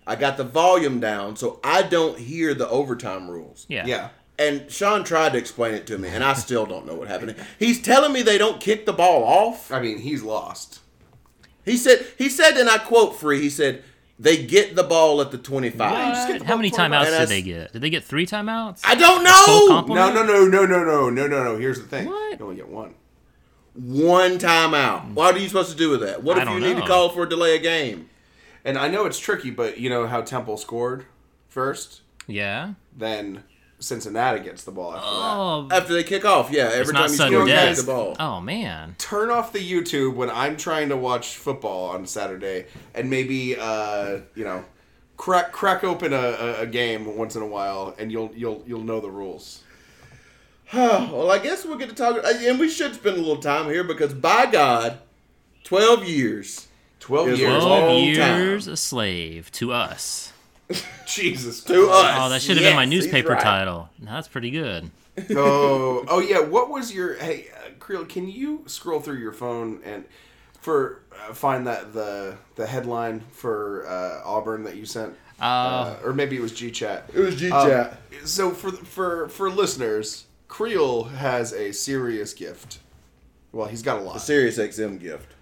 I 0.05 0.15
got 0.15 0.37
the 0.37 0.43
volume 0.43 0.99
down 0.99 1.35
so 1.35 1.59
I 1.63 1.83
don't 1.83 2.17
hear 2.17 2.53
the 2.53 2.67
overtime 2.69 3.29
rules. 3.29 3.65
Yeah. 3.69 3.85
yeah. 3.85 4.09
And 4.39 4.71
Sean 4.71 5.03
tried 5.03 5.33
to 5.33 5.37
explain 5.37 5.75
it 5.75 5.85
to 5.87 5.97
me, 5.99 6.09
and 6.09 6.23
I 6.23 6.33
still 6.33 6.65
don't 6.65 6.87
know 6.87 6.95
what 6.95 7.07
happened. 7.07 7.35
He's 7.59 7.79
telling 7.79 8.11
me 8.11 8.23
they 8.23 8.39
don't 8.39 8.59
kick 8.59 8.85
the 8.87 8.93
ball 8.93 9.23
off. 9.23 9.71
I 9.71 9.79
mean, 9.79 9.99
he's 9.99 10.23
lost. 10.23 10.79
He 11.63 11.77
said, 11.77 12.07
he 12.17 12.27
said, 12.27 12.57
and 12.57 12.67
I 12.67 12.79
quote 12.79 13.15
free. 13.15 13.39
He 13.39 13.51
said, 13.51 13.83
"They 14.21 14.45
get 14.45 14.75
the 14.75 14.83
ball 14.83 15.19
at 15.21 15.31
the 15.31 15.37
25." 15.37 16.13
just 16.13 16.27
get 16.27 16.39
the 16.39 16.45
How 16.45 16.55
many 16.55 16.69
timeouts 16.71 16.77
And 16.99 17.05
did 17.05 17.11
that's- 17.13 17.29
they 17.29 17.41
get? 17.41 17.73
Did 17.73 17.81
they 17.81 17.89
get 17.89 18.03
three 18.03 18.25
timeouts? 18.25 18.81
I 18.83 18.95
don't 18.95 19.23
know. 19.23 19.83
No, 19.93 20.11
no, 20.13 20.23
no, 20.23 20.45
no, 20.45 20.65
no, 20.65 20.83
no, 20.83 21.09
no, 21.09 21.27
no, 21.27 21.43
no. 21.43 21.57
Here's 21.57 21.79
the 21.81 21.87
thing. 21.87 22.05
What? 22.07 22.39
You 22.39 22.45
only 22.45 22.55
get 22.57 22.69
one. 22.69 22.93
One 23.73 24.37
timeout. 24.37 25.01
Hmm. 25.05 25.13
What 25.15 25.35
are 25.35 25.39
you 25.39 25.47
supposed 25.47 25.71
to 25.71 25.77
do 25.77 25.89
with 25.89 26.01
that? 26.01 26.23
What 26.23 26.37
if 26.37 26.43
you 26.43 26.49
don't 26.49 26.61
need 26.61 26.75
to 26.81 26.85
call 26.87 27.09
for 27.09 27.23
a 27.23 27.29
delay 27.29 27.55
of 27.55 27.63
game? 27.63 28.09
And 28.63 28.77
I 28.77 28.87
know 28.89 29.05
it's 29.05 29.17
tricky, 29.17 29.49
but 29.49 29.79
you 29.79 29.89
know 29.89 30.07
how 30.07 30.21
Temple 30.21 30.57
scored 30.57 31.05
first, 31.47 32.01
Yeah. 32.27 32.73
then 32.95 33.43
Cincinnati 33.81 34.41
gets 34.41 34.63
the 34.63 34.71
ball 34.71 34.93
after 34.93 35.09
that. 35.09 35.15
Oh, 35.15 35.67
After 35.71 35.93
they 35.93 36.03
kick 36.03 36.23
off, 36.23 36.51
yeah. 36.51 36.69
Every 36.71 36.93
time 36.93 37.09
you 37.09 37.15
sudden 37.17 37.33
score, 37.33 37.47
you 37.47 37.53
death. 37.53 37.77
the 37.77 37.83
ball. 37.83 38.15
Oh 38.19 38.39
man. 38.39 38.95
Turn 38.97 39.31
off 39.31 39.51
the 39.51 39.59
YouTube 39.59 40.15
when 40.15 40.29
I'm 40.29 40.55
trying 40.55 40.89
to 40.89 40.97
watch 40.97 41.35
football 41.37 41.89
on 41.89 42.05
Saturday, 42.05 42.67
and 42.93 43.09
maybe 43.09 43.57
uh, 43.59 44.19
you 44.35 44.43
know, 44.43 44.63
crack 45.17 45.51
crack 45.51 45.83
open 45.83 46.13
a, 46.13 46.17
a, 46.17 46.61
a 46.61 46.67
game 46.67 47.17
once 47.17 47.35
in 47.35 47.41
a 47.41 47.47
while, 47.47 47.95
and 47.97 48.11
you'll 48.11 48.31
you'll 48.35 48.63
you'll 48.65 48.83
know 48.83 48.99
the 48.99 49.09
rules. 49.09 49.63
well, 50.73 51.29
I 51.31 51.39
guess 51.39 51.65
we'll 51.65 51.77
get 51.77 51.89
to 51.89 51.95
talk, 51.95 52.23
and 52.23 52.59
we 52.59 52.69
should 52.69 52.95
spend 52.95 53.17
a 53.17 53.19
little 53.19 53.41
time 53.41 53.65
here 53.65 53.83
because, 53.83 54.13
by 54.13 54.45
God, 54.45 54.99
twelve 55.63 56.07
years. 56.07 56.67
Twelve 56.99 57.27
years. 57.29 57.63
Twelve 57.63 58.15
time. 58.15 58.39
years 58.39 58.67
a 58.67 58.77
slave 58.77 59.51
to 59.53 59.73
us. 59.73 60.31
Jesus. 61.05 61.63
To 61.65 61.89
us. 61.89 62.17
Oh, 62.19 62.29
that 62.29 62.41
should 62.41 62.57
have 62.57 62.63
been 62.65 62.75
my 62.75 62.85
newspaper 62.85 63.29
right. 63.29 63.41
title. 63.41 63.89
No, 63.99 64.11
that's 64.11 64.27
pretty 64.27 64.51
good. 64.51 64.89
oh, 65.31 66.05
oh 66.07 66.19
yeah. 66.19 66.39
What 66.39 66.69
was 66.69 66.93
your 66.93 67.15
hey, 67.15 67.47
uh, 67.53 67.69
Creel? 67.79 68.05
Can 68.05 68.27
you 68.29 68.63
scroll 68.67 68.99
through 69.01 69.17
your 69.17 69.33
phone 69.33 69.81
and 69.83 70.05
for 70.61 71.01
uh, 71.27 71.33
find 71.33 71.67
that 71.67 71.93
the 71.93 72.37
the 72.55 72.65
headline 72.65 73.21
for 73.31 73.85
uh, 73.87 74.21
Auburn 74.25 74.63
that 74.63 74.75
you 74.77 74.85
sent, 74.85 75.13
Uh, 75.39 75.43
uh, 75.43 75.99
or 76.03 76.13
maybe 76.13 76.37
it 76.37 76.41
was 76.41 76.53
G 76.53 76.71
Chat. 76.71 77.09
It 77.13 77.19
was 77.19 77.35
G 77.35 77.51
Um, 77.51 77.67
chat. 77.67 77.97
so 78.23 78.51
for 78.51 78.71
for 78.71 79.27
for 79.29 79.49
listeners, 79.49 80.25
Creel 80.47 81.05
has 81.05 81.51
a 81.53 81.71
serious 81.73 82.33
gift. 82.33 82.79
Well, 83.51 83.67
he's 83.67 83.81
got 83.81 83.99
a 83.99 84.01
lot, 84.01 84.15
A 84.15 84.19
Sirius 84.19 84.57
XM 84.57 84.97
gift. 84.99 85.33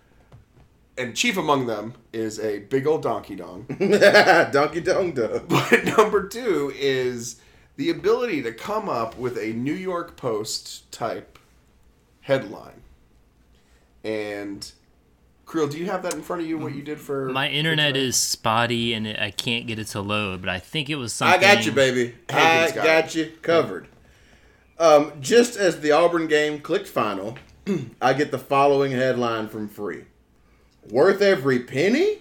And 1.00 1.16
chief 1.16 1.38
among 1.38 1.66
them 1.66 1.94
is 2.12 2.40
a 2.40 2.60
big 2.60 2.86
old 2.86 3.02
donkey 3.02 3.36
dong. 3.36 3.66
Donkey 4.52 4.82
Dong 4.82 5.14
Dog. 5.14 5.46
But 5.48 5.86
number 5.98 6.28
two 6.28 6.72
is 6.76 7.40
the 7.78 7.90
ability 7.90 8.42
to 8.44 8.52
come 8.52 8.90
up 8.90 9.18
with 9.18 9.38
a 9.38 9.54
New 9.54 9.74
York 9.74 10.18
Post 10.18 10.92
type 10.92 11.40
headline. 12.22 12.82
And 14.04 14.70
Creel, 15.46 15.68
do 15.68 15.78
you 15.80 15.86
have 15.88 16.04
that 16.04 16.14
in 16.14 16.22
front 16.22 16.42
of 16.42 16.48
you? 16.48 16.58
What 16.58 16.76
you 16.76 16.84
did 16.84 17.00
for 17.00 17.30
my 17.30 17.50
internet 17.50 17.98
is 17.98 18.16
spotty 18.16 18.94
and 18.94 19.08
it, 19.08 19.20
I 19.20 19.32
can't 19.32 19.66
get 19.66 19.80
it 19.80 19.88
to 19.88 20.02
load, 20.02 20.42
but 20.42 20.50
I 20.50 20.60
think 20.60 20.90
it 20.90 20.96
was 20.96 21.14
something. 21.14 21.40
I 21.40 21.42
got 21.42 21.66
you, 21.66 21.72
baby. 21.72 22.16
I 22.30 22.72
got 22.72 22.86
got 22.86 23.16
you 23.16 23.32
covered. 23.42 23.88
Um, 24.78 25.14
just 25.20 25.58
as 25.58 25.82
the 25.82 25.92
Auburn 25.92 26.28
game 26.28 26.62
clicked 26.62 26.88
final, 26.88 27.38
I 28.02 28.14
get 28.14 28.32
the 28.32 28.38
following 28.38 28.92
headline 28.92 29.50
from 29.50 29.68
Free. 29.68 30.06
Worth 30.90 31.22
every 31.22 31.60
penny? 31.60 32.18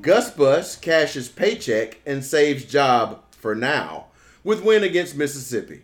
Gus 0.00 0.30
Bus 0.30 0.76
cashes 0.76 1.28
paycheck 1.28 2.00
and 2.06 2.24
saves 2.24 2.64
job 2.64 3.22
for 3.32 3.54
now 3.54 4.06
with 4.42 4.64
win 4.64 4.82
against 4.82 5.14
Mississippi. 5.14 5.82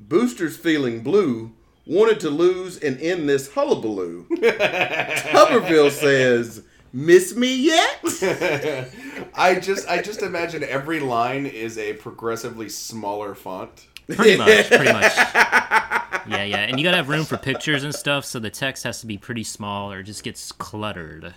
Boosters 0.00 0.56
feeling 0.56 1.02
blue 1.02 1.52
wanted 1.86 2.18
to 2.20 2.30
lose 2.30 2.76
and 2.78 3.00
end 3.00 3.28
this 3.28 3.52
hullabaloo. 3.52 4.26
Tuberville 4.30 5.92
says, 5.92 6.62
"Miss 6.92 7.36
me 7.36 7.54
yet?" 7.54 8.00
I 9.34 9.60
just 9.60 9.88
I 9.88 10.02
just 10.02 10.22
imagine 10.22 10.64
every 10.64 10.98
line 10.98 11.46
is 11.46 11.78
a 11.78 11.92
progressively 11.94 12.68
smaller 12.68 13.34
font. 13.36 13.86
Pretty 14.08 14.36
much, 14.38 14.68
pretty 14.68 14.92
much. 14.92 15.12
Yeah, 16.26 16.42
yeah, 16.44 16.56
and 16.60 16.78
you 16.78 16.84
gotta 16.84 16.96
have 16.96 17.08
room 17.08 17.24
for 17.24 17.36
pictures 17.36 17.84
and 17.84 17.94
stuff, 17.94 18.24
so 18.24 18.38
the 18.38 18.50
text 18.50 18.84
has 18.84 19.00
to 19.00 19.06
be 19.06 19.18
pretty 19.18 19.44
small, 19.44 19.92
or 19.92 20.00
it 20.00 20.04
just 20.04 20.22
gets 20.22 20.52
cluttered. 20.52 21.34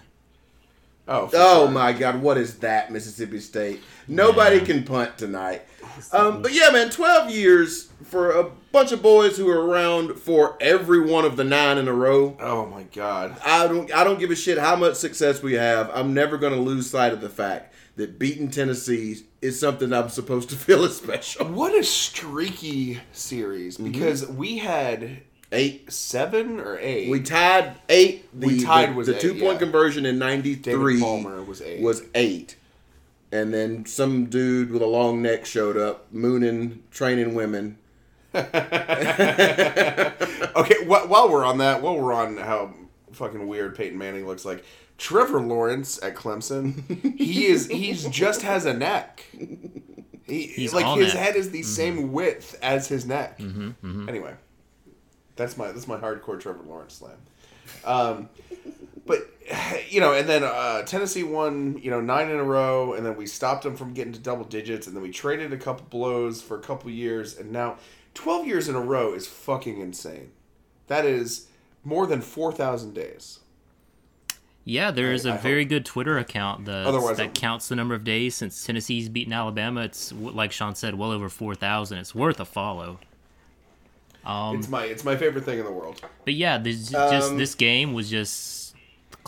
Oh, 1.09 1.29
Oh 1.33 1.63
sure. 1.65 1.71
my 1.71 1.93
God, 1.93 2.21
what 2.21 2.37
is 2.37 2.59
that, 2.59 2.91
Mississippi 2.91 3.39
State? 3.39 3.81
Nobody 4.07 4.59
can 4.59 4.83
punt 4.83 5.17
tonight. 5.17 5.63
Um, 6.11 6.41
but 6.41 6.53
yeah, 6.53 6.69
man, 6.71 6.89
12 6.89 7.31
years 7.31 7.89
for 8.03 8.31
a 8.31 8.43
bunch 8.71 8.91
of 8.91 9.01
boys 9.01 9.37
who 9.37 9.49
are 9.49 9.65
around 9.65 10.13
for 10.15 10.57
every 10.61 11.01
one 11.01 11.25
of 11.25 11.35
the 11.37 11.43
nine 11.43 11.77
in 11.77 11.87
a 11.87 11.93
row. 11.93 12.37
Oh 12.39 12.65
my 12.67 12.83
god. 12.83 13.37
I 13.45 13.67
don't, 13.67 13.93
I 13.93 14.03
don't 14.03 14.19
give 14.19 14.31
a 14.31 14.35
shit 14.35 14.57
how 14.57 14.75
much 14.75 14.95
success 14.95 15.41
we 15.41 15.53
have. 15.53 15.89
I'm 15.93 16.13
never 16.13 16.37
going 16.37 16.53
to 16.53 16.59
lose 16.59 16.89
sight 16.89 17.13
of 17.13 17.21
the 17.21 17.29
fact 17.29 17.73
that 17.95 18.19
beating 18.19 18.49
Tennessee 18.51 19.23
is 19.41 19.59
something 19.59 19.91
I'm 19.91 20.09
supposed 20.09 20.49
to 20.49 20.55
feel 20.57 20.83
is 20.83 20.97
special. 20.97 21.47
What 21.47 21.73
a 21.75 21.83
streaky 21.83 22.99
series 23.11 23.77
because 23.77 24.27
we 24.27 24.57
had 24.59 25.21
Eight. 25.51 25.91
seven 25.91 26.59
or 26.59 26.77
eight. 26.79 27.09
We 27.09 27.21
tied 27.21 27.75
eight. 27.87 28.27
The, 28.37 28.47
We 28.47 28.63
tied 28.63 28.89
the, 28.89 28.93
was 28.93 29.07
the 29.07 29.15
eight, 29.15 29.21
two 29.21 29.31
point 29.31 29.53
yeah. 29.53 29.57
conversion 29.59 30.05
in 30.05 30.19
'93. 30.19 30.99
Palmer 30.99 31.41
was 31.41 31.61
eight. 31.61 31.81
Was 31.81 32.03
eight, 32.15 32.57
and 33.31 33.53
then 33.53 33.85
some 33.85 34.25
dude 34.25 34.71
with 34.71 34.81
a 34.81 34.87
long 34.87 35.21
neck 35.21 35.45
showed 35.45 35.77
up, 35.77 36.11
mooning, 36.11 36.83
training 36.91 37.33
women. 37.33 37.77
Okay, 40.57 40.83
wh- 40.85 41.07
while 41.07 41.29
we're 41.29 41.45
on 41.45 41.59
that, 41.59 41.83
while 41.83 41.95
we're 41.95 42.13
on 42.13 42.37
how 42.37 42.73
fucking 43.11 43.47
weird 43.47 43.75
Peyton 43.75 43.97
Manning 43.97 44.25
looks 44.25 44.43
like, 44.43 44.65
Trevor 44.97 45.39
Lawrence 45.39 46.01
at 46.01 46.15
Clemson, 46.15 47.15
he 47.17 47.45
is 47.45 47.67
he's 47.67 48.05
just 48.07 48.41
has 48.41 48.65
a 48.65 48.73
neck. 48.73 49.23
He, 50.25 50.47
He's 50.47 50.73
like 50.73 50.97
his 50.97 51.13
neck. 51.13 51.23
head 51.23 51.35
is 51.35 51.51
the 51.51 51.59
mm-hmm. 51.59 51.67
same 51.67 52.11
width 52.11 52.57
as 52.61 52.87
his 52.87 53.05
neck. 53.05 53.37
Mm-hmm, 53.37 53.67
mm-hmm. 53.67 54.09
Anyway, 54.09 54.33
that's 55.35 55.55
my 55.57 55.67
that's 55.71 55.87
my 55.87 55.97
hardcore 55.97 56.39
Trevor 56.39 56.63
Lawrence 56.67 56.95
slam. 56.95 57.17
Um, 57.85 58.29
but 59.07 59.19
you 59.89 59.99
know, 59.99 60.13
and 60.13 60.27
then 60.27 60.43
uh, 60.43 60.83
Tennessee 60.83 61.23
won, 61.23 61.79
you 61.81 61.89
know, 61.89 62.01
nine 62.01 62.29
in 62.29 62.37
a 62.37 62.43
row, 62.43 62.93
and 62.93 63.05
then 63.05 63.15
we 63.17 63.25
stopped 63.25 63.63
them 63.63 63.75
from 63.75 63.93
getting 63.93 64.13
to 64.13 64.19
double 64.19 64.43
digits, 64.45 64.85
and 64.87 64.95
then 64.95 65.01
we 65.01 65.11
traded 65.11 65.53
a 65.53 65.57
couple 65.57 65.85
blows 65.89 66.41
for 66.41 66.57
a 66.57 66.61
couple 66.61 66.91
years, 66.91 67.37
and 67.37 67.51
now 67.51 67.77
twelve 68.13 68.45
years 68.45 68.67
in 68.69 68.75
a 68.75 68.81
row 68.81 69.13
is 69.13 69.27
fucking 69.27 69.79
insane. 69.79 70.31
That 70.87 71.05
is 71.05 71.47
more 71.83 72.05
than 72.05 72.21
four 72.21 72.51
thousand 72.51 72.93
days. 72.93 73.39
Yeah, 74.65 74.91
there 74.91 75.13
is 75.13 75.25
a 75.25 75.35
I 75.35 75.37
very 75.37 75.63
good 75.63 75.85
Twitter 75.85 76.17
account 76.17 76.65
that 76.65 76.85
I'm- 76.87 77.31
counts 77.31 77.69
the 77.69 77.75
number 77.77 77.95
of 77.95 78.03
days 78.03 78.35
since 78.35 78.65
Tennessee's 78.65 79.07
beaten 79.07 79.31
Alabama. 79.31 79.81
It's 79.83 80.11
like 80.11 80.51
Sean 80.51 80.75
said, 80.75 80.95
well 80.95 81.11
over 81.11 81.29
four 81.29 81.55
thousand. 81.55 81.99
It's 81.99 82.13
worth 82.13 82.41
a 82.41 82.45
follow. 82.45 82.99
Um, 84.25 84.57
it's 84.57 84.67
my 84.67 84.83
it's 84.83 85.05
my 85.05 85.15
favorite 85.15 85.45
thing 85.45 85.59
in 85.59 85.63
the 85.63 85.71
world. 85.71 86.01
But 86.25 86.33
yeah, 86.33 86.57
this 86.57 86.89
just 86.89 87.31
Um, 87.31 87.37
this 87.37 87.55
game 87.55 87.93
was 87.93 88.09
just 88.09 88.66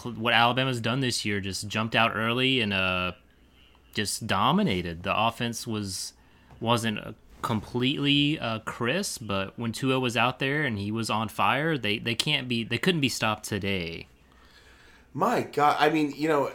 what 0.06 0.34
Alabama's 0.34 0.82
done 0.82 1.00
this 1.00 1.26
year. 1.26 1.40
Just 1.40 1.68
jumped 1.68 1.96
out 1.96 2.16
early 2.16 2.62
and 2.62 2.74
uh, 2.74 3.14
just 3.94 4.28
dominated. 4.28 5.04
The 5.04 5.18
offense 5.18 5.66
was 5.66 6.14
wasn't 6.60 7.00
uh, 7.00 7.12
completely 7.42 8.40
uh, 8.40 8.60
crisp, 8.60 9.24
but 9.26 9.58
when 9.58 9.72
Tua 9.72 10.00
was 10.00 10.18
out 10.18 10.40
there 10.40 10.64
and 10.64 10.78
he 10.78 10.92
was 10.92 11.10
on 11.10 11.30
fire, 11.30 11.78
they 11.78 12.00
they 12.00 12.16
can't 12.16 12.48
be 12.48 12.64
they 12.64 12.78
couldn't 12.78 13.02
be 13.02 13.10
stopped 13.10 13.44
today. 13.46 14.08
My 15.14 15.42
God, 15.42 15.76
I 15.80 15.90
mean, 15.90 16.14
you 16.16 16.28
know, 16.28 16.52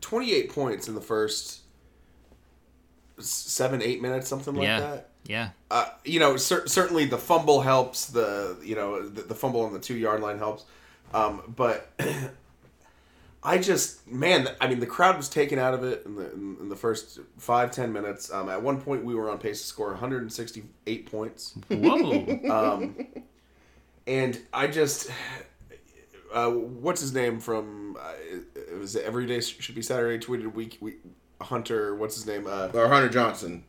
28 0.00 0.50
points 0.50 0.88
in 0.88 0.96
the 0.96 1.00
first 1.00 1.60
seven, 3.18 3.80
eight 3.82 4.02
minutes, 4.02 4.28
something 4.28 4.54
like 4.54 4.64
yeah, 4.64 4.80
that. 4.80 5.08
yeah. 5.26 5.50
Uh, 5.70 5.86
you 6.04 6.18
know, 6.18 6.36
cer- 6.36 6.66
certainly 6.66 7.04
the 7.04 7.18
fumble 7.18 7.60
helps. 7.60 8.06
The 8.06 8.56
you 8.62 8.74
know 8.74 9.08
the, 9.08 9.22
the 9.22 9.34
fumble 9.34 9.62
on 9.62 9.72
the 9.72 9.78
two 9.78 9.96
yard 9.96 10.20
line 10.20 10.38
helps. 10.38 10.64
Um, 11.12 11.54
but 11.56 11.92
I 13.46 13.58
just 13.58 14.10
man, 14.10 14.48
I 14.60 14.68
mean, 14.68 14.80
the 14.80 14.86
crowd 14.86 15.16
was 15.18 15.28
taken 15.28 15.58
out 15.58 15.74
of 15.74 15.84
it 15.84 16.02
in 16.06 16.16
the 16.16 16.32
in, 16.32 16.56
in 16.60 16.68
the 16.70 16.76
first 16.76 17.20
five 17.38 17.70
ten 17.70 17.92
minutes. 17.92 18.32
Um, 18.32 18.48
at 18.48 18.62
one 18.62 18.80
point, 18.80 19.04
we 19.04 19.14
were 19.14 19.30
on 19.30 19.38
pace 19.38 19.60
to 19.60 19.66
score 19.66 19.90
168 19.90 21.10
points. 21.10 21.54
Whoa. 21.68 22.90
and 24.06 24.40
I 24.52 24.66
just, 24.66 25.10
uh, 26.32 26.50
what's 26.50 27.00
his 27.02 27.12
name 27.12 27.38
from? 27.38 27.96
Uh, 28.00 28.12
it 28.54 28.78
was 28.78 28.96
every 28.96 29.26
day 29.26 29.40
should 29.40 29.74
be 29.74 29.82
Saturday. 29.82 30.24
Tweeted 30.24 30.54
week 30.54 30.78
we 30.80 30.96
Hunter. 31.40 31.94
What's 31.94 32.14
his 32.14 32.26
name? 32.26 32.46
Uh, 32.46 32.68
Or 32.72 32.88
Hunter 32.88 33.10
Johnson. 33.10 33.64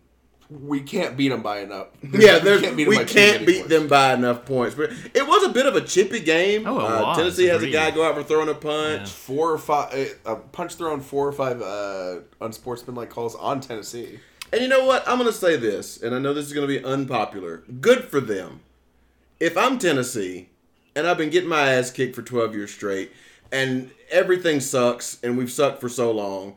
We 0.50 0.82
can't 0.82 1.18
beat 1.18 1.30
them 1.30 1.42
by 1.42 1.60
enough. 1.60 1.88
Yeah, 2.12 2.40
there's, 2.40 2.62
we 2.76 2.86
by 2.86 3.04
can't, 3.04 3.46
beat 3.46 3.68
them 3.68 3.88
by 3.88 4.14
enough 4.14 4.46
points. 4.46 4.76
But 4.76 4.92
it 5.14 5.28
was 5.28 5.44
a 5.44 5.50
bit 5.50 5.66
of 5.66 5.76
a 5.76 5.82
chippy 5.82 6.20
game. 6.20 6.66
Oh, 6.66 6.80
it 6.80 6.84
uh, 6.84 7.02
was. 7.02 7.18
Tennessee 7.18 7.48
has 7.48 7.64
a 7.64 7.70
guy 7.70 7.92
go 7.92 8.08
out 8.08 8.16
for 8.16 8.24
throwing 8.24 8.50
a 8.50 8.54
punch. 8.54 9.10
Four 9.10 9.52
or 9.52 9.58
five, 9.58 9.94
uh, 10.26 10.32
a 10.32 10.36
punch 10.36 10.76
thrown, 10.76 11.02
four 11.02 11.28
or 11.28 11.32
five 11.32 11.62
uh, 11.62 12.20
unsportsmanlike 12.42 13.10
calls 13.10 13.36
on 13.36 13.60
Tennessee. 13.60 14.20
And 14.54 14.62
you 14.62 14.68
know 14.68 14.86
what? 14.86 15.08
I'm 15.08 15.18
going 15.18 15.30
to 15.30 15.38
say 15.38 15.58
this, 15.58 16.02
and 16.02 16.16
I 16.16 16.20
know 16.20 16.34
this 16.34 16.46
is 16.46 16.54
going 16.54 16.68
to 16.68 16.80
be 16.80 16.84
unpopular. 16.84 17.64
Good 17.82 18.06
for 18.06 18.22
them. 18.22 18.62
If 19.40 19.58
I'm 19.58 19.78
Tennessee, 19.80 20.50
and 20.96 21.08
I've 21.08 21.18
been 21.18 21.30
getting 21.30 21.50
my 21.50 21.74
ass 21.74 21.92
kicked 21.92 22.16
for 22.16 22.22
12 22.22 22.56
years 22.56 22.72
straight, 22.72 23.12
and 23.52 23.92
everything 24.10 24.60
sucks, 24.60 25.22
and 25.24 25.38
we've 25.38 25.52
sucked 25.52 25.82
for 25.82 25.90
so 25.90 26.12
long, 26.12 26.56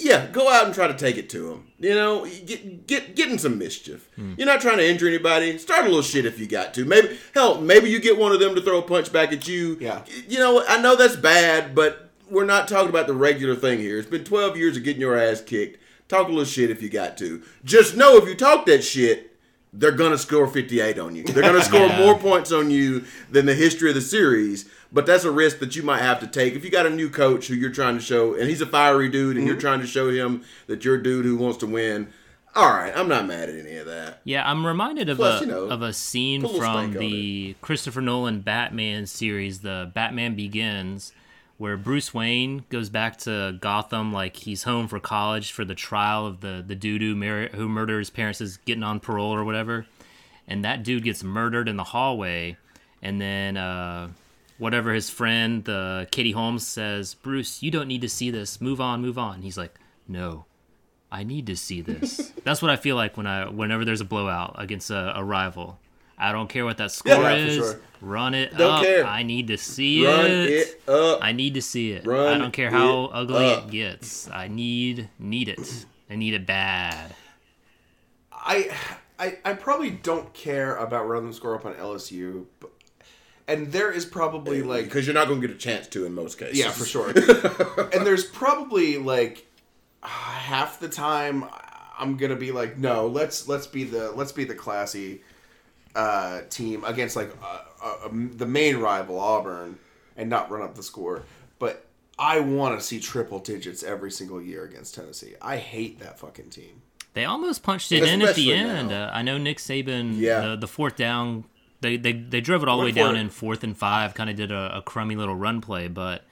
yeah, 0.00 0.26
go 0.26 0.50
out 0.50 0.66
and 0.66 0.74
try 0.74 0.86
to 0.86 0.94
take 0.94 1.16
it 1.16 1.30
to 1.30 1.48
them. 1.48 1.68
You 1.78 1.94
know, 1.94 2.26
get 2.26 2.86
get 2.86 3.14
get 3.14 3.30
in 3.30 3.38
some 3.38 3.58
mischief. 3.58 4.08
Hmm. 4.16 4.34
You're 4.36 4.46
not 4.46 4.60
trying 4.60 4.78
to 4.78 4.88
injure 4.88 5.08
anybody. 5.08 5.58
Start 5.58 5.82
a 5.82 5.88
little 5.88 6.02
shit 6.02 6.26
if 6.26 6.38
you 6.38 6.46
got 6.46 6.74
to. 6.74 6.84
Maybe 6.84 7.18
hell, 7.34 7.60
maybe 7.60 7.90
you 7.90 8.00
get 8.00 8.18
one 8.18 8.32
of 8.32 8.40
them 8.40 8.54
to 8.54 8.60
throw 8.60 8.78
a 8.78 8.82
punch 8.82 9.12
back 9.12 9.32
at 9.32 9.46
you. 9.48 9.76
Yeah. 9.80 10.04
You 10.28 10.38
know, 10.38 10.64
I 10.66 10.80
know 10.80 10.96
that's 10.96 11.16
bad, 11.16 11.74
but 11.74 12.10
we're 12.30 12.44
not 12.44 12.68
talking 12.68 12.88
about 12.88 13.06
the 13.06 13.14
regular 13.14 13.54
thing 13.54 13.78
here. 13.78 13.98
It's 13.98 14.10
been 14.10 14.24
12 14.24 14.56
years 14.56 14.76
of 14.76 14.84
getting 14.84 15.00
your 15.00 15.18
ass 15.18 15.40
kicked. 15.40 15.82
Talk 16.08 16.26
a 16.26 16.30
little 16.30 16.44
shit 16.44 16.70
if 16.70 16.82
you 16.82 16.88
got 16.88 17.18
to. 17.18 17.42
Just 17.64 17.96
know 17.96 18.16
if 18.16 18.26
you 18.28 18.34
talk 18.34 18.66
that 18.66 18.82
shit, 18.82 19.27
they're 19.72 19.92
gonna 19.92 20.18
score 20.18 20.46
58 20.46 20.98
on 20.98 21.14
you. 21.14 21.24
They're 21.24 21.42
gonna 21.42 21.62
score 21.62 21.80
Yeah. 21.86 21.98
more 21.98 22.18
points 22.18 22.52
on 22.52 22.70
you 22.70 23.04
than 23.30 23.46
the 23.46 23.54
history 23.54 23.90
of 23.90 23.94
the 23.94 24.00
series. 24.00 24.68
But 24.90 25.04
that's 25.04 25.24
a 25.24 25.30
risk 25.30 25.58
that 25.58 25.76
you 25.76 25.82
might 25.82 26.00
have 26.00 26.20
to 26.20 26.26
take 26.26 26.54
if 26.54 26.64
you 26.64 26.70
got 26.70 26.86
a 26.86 26.90
new 26.90 27.10
coach 27.10 27.48
who 27.48 27.54
you're 27.54 27.70
trying 27.70 27.96
to 27.96 28.02
show, 28.02 28.34
and 28.34 28.48
he's 28.48 28.62
a 28.62 28.66
fiery 28.66 29.08
dude, 29.08 29.36
and 29.36 29.46
you're 29.46 29.56
mm-hmm. 29.56 29.60
trying 29.60 29.80
to 29.80 29.86
show 29.86 30.08
him 30.10 30.42
that 30.66 30.84
you're 30.84 30.96
a 30.96 31.02
dude 31.02 31.26
who 31.26 31.36
wants 31.36 31.58
to 31.58 31.66
win. 31.66 32.08
All 32.54 32.70
right, 32.70 32.92
I'm 32.96 33.08
not 33.08 33.26
mad 33.26 33.50
at 33.50 33.54
any 33.54 33.76
of 33.76 33.86
that. 33.86 34.20
Yeah, 34.24 34.48
I'm 34.48 34.66
reminded 34.66 35.10
of 35.10 35.18
Plus, 35.18 35.42
a 35.42 35.44
you 35.44 35.50
know, 35.50 35.64
of 35.66 35.82
a 35.82 35.92
scene 35.92 36.40
from 36.40 36.94
the 36.94 37.54
Christopher 37.60 38.00
Nolan 38.00 38.40
Batman 38.40 39.06
series, 39.06 39.60
the 39.60 39.90
Batman 39.94 40.34
Begins, 40.34 41.12
where 41.58 41.76
Bruce 41.76 42.14
Wayne 42.14 42.64
goes 42.70 42.88
back 42.88 43.18
to 43.18 43.58
Gotham 43.60 44.12
like 44.12 44.36
he's 44.36 44.62
home 44.62 44.88
for 44.88 45.00
college 45.00 45.52
for 45.52 45.64
the 45.64 45.74
trial 45.74 46.26
of 46.26 46.40
the 46.40 46.64
the 46.66 46.74
dude 46.74 47.02
who, 47.02 47.14
mar- 47.14 47.48
who 47.48 47.68
murdered 47.68 47.98
his 47.98 48.10
parents 48.10 48.40
is 48.40 48.56
getting 48.58 48.84
on 48.84 49.00
parole 49.00 49.34
or 49.34 49.44
whatever, 49.44 49.86
and 50.46 50.64
that 50.64 50.82
dude 50.82 51.04
gets 51.04 51.22
murdered 51.22 51.68
in 51.68 51.76
the 51.76 51.84
hallway, 51.84 52.56
and 53.02 53.20
then 53.20 53.56
uh, 53.56 54.08
whatever 54.56 54.94
his 54.94 55.10
friend 55.10 55.64
the 55.64 56.08
Katie 56.10 56.32
Holmes 56.32 56.66
says, 56.66 57.14
Bruce, 57.14 57.62
you 57.62 57.70
don't 57.70 57.88
need 57.88 58.00
to 58.02 58.08
see 58.08 58.30
this. 58.30 58.60
Move 58.60 58.80
on, 58.80 59.02
move 59.02 59.18
on. 59.18 59.42
He's 59.42 59.58
like, 59.58 59.74
no. 60.06 60.44
I 61.10 61.24
need 61.24 61.46
to 61.46 61.56
see 61.56 61.80
this. 61.80 62.32
That's 62.44 62.60
what 62.60 62.70
I 62.70 62.76
feel 62.76 62.94
like 62.94 63.16
when 63.16 63.26
I 63.26 63.48
whenever 63.48 63.84
there's 63.84 64.02
a 64.02 64.04
blowout 64.04 64.56
against 64.58 64.90
a, 64.90 65.18
a 65.18 65.24
rival. 65.24 65.78
I 66.18 66.32
don't 66.32 66.48
care 66.48 66.64
what 66.64 66.78
that 66.78 66.90
score 66.90 67.12
Yeah, 67.14 67.34
is. 67.34 67.54
sure. 67.56 67.80
Run 68.00 68.34
it 68.34 68.56
Don't 68.56 68.70
up. 68.78 68.82
care. 68.84 69.04
I 69.04 69.22
need 69.22 69.48
to 69.48 69.58
see 69.58 70.04
it. 70.04 70.08
Run 70.08 70.26
it. 70.26 70.50
it 70.50 70.88
up. 70.88 71.18
I 71.22 71.32
need 71.32 71.54
to 71.54 71.62
see 71.62 71.92
it. 71.92 72.06
Run 72.06 72.34
I 72.34 72.38
don't 72.38 72.52
care 72.52 72.70
how 72.70 73.04
it 73.06 73.10
ugly 73.12 73.46
up. 73.46 73.64
it 73.64 73.70
gets. 73.70 74.30
I 74.30 74.48
need 74.48 75.08
need 75.18 75.48
it. 75.48 75.86
I 76.10 76.16
need 76.16 76.34
it 76.34 76.46
bad. 76.46 77.14
I, 78.32 78.70
I, 79.18 79.38
I 79.44 79.52
probably 79.54 79.90
don't 79.90 80.32
care 80.32 80.76
about 80.76 81.08
running 81.08 81.28
the 81.28 81.34
score 81.34 81.54
up 81.56 81.66
on 81.66 81.74
LSU, 81.74 82.46
but, 82.60 82.70
and 83.48 83.72
there 83.72 83.90
is 83.90 84.04
probably 84.06 84.60
eh, 84.60 84.64
like 84.64 84.84
because 84.84 85.06
you're 85.06 85.14
not 85.14 85.26
going 85.28 85.40
to 85.40 85.46
get 85.46 85.54
a 85.54 85.58
chance 85.58 85.86
to 85.88 86.06
in 86.06 86.14
most 86.14 86.38
cases. 86.38 86.58
Yeah, 86.58 86.70
for 86.70 86.84
sure. 86.84 87.08
and 87.92 88.06
there's 88.06 88.24
probably 88.24 88.96
like 88.96 89.46
half 90.02 90.78
the 90.78 90.88
time 90.88 91.44
I'm 91.98 92.16
gonna 92.16 92.36
be 92.36 92.52
like, 92.52 92.78
no, 92.78 93.08
let's 93.08 93.48
let's 93.48 93.66
be 93.66 93.84
the 93.84 94.12
let's 94.12 94.32
be 94.32 94.44
the 94.44 94.54
classy 94.54 95.22
uh, 95.98 96.42
team 96.48 96.84
against 96.84 97.16
like 97.16 97.30
uh, 97.42 97.60
uh, 97.82 98.08
the 98.12 98.46
main 98.46 98.76
rival 98.76 99.18
Auburn 99.18 99.78
and 100.16 100.30
not 100.30 100.50
run 100.50 100.62
up 100.62 100.74
the 100.76 100.82
score. 100.82 101.24
But 101.58 101.84
I 102.18 102.40
want 102.40 102.78
to 102.78 102.84
see 102.84 103.00
triple 103.00 103.38
digits 103.40 103.82
every 103.82 104.10
single 104.10 104.40
year 104.40 104.64
against 104.64 104.94
Tennessee. 104.94 105.34
I 105.42 105.56
hate 105.56 105.98
that 106.00 106.18
fucking 106.18 106.50
team. 106.50 106.82
They 107.14 107.24
almost 107.24 107.62
punched 107.64 107.90
it 107.90 108.04
in 108.04 108.22
at 108.22 108.36
the 108.36 108.52
end. 108.52 108.92
Uh, 108.92 109.10
I 109.12 109.22
know 109.22 109.38
Nick 109.38 109.58
Saban. 109.58 110.12
Yeah. 110.18 110.40
The, 110.50 110.56
the 110.56 110.68
fourth 110.68 110.96
down. 110.96 111.44
They, 111.80 111.96
they 111.96 112.12
they 112.12 112.40
drove 112.40 112.62
it 112.64 112.68
all 112.68 112.78
the 112.78 112.84
way 112.84 112.92
down 112.92 113.16
it. 113.16 113.20
in 113.20 113.30
fourth 113.30 113.62
and 113.64 113.76
five. 113.76 114.14
Kind 114.14 114.30
of 114.30 114.36
did 114.36 114.50
a, 114.52 114.78
a 114.78 114.82
crummy 114.82 115.14
little 115.16 115.36
run 115.36 115.60
play, 115.60 115.86
but 115.88 116.24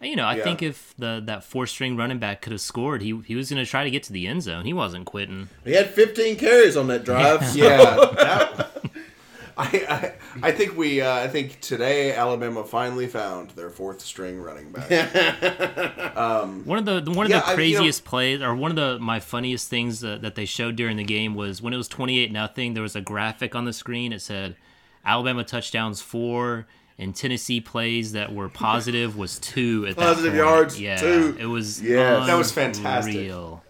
you 0.00 0.16
know 0.16 0.24
I 0.24 0.36
Yeah. 0.36 0.44
think 0.44 0.62
if 0.62 0.94
the 0.98 1.22
that 1.26 1.44
four 1.44 1.66
string 1.66 1.94
running 1.96 2.18
back 2.18 2.40
could 2.42 2.52
have 2.52 2.60
scored, 2.62 3.02
he 3.02 3.18
he 3.26 3.34
was 3.34 3.50
going 3.50 3.62
to 3.62 3.70
try 3.70 3.84
to 3.84 3.90
get 3.90 4.02
to 4.04 4.12
the 4.14 4.26
end 4.26 4.42
zone. 4.42 4.64
He 4.64 4.72
wasn't 4.72 5.04
quitting. 5.04 5.48
He 5.64 5.72
had 5.72 5.88
15 5.90 6.36
carries 6.36 6.74
on 6.76 6.86
that 6.88 7.04
drive. 7.04 7.44
so- 7.50 7.58
Yeah, 7.58 7.76
that, 8.16 8.70
I, 9.56 10.12
I 10.42 10.48
I 10.48 10.52
think 10.52 10.76
we 10.76 11.00
uh, 11.00 11.14
I 11.14 11.28
think 11.28 11.60
today 11.60 12.12
Alabama 12.14 12.64
finally 12.64 13.06
found 13.06 13.50
their 13.50 13.70
fourth 13.70 14.00
string 14.00 14.40
running 14.40 14.70
back. 14.72 14.90
One 16.64 16.78
of 16.78 16.84
the 16.84 17.00
the- 17.00 17.10
one 17.10 17.26
of 17.26 17.30
Yeah, 17.30 17.40
the 17.40 17.46
I- 17.46 17.50
you 17.50 17.74
know- 17.74 17.78
craziest 17.80 18.04
plays, 18.04 18.42
or 18.42 18.54
one 18.54 18.70
of 18.70 18.76
the 18.76 18.98
my 18.98 19.20
funniest 19.20 19.68
things 19.68 20.00
that, 20.00 20.22
that 20.22 20.34
they 20.34 20.44
showed 20.44 20.76
during 20.76 20.96
the 20.96 21.04
game 21.04 21.34
was 21.34 21.60
when 21.62 21.72
it 21.72 21.76
was 21.76 21.88
twenty 21.88 22.18
eight 22.18 22.32
nothing. 22.32 22.74
There 22.74 22.82
was 22.82 22.96
a 22.96 23.00
graphic 23.00 23.54
on 23.54 23.64
the 23.64 23.72
screen. 23.72 24.12
It 24.12 24.22
said 24.22 24.56
Alabama 25.04 25.44
touchdowns 25.44 26.00
four, 26.00 26.66
and 26.98 27.14
Tennessee 27.14 27.60
plays 27.60 28.12
that 28.12 28.32
were 28.34 28.48
positive 28.48 29.16
was 29.16 29.38
two 29.38 29.86
at 29.88 29.96
that 29.96 30.02
Positive 30.02 30.32
point. 30.32 30.44
yards, 30.44 30.80
Yeah, 30.80 30.96
two. 30.96 31.36
it 31.38 31.46
was 31.46 31.82
Yes. 31.82 32.26
That 32.26 32.38
was 32.38 32.52
fantastic. 32.52 33.14
unreal. 33.14 33.63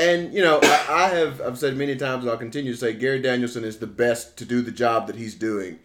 And 0.00 0.32
you 0.32 0.42
know, 0.42 0.58
I, 0.62 0.86
I 0.88 1.08
have 1.08 1.40
I've 1.42 1.58
said 1.58 1.76
many 1.76 1.94
times, 1.94 2.24
and 2.24 2.30
I'll 2.30 2.38
continue 2.38 2.72
to 2.72 2.78
say, 2.78 2.94
Gary 2.94 3.20
Danielson 3.20 3.64
is 3.64 3.78
the 3.78 3.86
best 3.86 4.38
to 4.38 4.44
do 4.46 4.62
the 4.62 4.70
job 4.70 5.06
that 5.08 5.16
he's 5.16 5.34
doing. 5.34 5.78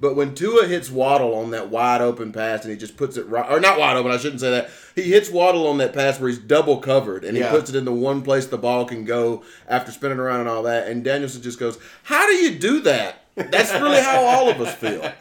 But 0.00 0.16
when 0.16 0.34
Tua 0.34 0.66
hits 0.66 0.90
Waddle 0.90 1.34
on 1.34 1.50
that 1.50 1.68
wide 1.68 2.00
open 2.00 2.32
pass, 2.32 2.62
and 2.64 2.72
he 2.72 2.76
just 2.78 2.96
puts 2.96 3.16
it 3.18 3.28
right, 3.28 3.48
or 3.50 3.60
not 3.60 3.78
wide 3.78 3.96
open, 3.96 4.10
I 4.10 4.16
shouldn't 4.16 4.40
say 4.40 4.50
that. 4.50 4.70
He 4.94 5.02
hits 5.02 5.30
Waddle 5.30 5.66
on 5.66 5.76
that 5.78 5.92
pass 5.92 6.18
where 6.18 6.30
he's 6.30 6.38
double 6.38 6.78
covered, 6.78 7.22
and 7.22 7.36
he 7.36 7.42
Yeah. 7.42 7.50
puts 7.50 7.68
it 7.70 7.76
in 7.76 7.84
the 7.84 7.92
one 7.92 8.22
place 8.22 8.46
the 8.46 8.56
ball 8.58 8.86
can 8.86 9.04
go 9.04 9.44
after 9.68 9.92
spinning 9.92 10.18
around 10.18 10.40
and 10.40 10.48
all 10.48 10.62
that. 10.64 10.88
And 10.88 11.04
Danielson 11.04 11.42
just 11.42 11.60
goes, 11.60 11.78
"How 12.04 12.26
do 12.26 12.32
you 12.32 12.58
do 12.58 12.80
that? 12.80 13.24
That's 13.36 13.72
really 13.74 14.00
how 14.00 14.22
all 14.24 14.48
of 14.48 14.60
us 14.60 14.74
feel. 14.74 15.12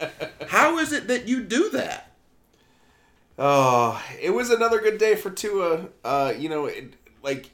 How 0.47 0.79
is 0.79 0.91
it 0.93 1.07
that 1.07 1.27
you 1.27 1.43
do 1.43 1.69
that?" 1.71 2.11
Oh, 3.37 4.01
it 4.21 4.31
was 4.31 4.49
another 4.49 4.79
good 4.81 4.97
day 4.97 5.15
for 5.15 5.29
Tua. 5.29 5.87
Uh, 6.03 6.33
you 6.37 6.49
know, 6.49 6.65
it, 6.65 6.93
like 7.21 7.49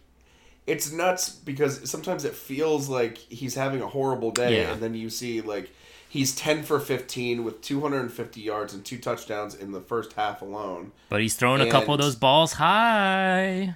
it's 0.68 0.92
nuts 0.92 1.30
because 1.30 1.90
sometimes 1.90 2.26
it 2.26 2.34
feels 2.34 2.90
like 2.90 3.18
he's 3.18 3.56
having 3.56 3.82
a 3.82 3.88
horrible 3.88 4.32
day, 4.32 4.62
Yeah. 4.62 4.72
and 4.74 4.82
then 4.82 4.94
you 4.96 5.10
see 5.10 5.42
like 5.42 5.70
he's 6.10 6.36
ten 6.36 6.64
for 6.64 6.80
fifteen 6.80 7.44
with 7.44 7.62
two 7.62 7.82
hundred 7.82 8.00
and 8.02 8.12
fifty 8.12 8.42
yards 8.42 8.74
and 8.74 8.84
two 8.84 8.98
touchdowns 8.98 9.54
in 9.56 9.72
the 9.72 9.82
first 9.82 10.14
half 10.14 10.42
alone. 10.42 10.92
But 11.10 11.22
he's 11.22 11.36
throwing 11.36 11.62
a 11.62 11.70
couple 11.70 11.94
of 11.94 12.00
those 12.02 12.16
balls 12.16 12.54
high. 12.54 13.76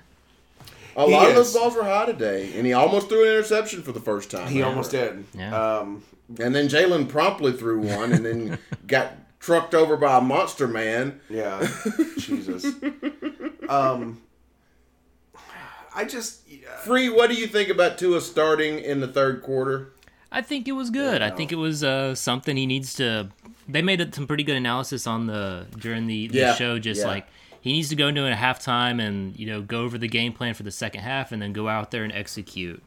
A 0.95 1.05
He 1.05 1.11
lot 1.13 1.29
of 1.29 1.35
those 1.35 1.53
balls 1.53 1.75
were 1.75 1.83
high 1.83 2.07
today, 2.07 2.51
and 2.55 2.65
he 2.65 2.73
almost 2.73 3.07
threw 3.09 3.23
an 3.23 3.29
interception 3.29 3.83
for 3.83 3.91
the 3.91 3.99
first 4.01 4.31
time. 4.31 4.47
He 4.49 4.59
ever. 4.61 4.69
almost 4.71 4.91
did. 4.91 5.23
Yeah. 5.33 5.77
Um, 5.77 6.03
And 6.39 6.53
then 6.53 6.67
Jalen 6.67 7.07
promptly 7.09 7.53
threw 7.53 7.79
one, 7.81 8.11
and 8.11 8.25
then 8.25 8.57
got 8.87 9.13
trucked 9.39 9.73
over 9.73 9.95
by 9.95 10.17
a 10.17 10.21
monster 10.21 10.67
man. 10.67 11.21
yeah. 11.29 11.65
Jesus. 12.17 12.65
Um, 13.69 14.21
I 15.95 16.05
just 16.05 16.41
uh, 16.51 16.77
Free, 16.77 17.09
what 17.09 17.29
do 17.29 17.35
you 17.35 17.47
think 17.47 17.69
about 17.69 17.97
Tua 17.97 18.21
starting 18.21 18.79
in 18.79 18.99
the 18.99 19.07
third 19.07 19.41
quarter? 19.41 19.89
I 20.31 20.41
think 20.41 20.67
it 20.67 20.73
was 20.73 20.89
good. 20.91 21.21
I 21.23 21.31
think 21.31 21.51
it 21.51 21.55
was 21.55 21.83
uh, 21.83 22.13
something 22.15 22.55
he 22.55 22.65
needs 22.67 22.93
to. 22.95 23.29
They 23.67 23.81
made 23.81 24.13
some 24.13 24.27
pretty 24.27 24.43
good 24.43 24.57
analysis 24.57 25.07
on 25.07 25.25
the 25.27 25.65
during 25.77 26.05
the, 26.07 26.27
the 26.27 26.37
Yeah, 26.39 26.53
show. 26.55 26.77
Just 26.79 27.01
yeah. 27.01 27.07
like 27.07 27.27
he 27.61 27.73
needs 27.73 27.89
to 27.89 27.95
go 27.95 28.07
into 28.07 28.25
it 28.25 28.31
at 28.31 28.37
halftime 28.37 29.01
and 29.01 29.37
you 29.37 29.47
know 29.47 29.61
go 29.61 29.81
over 29.81 29.97
the 29.97 30.07
game 30.07 30.33
plan 30.33 30.53
for 30.53 30.63
the 30.63 30.71
second 30.71 31.01
half 31.01 31.31
and 31.31 31.41
then 31.41 31.51
go 31.53 31.67
out 31.67 31.89
there 31.91 32.03
and 32.03 32.13
execute. 32.13 32.81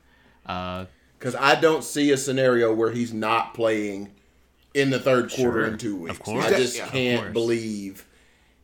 Uh, 0.46 0.86
Because 1.18 1.34
I 1.34 1.60
don't 1.60 1.82
see 1.84 2.10
a 2.12 2.16
scenario 2.16 2.72
where 2.72 2.90
he's 2.92 3.12
not 3.12 3.54
playing 3.54 4.10
in 4.74 4.90
the 4.90 4.98
third 4.98 5.30
quarter 5.30 5.62
Sure. 5.62 5.66
in 5.66 5.78
two 5.78 5.96
weeks. 5.96 6.16
Of 6.16 6.22
course. 6.24 6.44
I 6.46 6.50
just 6.50 6.76
Yeah, 6.76 6.88
can't 6.88 7.32
believe 7.32 8.06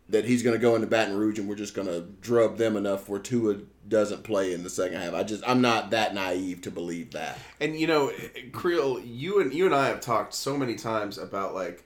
that 0.08 0.24
he's 0.24 0.42
going 0.42 0.54
to 0.56 0.60
go 0.60 0.74
into 0.74 0.86
Baton 0.86 1.16
Rouge 1.16 1.38
and 1.38 1.48
we're 1.48 1.54
just 1.54 1.74
going 1.74 1.88
to 1.88 2.00
drub 2.20 2.56
them 2.56 2.76
enough 2.76 3.08
where 3.08 3.20
Tua 3.20 3.56
doesn't 3.86 4.22
play 4.22 4.54
in 4.54 4.62
the 4.62 4.70
second 4.70 5.00
half. 5.00 5.14
I 5.14 5.22
just 5.22 5.42
I'm 5.46 5.60
not 5.60 5.90
that 5.90 6.14
naive 6.14 6.62
to 6.62 6.70
believe 6.70 7.12
that. 7.12 7.38
And 7.60 7.78
you 7.78 7.86
know, 7.86 8.12
Creel, 8.52 9.00
you 9.00 9.40
and 9.40 9.52
you 9.52 9.66
and 9.66 9.74
I 9.74 9.88
have 9.88 10.00
talked 10.00 10.34
so 10.34 10.56
many 10.56 10.74
times 10.76 11.18
about 11.18 11.54
like, 11.54 11.84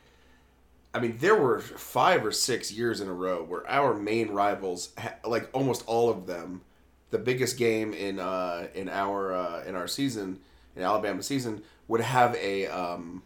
I 0.95 1.01
mean, 1.01 1.17
there 1.19 1.37
were 1.37 1.61
five 1.61 2.25
or 2.25 2.33
six 2.33 2.71
years 2.71 3.01
in 3.01 3.09
a 3.09 3.13
row 3.13 3.43
where 3.43 3.69
our 3.69 3.95
main 3.95 4.31
rivals, 4.31 4.91
like 5.25 5.49
almost 5.53 5.85
all 5.87 6.11
of 6.11 6.27
them, 6.27 6.63
the 7.11 7.19
biggest 7.19 7.57
game 7.57 7.93
in 7.93 8.21
uh, 8.21 8.69
in 8.75 8.89
our 8.89 9.35
uh, 9.35 9.65
in 9.65 9.75
our 9.75 9.89
season, 9.89 10.41
in 10.77 10.83
Alabama 10.83 11.23
season, 11.23 11.63
would 11.89 12.01
have 12.01 12.35
a 12.37 12.67
um, 12.67 13.23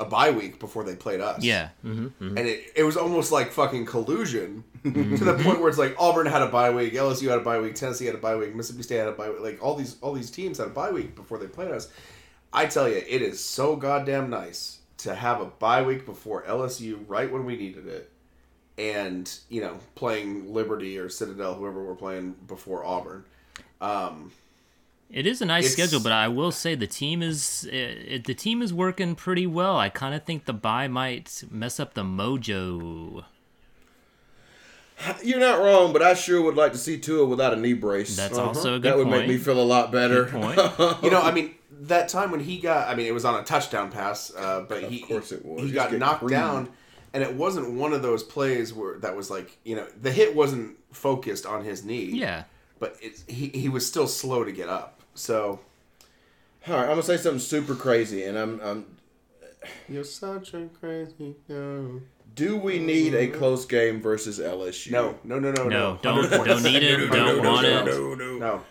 a 0.00 0.04
bye 0.04 0.30
week 0.30 0.58
before 0.60 0.84
they 0.84 0.94
played 0.94 1.20
us. 1.20 1.42
yeah, 1.42 1.70
hmm 1.82 2.08
and 2.20 2.38
it, 2.38 2.72
it 2.76 2.84
was 2.84 2.96
almost 2.96 3.32
like 3.32 3.50
fucking 3.50 3.84
collusion 3.86 4.62
to 4.84 4.90
the 5.24 5.34
point 5.42 5.60
where 5.60 5.68
it's 5.68 5.78
like 5.78 5.96
Auburn 5.98 6.26
had 6.26 6.42
a 6.42 6.48
bye 6.48 6.70
week, 6.70 6.94
LSU 6.94 7.28
had 7.28 7.38
a 7.38 7.42
bye 7.42 7.58
week, 7.60 7.74
Tennessee 7.74 8.06
had 8.06 8.14
a 8.14 8.18
bye 8.18 8.36
week, 8.36 8.54
Mississippi 8.54 8.82
State 8.84 8.98
had 8.98 9.08
a 9.08 9.12
bye 9.12 9.28
week. 9.28 9.40
Like 9.40 9.62
all 9.62 9.74
these 9.74 9.96
all 10.00 10.12
these 10.12 10.30
teams 10.30 10.58
had 10.58 10.68
a 10.68 10.70
bye 10.70 10.90
week 10.92 11.14
before 11.16 11.38
they 11.38 11.46
played 11.46 11.70
us. 11.72 11.88
I 12.52 12.66
tell 12.66 12.88
you, 12.88 12.96
it 12.96 13.22
is 13.22 13.44
so 13.44 13.76
goddamn 13.76 14.30
nice 14.30 14.78
to 14.98 15.14
have 15.14 15.40
a 15.40 15.46
bye 15.46 15.82
week 15.82 16.06
before 16.06 16.42
LSU, 16.44 17.00
right 17.06 17.30
when 17.30 17.44
we 17.44 17.56
needed 17.56 17.86
it, 17.88 18.10
and 18.78 19.30
you 19.48 19.60
know 19.60 19.78
playing 19.96 20.52
Liberty 20.54 20.96
or 20.98 21.08
Citadel, 21.08 21.54
whoever 21.54 21.84
we're 21.84 21.94
playing 21.94 22.36
before 22.46 22.84
Auburn. 22.84 23.24
Um, 23.80 24.32
It 25.10 25.26
is 25.26 25.40
a 25.40 25.46
nice 25.46 25.64
It's- 25.72 25.72
schedule, 25.72 26.00
but 26.02 26.12
I 26.12 26.28
will 26.28 26.52
say 26.52 26.74
the 26.74 26.86
team 26.86 27.22
is 27.22 27.66
it, 27.72 28.24
the 28.24 28.34
team 28.34 28.60
is 28.60 28.74
working 28.74 29.14
pretty 29.14 29.46
well. 29.46 29.76
I 29.78 29.88
kind 29.88 30.14
of 30.14 30.24
think 30.24 30.44
the 30.44 30.52
bye 30.52 30.86
might 30.88 31.44
mess 31.50 31.80
up 31.80 31.94
the 31.94 32.02
mojo. 32.04 33.24
You're 35.22 35.38
not 35.38 35.60
wrong, 35.60 35.92
but 35.92 36.02
I 36.02 36.14
sure 36.14 36.42
would 36.42 36.56
like 36.56 36.72
to 36.72 36.78
see 36.78 36.98
Tua 36.98 37.24
without 37.24 37.52
a 37.54 37.56
knee 37.56 37.72
brace. 37.72 38.16
That's 38.16 38.36
also 38.36 38.74
a 38.74 38.78
good 38.80 38.82
point. 38.82 38.82
that 38.82 38.96
would 38.96 39.06
point. 39.06 39.20
make 39.20 39.28
me 39.28 39.38
feel 39.38 39.60
a 39.60 39.62
lot 39.62 39.92
better. 39.92 40.24
Good 40.24 40.32
point. 40.42 40.56
you 41.04 41.10
know, 41.10 41.22
I 41.22 41.30
mean, 41.30 41.54
that 41.82 42.08
time 42.08 42.32
when 42.32 42.40
he 42.40 42.58
got, 42.58 42.88
I 42.88 42.96
mean, 42.96 43.06
it 43.06 43.14
was 43.14 43.24
on 43.24 43.38
a 43.40 43.44
touchdown 43.44 43.92
pass, 43.92 44.32
uh, 44.36 44.66
but 44.68 44.82
he, 44.84 44.98
course 45.00 45.30
it 45.30 45.44
was. 45.44 45.60
He 45.60 45.66
He's 45.68 45.74
got 45.74 45.92
knocked 45.92 46.18
creamed. 46.20 46.30
down, 46.32 46.68
and 47.14 47.22
it 47.22 47.32
wasn't 47.32 47.70
one 47.74 47.92
of 47.92 48.02
those 48.02 48.24
plays 48.24 48.74
where 48.74 48.98
that 48.98 49.14
was 49.14 49.30
like, 49.30 49.56
you 49.64 49.76
know, 49.76 49.86
the 50.02 50.10
hit 50.10 50.34
wasn't 50.34 50.76
focused 50.92 51.46
on 51.46 51.62
his 51.64 51.84
knee. 51.84 52.06
Yeah, 52.06 52.42
but 52.80 52.96
it's, 53.00 53.22
he 53.28 53.48
he 53.48 53.68
was 53.68 53.86
still 53.86 54.08
slow 54.08 54.42
to 54.42 54.50
get 54.50 54.68
up. 54.68 54.97
So 55.18 55.60
All 56.68 56.74
right, 56.74 56.82
I'm 56.82 56.88
gonna 56.90 57.02
say 57.02 57.16
something 57.16 57.40
super 57.40 57.74
crazy, 57.74 58.24
and 58.24 58.38
I'm, 58.38 58.60
I'm. 58.60 58.86
you're 59.88 60.04
such 60.04 60.54
a 60.54 60.68
crazy 60.80 61.34
girl. 61.48 62.00
Do 62.34 62.56
we 62.56 62.78
need 62.78 63.14
a 63.14 63.26
close 63.26 63.64
game 63.64 64.00
versus 64.00 64.38
LSU? 64.38 64.92
No, 64.92 65.18
no, 65.24 65.40
no, 65.40 65.50
no, 65.50 65.64
no. 65.64 65.68
no, 65.68 65.98
don't 66.02 66.30
don't 66.30 66.62
need 66.62 66.82
it, 66.82 67.10
don't 67.10 67.44
want 67.44 67.66
it. 67.66 67.84
No, 67.84 68.14
no, 68.14 68.38
No. 68.38 68.64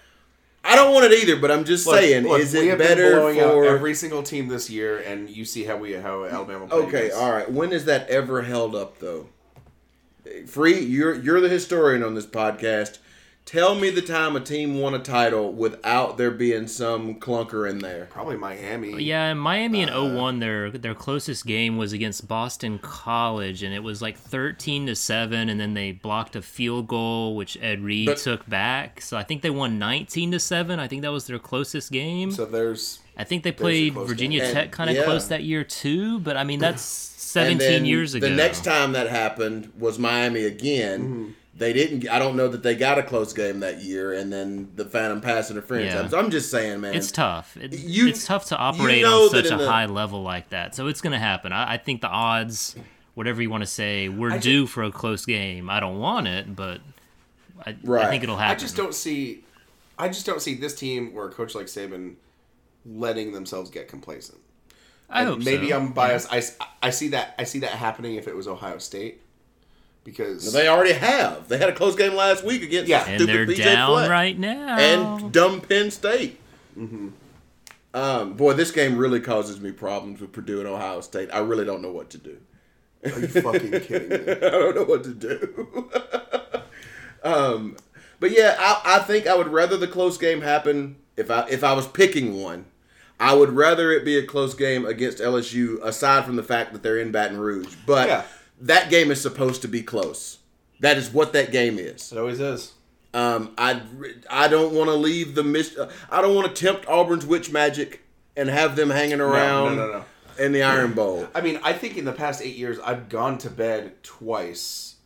I 0.64 0.76
don't 0.76 0.94
want 0.94 1.06
it 1.06 1.14
either, 1.14 1.38
but 1.38 1.50
I'm 1.50 1.64
just 1.64 1.88
Look, 1.88 1.98
saying, 1.98 2.28
look, 2.28 2.42
is 2.42 2.54
we 2.54 2.60
it 2.60 2.70
have 2.72 2.78
been 2.78 2.88
better 2.88 3.12
blowing 3.12 3.40
out 3.40 3.54
for 3.54 3.66
every 3.66 3.94
single 3.94 4.22
team 4.22 4.50
this 4.50 4.70
year, 4.70 5.00
and 5.00 5.30
you 5.30 5.46
see 5.46 5.64
how 5.64 5.78
we 5.78 5.94
how 5.94 6.26
Alabama. 6.26 6.68
played 6.68 6.86
Okay, 6.86 7.12
all 7.12 7.32
right. 7.32 7.50
When 7.50 7.72
is 7.72 7.86
that 7.86 8.10
ever 8.10 8.42
held 8.42 8.76
up 8.76 9.00
though? 9.00 9.28
Free, 10.46 10.80
you're 10.80 11.16
you're 11.16 11.40
the 11.40 11.50
historian 11.50 12.04
on 12.04 12.16
this 12.16 12.26
podcast. 12.26 13.00
Tell 13.48 13.76
me 13.76 13.90
the 13.90 14.02
time 14.02 14.36
a 14.36 14.42
team 14.42 14.78
won 14.78 14.94
a 14.94 15.00
title 15.00 15.54
without 15.54 16.18
there 16.18 16.32
being 16.32 16.68
some 16.68 17.16
clunker 17.16 17.68
in 17.70 17.80
there. 17.80 18.10
Probably 18.12 18.36
Miami. 18.36 19.02
Yeah, 19.02 19.34
Miami 19.36 19.86
Uh, 19.86 19.88
in 20.04 20.16
01, 20.18 20.40
their 20.40 20.70
their 20.70 20.94
closest 20.94 21.46
game 21.46 21.78
was 21.78 21.94
against 21.94 22.28
Boston 22.28 22.78
College, 22.78 23.64
and 23.64 23.74
it 23.74 23.82
was 23.84 24.02
like 24.02 24.18
13 24.18 24.88
to 24.88 24.96
seven, 24.98 25.48
and 25.48 25.58
then 25.58 25.76
they 25.76 25.94
blocked 25.94 26.36
a 26.36 26.42
field 26.42 26.90
goal, 26.90 27.38
which 27.38 27.58
Ed 27.62 27.82
Reed 27.82 28.08
But- 28.08 28.18
took 28.18 28.48
back. 28.50 29.00
So 29.00 29.16
I 29.16 29.24
think 29.24 29.44
they 29.44 29.50
won 29.50 29.80
19 29.80 30.32
to 30.34 30.40
seven. 30.42 30.78
I 30.82 30.90
think 30.90 31.02
that 31.04 31.14
was 31.14 31.26
their 31.28 31.40
closest 31.40 31.90
game. 31.90 32.32
So 32.32 32.44
there's 32.44 33.00
I 33.16 33.24
think 33.24 33.44
they 33.44 33.54
played 33.54 33.94
Virginia 33.94 34.42
game. 34.42 34.54
Tech 34.54 34.72
kind 34.72 34.90
of 34.90 34.98
yeah. 34.98 35.04
close 35.06 35.30
that 35.30 35.44
year 35.44 35.64
too. 35.64 36.20
But 36.20 36.36
I 36.36 36.44
mean, 36.44 36.60
that's 36.60 37.14
And 37.38 37.60
17 37.60 37.60
then 37.60 37.86
years 37.86 38.14
ago. 38.14 38.28
The 38.28 38.36
next 38.36 38.66
time 38.66 38.92
that 38.92 39.08
happened 39.10 39.72
was 39.80 39.98
Miami 39.98 40.44
again. 40.44 41.00
Mm-hmm. 41.02 41.32
They 41.58 41.74
didn't. 41.74 42.08
I 42.10 42.20
don't 42.20 42.36
know 42.36 42.48
that 42.50 42.62
they 42.62 42.76
got 42.76 43.00
a 43.00 43.04
close 43.04 43.34
game 43.34 43.62
that 43.62 43.82
year, 43.82 44.14
and 44.14 44.32
then 44.32 44.70
the 44.76 44.86
Phantom 44.86 45.22
pass 45.22 45.50
interference. 45.50 45.88
Yeah. 45.88 45.94
happens. 45.94 46.14
I'm 46.14 46.30
just 46.30 46.52
saying, 46.52 46.82
man. 46.82 46.94
It's 46.94 47.12
tough. 47.12 47.58
It, 47.58 47.74
You- 47.74 48.08
it's 48.08 48.26
tough 48.28 48.46
to 48.46 48.58
operate 48.58 49.02
know 49.02 49.24
on 49.24 49.30
such 49.32 49.46
a 49.52 49.58
the- 49.58 49.68
high 49.68 49.88
level 49.88 50.22
like 50.22 50.50
that. 50.50 50.76
So 50.76 50.86
it's 50.88 51.02
going 51.02 51.14
to 51.14 51.20
happen. 51.20 51.52
I, 51.52 51.74
I 51.74 51.78
think 51.78 52.02
the 52.02 52.10
odds, 52.10 52.76
whatever 53.16 53.42
you 53.42 53.50
want 53.50 53.64
to 53.64 53.68
say, 53.68 54.08
we're 54.08 54.34
I 54.34 54.38
due 54.38 54.68
for 54.68 54.84
a 54.84 54.92
close 54.92 55.26
game. 55.26 55.68
I 55.70 55.80
don't 55.80 55.98
want 56.00 56.28
it, 56.28 56.56
but 56.56 56.80
I, 57.66 57.70
I 57.72 58.06
think 58.10 58.22
it'll 58.24 58.36
happen. 58.36 58.44
I 58.46 58.48
happen. 58.50 58.60
just 58.60 58.76
don't 58.76 58.94
see, 58.94 59.44
I 59.98 60.10
just 60.10 60.28
don't 60.28 60.42
see 60.44 60.54
this 60.54 60.76
team 60.76 61.12
or 61.16 61.26
a 61.28 61.32
coach 61.32 61.56
like 61.56 61.66
Saban 61.66 62.16
letting 62.86 63.32
themselves 63.32 63.70
get 63.72 63.88
complacent. 63.88 64.38
I 65.10 65.22
And 65.22 65.30
hope 65.30 65.40
maybe 65.40 65.70
so. 65.70 65.78
I'm 65.78 65.92
biased. 65.94 66.32
I, 66.32 66.38
s- 66.38 66.58
I 66.84 66.90
see 66.92 67.08
that 67.10 67.34
I 67.40 67.46
see 67.46 67.60
that 67.60 67.72
happening 67.72 68.16
if 68.16 68.28
it 68.28 68.36
was 68.36 68.48
Ohio 68.48 68.78
State, 68.78 69.22
because 70.08 70.54
they 70.54 70.68
already 70.70 70.94
have. 70.94 71.50
They 71.50 71.58
had 71.58 71.68
a 71.70 71.74
close 71.74 71.96
game 71.96 72.14
last 72.14 72.44
week 72.46 72.64
against 72.64 72.88
Yeah. 72.90 73.04
and 73.06 73.22
stupid 73.22 73.36
they're 73.50 73.56
PJ 73.56 73.64
down 73.64 73.92
Fleck. 73.92 74.10
right 74.10 74.40
now. 74.40 74.78
and 74.78 75.32
dumb 75.34 75.60
Penn 75.62 75.92
State. 75.92 76.40
Mm-hmm. 76.80 77.10
Um, 77.94 78.34
boy, 78.34 78.54
this 78.54 78.72
game 78.72 78.98
really 78.98 79.20
causes 79.20 79.60
me 79.60 79.72
problems 79.72 80.22
with 80.22 80.32
Purdue 80.32 80.60
and 80.60 80.68
Ohio 80.68 81.02
State. 81.02 81.30
I 81.34 81.40
really 81.40 81.66
don't 81.66 81.82
know 81.82 81.92
what 81.92 82.10
to 82.12 82.18
do. 82.18 82.38
are 83.04 83.20
you 83.20 83.28
fucking 83.28 83.72
kidding 83.82 84.10
me? 84.10 84.32
I 84.32 84.50
don't 84.50 84.76
know 84.76 84.84
what 84.86 85.04
to 85.04 85.14
do. 85.14 85.92
um, 87.24 87.76
but 88.20 88.32
yeah, 88.32 88.56
I, 88.60 88.98
I 88.98 89.00
think 89.00 89.28
I 89.28 89.36
would 89.36 89.48
rather 89.50 89.78
the 89.78 89.88
close 89.88 90.18
game 90.18 90.42
happen 90.42 90.98
if 91.16 91.30
I 91.32 91.48
if 91.50 91.64
I 91.64 91.74
was 91.74 91.88
picking 91.88 92.42
one. 92.42 92.66
I 93.20 93.34
would 93.34 93.50
rather 93.52 93.92
it 93.92 94.06
be 94.06 94.18
a 94.18 94.26
close 94.26 94.54
game 94.54 94.86
against 94.86 95.18
LSU, 95.18 95.82
aside 95.84 96.24
from 96.26 96.36
the 96.36 96.44
fact 96.44 96.72
that 96.74 96.84
they're 96.84 97.00
in 97.00 97.12
Baton 97.12 97.38
Rouge. 97.40 97.74
But 97.86 98.08
Yeah. 98.08 98.24
That 98.62 98.90
game 98.90 99.12
is 99.12 99.22
supposed 99.22 99.62
to 99.62 99.68
be 99.68 99.82
close. 99.82 100.40
That 100.80 100.98
is 100.98 101.12
what 101.12 101.34
that 101.34 101.52
game 101.52 101.80
is. 101.80 102.12
It 102.12 102.18
always 102.18 102.40
is. 102.40 102.74
Um, 103.14 103.54
I 103.58 103.82
I 104.30 104.48
don't 104.48 104.74
want 104.74 104.90
to 104.90 104.96
leave 104.96 105.34
the 105.34 105.44
mis- 105.44 105.78
I 106.12 106.22
don't 106.22 106.36
want 106.36 106.54
to 106.54 106.66
tempt 106.66 106.88
Auburn's 106.88 107.26
witch 107.26 107.52
magic 107.52 108.04
and 108.36 108.50
have 108.50 108.76
them 108.76 108.90
hanging 108.90 109.22
around 109.22 109.78
no, 109.78 109.92
no. 109.92 110.06
in 110.44 110.52
the 110.52 110.64
Iron 110.64 110.94
Bowl. 110.94 111.28
I 111.34 111.42
mean, 111.42 111.60
I 111.64 111.74
think 111.74 111.98
in 111.98 112.06
the 112.06 112.14
past 112.14 112.42
eight 112.42 112.56
years, 112.56 112.80
I've 112.80 113.10
gone 113.10 113.38
to 113.40 113.50
bed 113.50 114.04
twice 114.04 114.98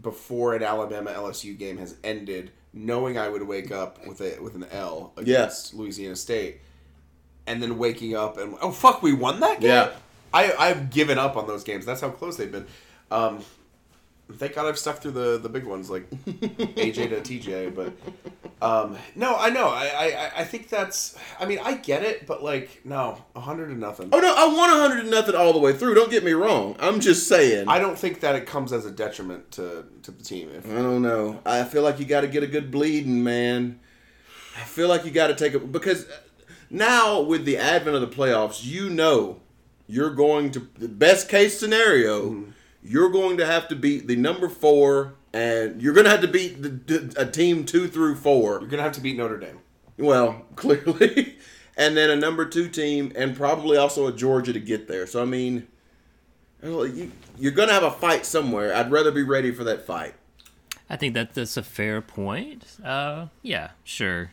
before 0.00 0.54
an 0.54 0.62
Alabama 0.62 1.12
LSU 1.12 1.56
game 1.56 1.78
has 1.78 1.96
ended, 2.02 2.50
knowing 2.72 3.16
I 3.16 3.28
would 3.28 3.42
wake 3.42 3.70
up 3.70 4.06
with 4.06 4.20
a 4.20 4.38
with 4.40 4.54
an 4.54 4.66
L 4.70 5.12
against 5.16 5.74
Louisiana 5.74 6.16
State, 6.16 6.60
and 7.46 7.62
then 7.62 7.78
waking 7.78 8.14
up 8.16 8.38
and 8.38 8.56
oh 8.60 8.72
fuck, 8.72 9.02
we 9.02 9.12
won 9.12 9.40
that 9.40 9.60
game. 9.60 9.70
Yeah. 9.70 9.92
I 10.32 10.52
I've 10.58 10.90
given 10.90 11.18
up 11.18 11.36
on 11.36 11.46
those 11.46 11.64
games. 11.64 11.86
That's 11.86 12.00
how 12.00 12.10
close 12.10 12.36
they've 12.36 12.50
been. 12.50 12.66
Um, 13.10 13.40
thank 14.34 14.54
God 14.54 14.66
I've 14.66 14.78
stuck 14.78 14.98
through 14.98 15.12
the 15.12 15.38
the 15.38 15.48
big 15.48 15.64
ones 15.64 15.90
like 15.90 16.08
AJ 16.26 17.10
to 17.10 17.20
TJ, 17.20 17.74
but 17.74 17.92
um, 18.62 18.96
no, 19.14 19.36
I 19.36 19.50
know. 19.50 19.68
I, 19.68 19.86
I 19.86 20.32
I 20.38 20.44
think 20.44 20.68
that's. 20.68 21.18
I 21.38 21.46
mean, 21.46 21.58
I 21.62 21.74
get 21.74 22.02
it, 22.02 22.26
but 22.26 22.42
like, 22.42 22.80
no, 22.84 23.22
a 23.34 23.40
hundred 23.40 23.68
to 23.68 23.74
nothing. 23.74 24.08
Oh 24.12 24.20
no, 24.20 24.34
I 24.34 24.46
won 24.46 24.70
hundred 24.70 25.02
to 25.02 25.10
nothing 25.10 25.34
all 25.34 25.52
the 25.52 25.58
way 25.58 25.72
through. 25.72 25.94
Don't 25.94 26.10
get 26.10 26.24
me 26.24 26.32
wrong. 26.32 26.76
I'm 26.78 27.00
just 27.00 27.28
saying. 27.28 27.68
I 27.68 27.78
don't 27.78 27.98
think 27.98 28.20
that 28.20 28.34
it 28.34 28.46
comes 28.46 28.72
as 28.72 28.86
a 28.86 28.90
detriment 28.90 29.50
to, 29.52 29.84
to 30.02 30.10
the 30.10 30.22
team. 30.22 30.50
If 30.50 30.70
I 30.70 30.76
don't 30.76 31.02
know. 31.02 31.40
I 31.44 31.64
feel 31.64 31.82
like 31.82 31.98
you 31.98 32.06
got 32.06 32.22
to 32.22 32.28
get 32.28 32.42
a 32.42 32.46
good 32.46 32.70
bleeding, 32.70 33.22
man. 33.22 33.80
I 34.56 34.64
feel 34.64 34.88
like 34.88 35.04
you 35.04 35.10
got 35.10 35.28
to 35.28 35.34
take 35.34 35.54
it 35.54 35.72
because 35.72 36.06
now 36.70 37.20
with 37.20 37.44
the 37.44 37.56
advent 37.56 37.96
of 37.96 38.02
the 38.02 38.14
playoffs, 38.14 38.64
you 38.64 38.90
know 38.90 39.40
you're 39.86 40.14
going 40.14 40.50
to 40.52 40.68
the 40.78 40.88
best 40.88 41.28
case 41.28 41.58
scenario. 41.58 42.44
You're 42.82 43.10
going 43.10 43.36
to 43.36 43.46
have 43.46 43.68
to 43.68 43.76
beat 43.76 44.08
the 44.08 44.16
number 44.16 44.48
four, 44.48 45.14
and 45.32 45.80
you're 45.80 45.94
going 45.94 46.04
to 46.04 46.10
have 46.10 46.22
to 46.22 46.28
beat 46.28 46.62
the, 46.62 46.68
the, 46.68 47.14
a 47.16 47.26
team 47.30 47.64
two 47.64 47.86
through 47.88 48.16
four. 48.16 48.60
you're 48.60 48.68
gonna 48.68 48.82
have 48.82 48.92
to 48.92 49.00
beat 49.00 49.16
Notre 49.16 49.38
Dame, 49.38 49.60
Well, 49.98 50.44
clearly, 50.56 51.36
and 51.76 51.96
then 51.96 52.10
a 52.10 52.16
number 52.16 52.44
two 52.44 52.68
team, 52.68 53.12
and 53.14 53.36
probably 53.36 53.76
also 53.76 54.06
a 54.06 54.12
Georgia 54.12 54.52
to 54.52 54.60
get 54.60 54.88
there. 54.88 55.06
So 55.06 55.22
I 55.22 55.24
mean, 55.26 55.68
you, 56.62 57.12
you're 57.38 57.52
going 57.52 57.68
to 57.68 57.74
have 57.74 57.82
a 57.82 57.90
fight 57.90 58.24
somewhere. 58.26 58.74
I'd 58.74 58.90
rather 58.90 59.10
be 59.10 59.22
ready 59.22 59.52
for 59.52 59.64
that 59.64 59.86
fight. 59.86 60.14
I 60.88 60.96
think 60.96 61.14
that 61.14 61.34
that's 61.34 61.56
a 61.56 61.62
fair 61.62 62.00
point. 62.02 62.66
Uh, 62.84 63.26
yeah, 63.42 63.70
sure, 63.84 64.32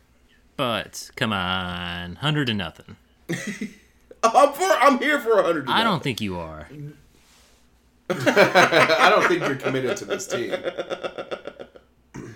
but 0.57 1.09
come 1.15 1.31
on, 1.31 2.15
hundred 2.15 2.47
to 2.47 2.53
nothing. 2.53 2.97
I'm 4.23 4.53
for. 4.53 4.63
I'm 4.63 4.97
here 4.99 5.19
for 5.19 5.39
a 5.39 5.43
hundred. 5.43 5.69
I 5.69 5.83
don't 5.83 6.03
think 6.03 6.21
you 6.21 6.37
are. 6.37 6.67
I 8.09 9.07
don't 9.09 9.27
think 9.27 9.41
you're 9.41 9.55
committed 9.55 9.97
to 9.97 10.05
this 10.05 10.25
team. 10.27 10.53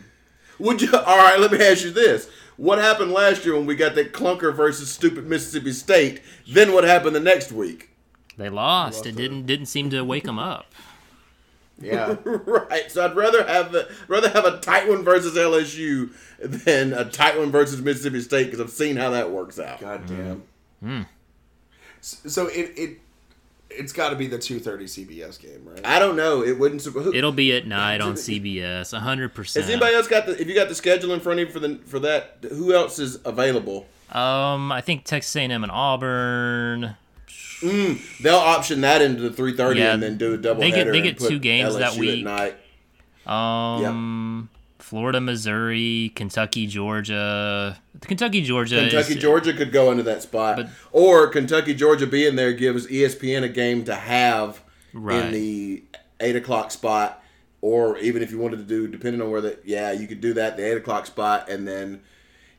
Would 0.59 0.81
you? 0.81 0.93
All 0.93 1.17
right. 1.17 1.39
Let 1.39 1.51
me 1.51 1.59
ask 1.65 1.83
you 1.83 1.91
this: 1.91 2.29
What 2.57 2.77
happened 2.79 3.11
last 3.11 3.43
year 3.45 3.55
when 3.55 3.65
we 3.65 3.75
got 3.75 3.95
that 3.95 4.13
clunker 4.13 4.53
versus 4.55 4.91
stupid 4.91 5.25
Mississippi 5.27 5.71
State? 5.73 6.21
Then 6.47 6.73
what 6.73 6.83
happened 6.83 7.15
the 7.15 7.19
next 7.19 7.51
week? 7.51 7.89
They 8.37 8.49
lost. 8.49 9.05
It 9.05 9.15
didn't 9.15 9.45
didn't 9.45 9.65
seem 9.67 9.89
to 9.89 10.03
wake 10.03 10.23
them 10.23 10.39
up. 10.39 10.67
Yeah. 11.81 12.15
Right. 12.25 12.89
So 12.91 13.03
I'd 13.03 13.15
rather 13.15 13.45
have 13.45 13.73
a, 13.75 13.87
rather 14.07 14.29
have 14.29 14.45
a 14.45 14.59
tight 14.59 14.87
one 14.87 15.03
versus 15.03 15.35
LSU 15.35 16.11
than 16.39 16.93
a 16.93 17.05
tight 17.09 17.37
one 17.37 17.51
versus 17.51 17.81
Mississippi 17.81 18.21
State 18.21 18.45
because 18.45 18.61
I've 18.61 18.69
seen 18.69 18.95
how 18.95 19.09
that 19.09 19.31
works 19.31 19.59
out. 19.59 19.81
God 19.81 20.05
damn. 20.07 20.43
S- 20.83 21.05
So 22.03 22.47
it 22.47 22.73
it 22.77 22.99
it's 23.69 23.93
got 23.93 24.09
to 24.09 24.15
be 24.15 24.27
the 24.27 24.37
2:30 24.37 24.83
CBS 24.83 25.39
game, 25.41 25.61
right? 25.65 25.79
I 25.85 25.97
don't 25.99 26.15
know. 26.15 26.43
It 26.43 26.59
wouldn't. 26.59 26.83
Who, 26.83 27.13
It'll 27.13 27.31
be 27.31 27.55
at 27.55 27.65
night 27.65 28.01
on 28.01 28.13
CBS. 28.15 28.95
hundred 28.97 29.33
percent. 29.33 29.65
has 29.65 29.71
anybody 29.71 29.95
else 29.95 30.07
got 30.07 30.25
the? 30.25 30.39
If 30.39 30.47
you 30.47 30.53
got 30.53 30.67
the 30.69 30.75
schedule 30.75 31.13
in 31.13 31.19
front 31.19 31.39
of 31.39 31.47
you 31.47 31.53
for 31.53 31.59
the 31.59 31.79
for 31.85 31.99
that, 31.99 32.37
who 32.49 32.73
else 32.73 32.99
is 32.99 33.19
available? 33.25 33.87
Um, 34.11 34.71
I 34.71 34.81
think 34.81 35.05
Texas 35.05 35.35
A&M 35.35 35.63
and 35.63 35.71
Auburn. 35.71 36.95
They'll 38.21 38.35
option 38.35 38.81
that 38.81 39.01
into 39.01 39.21
the 39.21 39.31
three 39.31 39.55
thirty 39.55 39.79
Yeah, 39.79 39.93
and 39.93 40.03
then 40.03 40.17
do 40.17 40.33
a 40.33 40.37
double 40.37 40.59
they 40.61 40.69
get- 40.69 40.79
header 40.79 40.91
they 40.91 40.97
and 40.99 41.05
get 41.07 41.17
put 41.17 41.29
two 41.29 41.39
games 41.39 41.75
that 41.77 41.93
LSU 41.93 41.99
week. 41.99 42.25
At 42.27 42.55
night. 43.25 43.85
Um, 43.85 44.49
Florida, 44.83 45.21
Missouri, 45.21 46.11
Kentucky, 46.13 46.67
Georgia. 46.67 47.77
Kentucky, 48.01 48.41
Georgia. 48.41 48.81
Kentucky, 48.81 49.13
is, 49.15 49.21
Georgia 49.21 49.53
could 49.53 49.71
go 49.71 49.91
into 49.91 50.03
that 50.03 50.21
spot, 50.21 50.57
But- 50.57 50.69
or 50.91 51.27
Kentucky, 51.27 51.73
Georgia 51.73 52.05
being 52.05 52.35
there 52.35 52.51
gives 52.53 52.85
ESPN 52.87 53.43
a 53.43 53.49
game 53.49 53.85
to 53.85 53.95
have 53.95 54.61
Right. 54.93 55.25
in 55.25 55.31
the 55.31 55.83
eight 56.19 56.35
o'clock 56.35 56.69
spot, 56.71 57.23
or 57.61 57.97
even 57.99 58.21
if 58.21 58.29
you 58.31 58.37
wanted 58.39 58.57
to 58.57 58.63
do, 58.63 58.87
depending 58.87 59.21
on 59.21 59.31
where 59.31 59.41
the 59.41 59.57
yeah, 59.63 59.91
you 59.93 60.05
could 60.05 60.19
do 60.21 60.33
that 60.33 60.57
the 60.57 60.69
eight 60.69 60.77
o'clock 60.77 61.05
spot, 61.05 61.49
and 61.49 61.65
then 61.67 62.01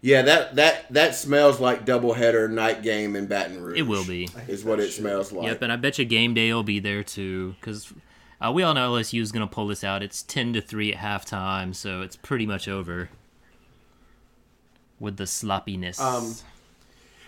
yeah, 0.01 0.23
that 0.23 0.57
that 0.57 0.93
that 0.93 1.15
smells 1.15 1.61
like 1.61 1.85
doubleheader 1.87 2.51
night 2.51 2.83
game 2.83 3.15
in 3.17 3.27
Baton 3.27 3.61
Rouge. 3.63 3.79
It 3.79 3.83
will 3.83 4.05
be. 4.05 4.29
is 4.49 4.65
what 4.65 4.81
it 4.81 4.93
smells 4.93 5.31
like. 5.31 5.47
Yep, 5.47 5.63
and 5.63 5.73
I 5.73 5.77
bet 5.77 5.99
you 5.99 6.05
game 6.07 6.33
day 6.35 6.53
will 6.53 6.63
be 6.65 6.81
there 6.81 7.03
too, 7.05 7.55
because 7.61 7.93
uh, 8.45 8.53
we 8.53 8.63
all 8.63 8.75
know 8.75 8.93
LSU 8.93 9.21
is 9.21 9.33
going 9.33 9.47
to 9.47 9.53
pull 9.53 9.67
this 9.67 9.85
out. 9.85 10.03
It's 10.03 10.23
ten 10.23 10.53
to 10.53 10.61
three 10.61 10.93
at 10.93 10.99
halftime, 10.99 11.75
so 11.75 12.03
it's 12.03 12.17
pretty 12.17 12.47
much 12.47 12.69
over. 12.69 13.09
With 15.01 15.17
the 15.17 15.27
sloppiness. 15.27 16.01
Um, 16.01 16.35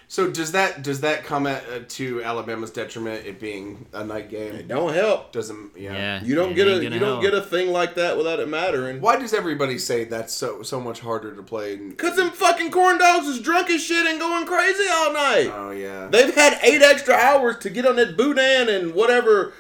So 0.09 0.31
does 0.31 0.53
that 0.53 0.83
does 0.85 1.01
that 1.01 1.25
come 1.25 1.49
at, 1.49 1.65
uh, 1.69 1.81
to 1.89 2.23
Alabama's 2.23 2.71
detriment? 2.71 3.27
It 3.27 3.41
being 3.41 3.87
a 3.93 4.05
night 4.05 4.31
game 4.31 4.55
It 4.55 4.69
don't 4.69 4.95
help. 4.95 5.33
doesn't. 5.33 5.77
Yeah. 5.77 5.93
yeah, 5.95 6.23
You 6.23 6.37
don't 6.37 6.55
get 6.55 6.69
a 6.69 6.81
gonna 6.81 6.95
you 6.95 7.01
don't 7.01 7.21
get 7.21 7.35
a 7.35 7.41
thing 7.41 7.73
like 7.73 7.97
that 7.97 8.17
without 8.17 8.39
it 8.39 8.49
mattering. 8.49 9.01
Why 9.01 9.17
does 9.17 9.35
everybody 9.35 9.79
say 9.79 10.05
that's 10.05 10.33
so 10.33 10.63
so 10.63 10.81
much 10.81 11.01
harder 11.01 11.35
to 11.35 11.43
play? 11.43 11.77
Cause 11.97 12.15
them 12.15 12.31
fucking 12.31 12.71
corn 12.71 12.99
dogs 12.99 13.27
is 13.27 13.41
drunk 13.41 13.69
as 13.71 13.83
shit 13.83 14.07
and 14.07 14.21
going 14.21 14.47
crazy 14.47 14.85
all 14.89 15.13
night. 15.13 15.51
Oh 15.53 15.71
yeah. 15.73 16.07
They've 16.07 16.33
had 16.35 16.59
eight 16.63 16.83
extra 16.83 17.15
hours 17.15 17.57
to 17.59 17.71
get 17.71 17.85
on 17.85 17.97
that 17.97 18.17
boudin 18.17 18.69
and 18.69 18.95
whatever 18.95 19.55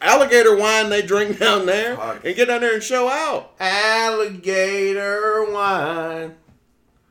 alligator 0.00 0.56
wine 0.56 0.90
they 0.90 1.02
drink 1.02 1.40
down 1.40 1.66
there 1.66 1.96
Fuck. 1.96 2.24
and 2.24 2.36
get 2.36 2.46
down 2.46 2.60
there 2.60 2.74
and 2.74 2.82
show 2.84 3.08
out. 3.08 3.52
Alligator 3.58 5.44
wine. 5.52 6.36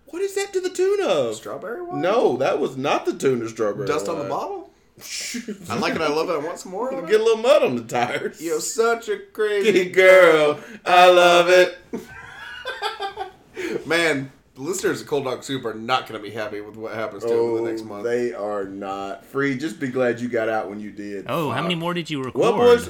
What 0.08 0.22
is 0.22 0.36
that 0.36 0.54
to 0.54 0.62
the 0.62 0.70
tune 0.70 1.02
of? 1.02 1.36
Strawberry 1.36 1.82
wine. 1.82 2.02
No, 2.02 2.38
that 2.38 2.60
was 2.60 2.78
not 2.78 3.06
the 3.06 3.14
tune 3.14 3.42
of 3.42 3.50
strawberry. 3.50 3.88
Dust 3.88 4.08
on 4.08 4.20
the 4.20 4.26
bottle. 4.30 4.72
I 5.70 5.78
like 5.78 5.96
it. 5.96 6.02
I 6.02 6.08
love 6.08 6.30
it. 6.30 6.34
I 6.34 6.38
want 6.38 6.60
some 6.60 6.72
more. 6.72 6.90
Of 6.92 7.08
Get 7.10 7.20
a 7.22 7.24
little 7.24 7.42
mud 7.44 7.62
on 7.64 7.76
the 7.76 7.84
tires. 7.84 8.42
You're 8.42 8.60
such 8.62 9.10
a 9.10 9.20
crazy 9.20 9.72
Hey, 9.72 9.90
girl, 9.90 10.60
I 10.86 11.10
love 11.12 11.50
it. 11.50 11.78
Man, 13.86 14.32
the 14.56 14.62
listeners 14.62 15.02
of 15.02 15.08
Cold 15.08 15.26
Dog 15.26 15.44
Soup 15.44 15.64
are 15.66 15.74
not 15.74 16.08
going 16.08 16.20
to 16.20 16.28
be 16.28 16.34
happy 16.34 16.62
with 16.62 16.76
what 16.78 16.94
happens 16.96 17.24
to 17.24 17.30
them 17.30 17.38
Oh, 17.40 17.58
in 17.58 17.64
the 17.66 17.70
next 17.70 17.84
oh, 17.84 17.86
month. 17.86 18.04
they 18.06 18.34
are 18.34 18.64
not 18.66 19.26
free. 19.26 19.58
Just 19.58 19.80
be 19.80 19.88
glad 19.90 20.20
you 20.20 20.30
got 20.30 20.50
out 20.50 20.70
when 20.70 20.80
you 20.80 20.92
did. 20.92 21.26
Oh, 21.28 21.52
how 21.52 21.62
many 21.62 21.76
more 21.76 21.94
did 21.94 22.10
you 22.10 22.24
record? 22.24 22.40
Well, 22.40 22.54
boys, 22.58 22.90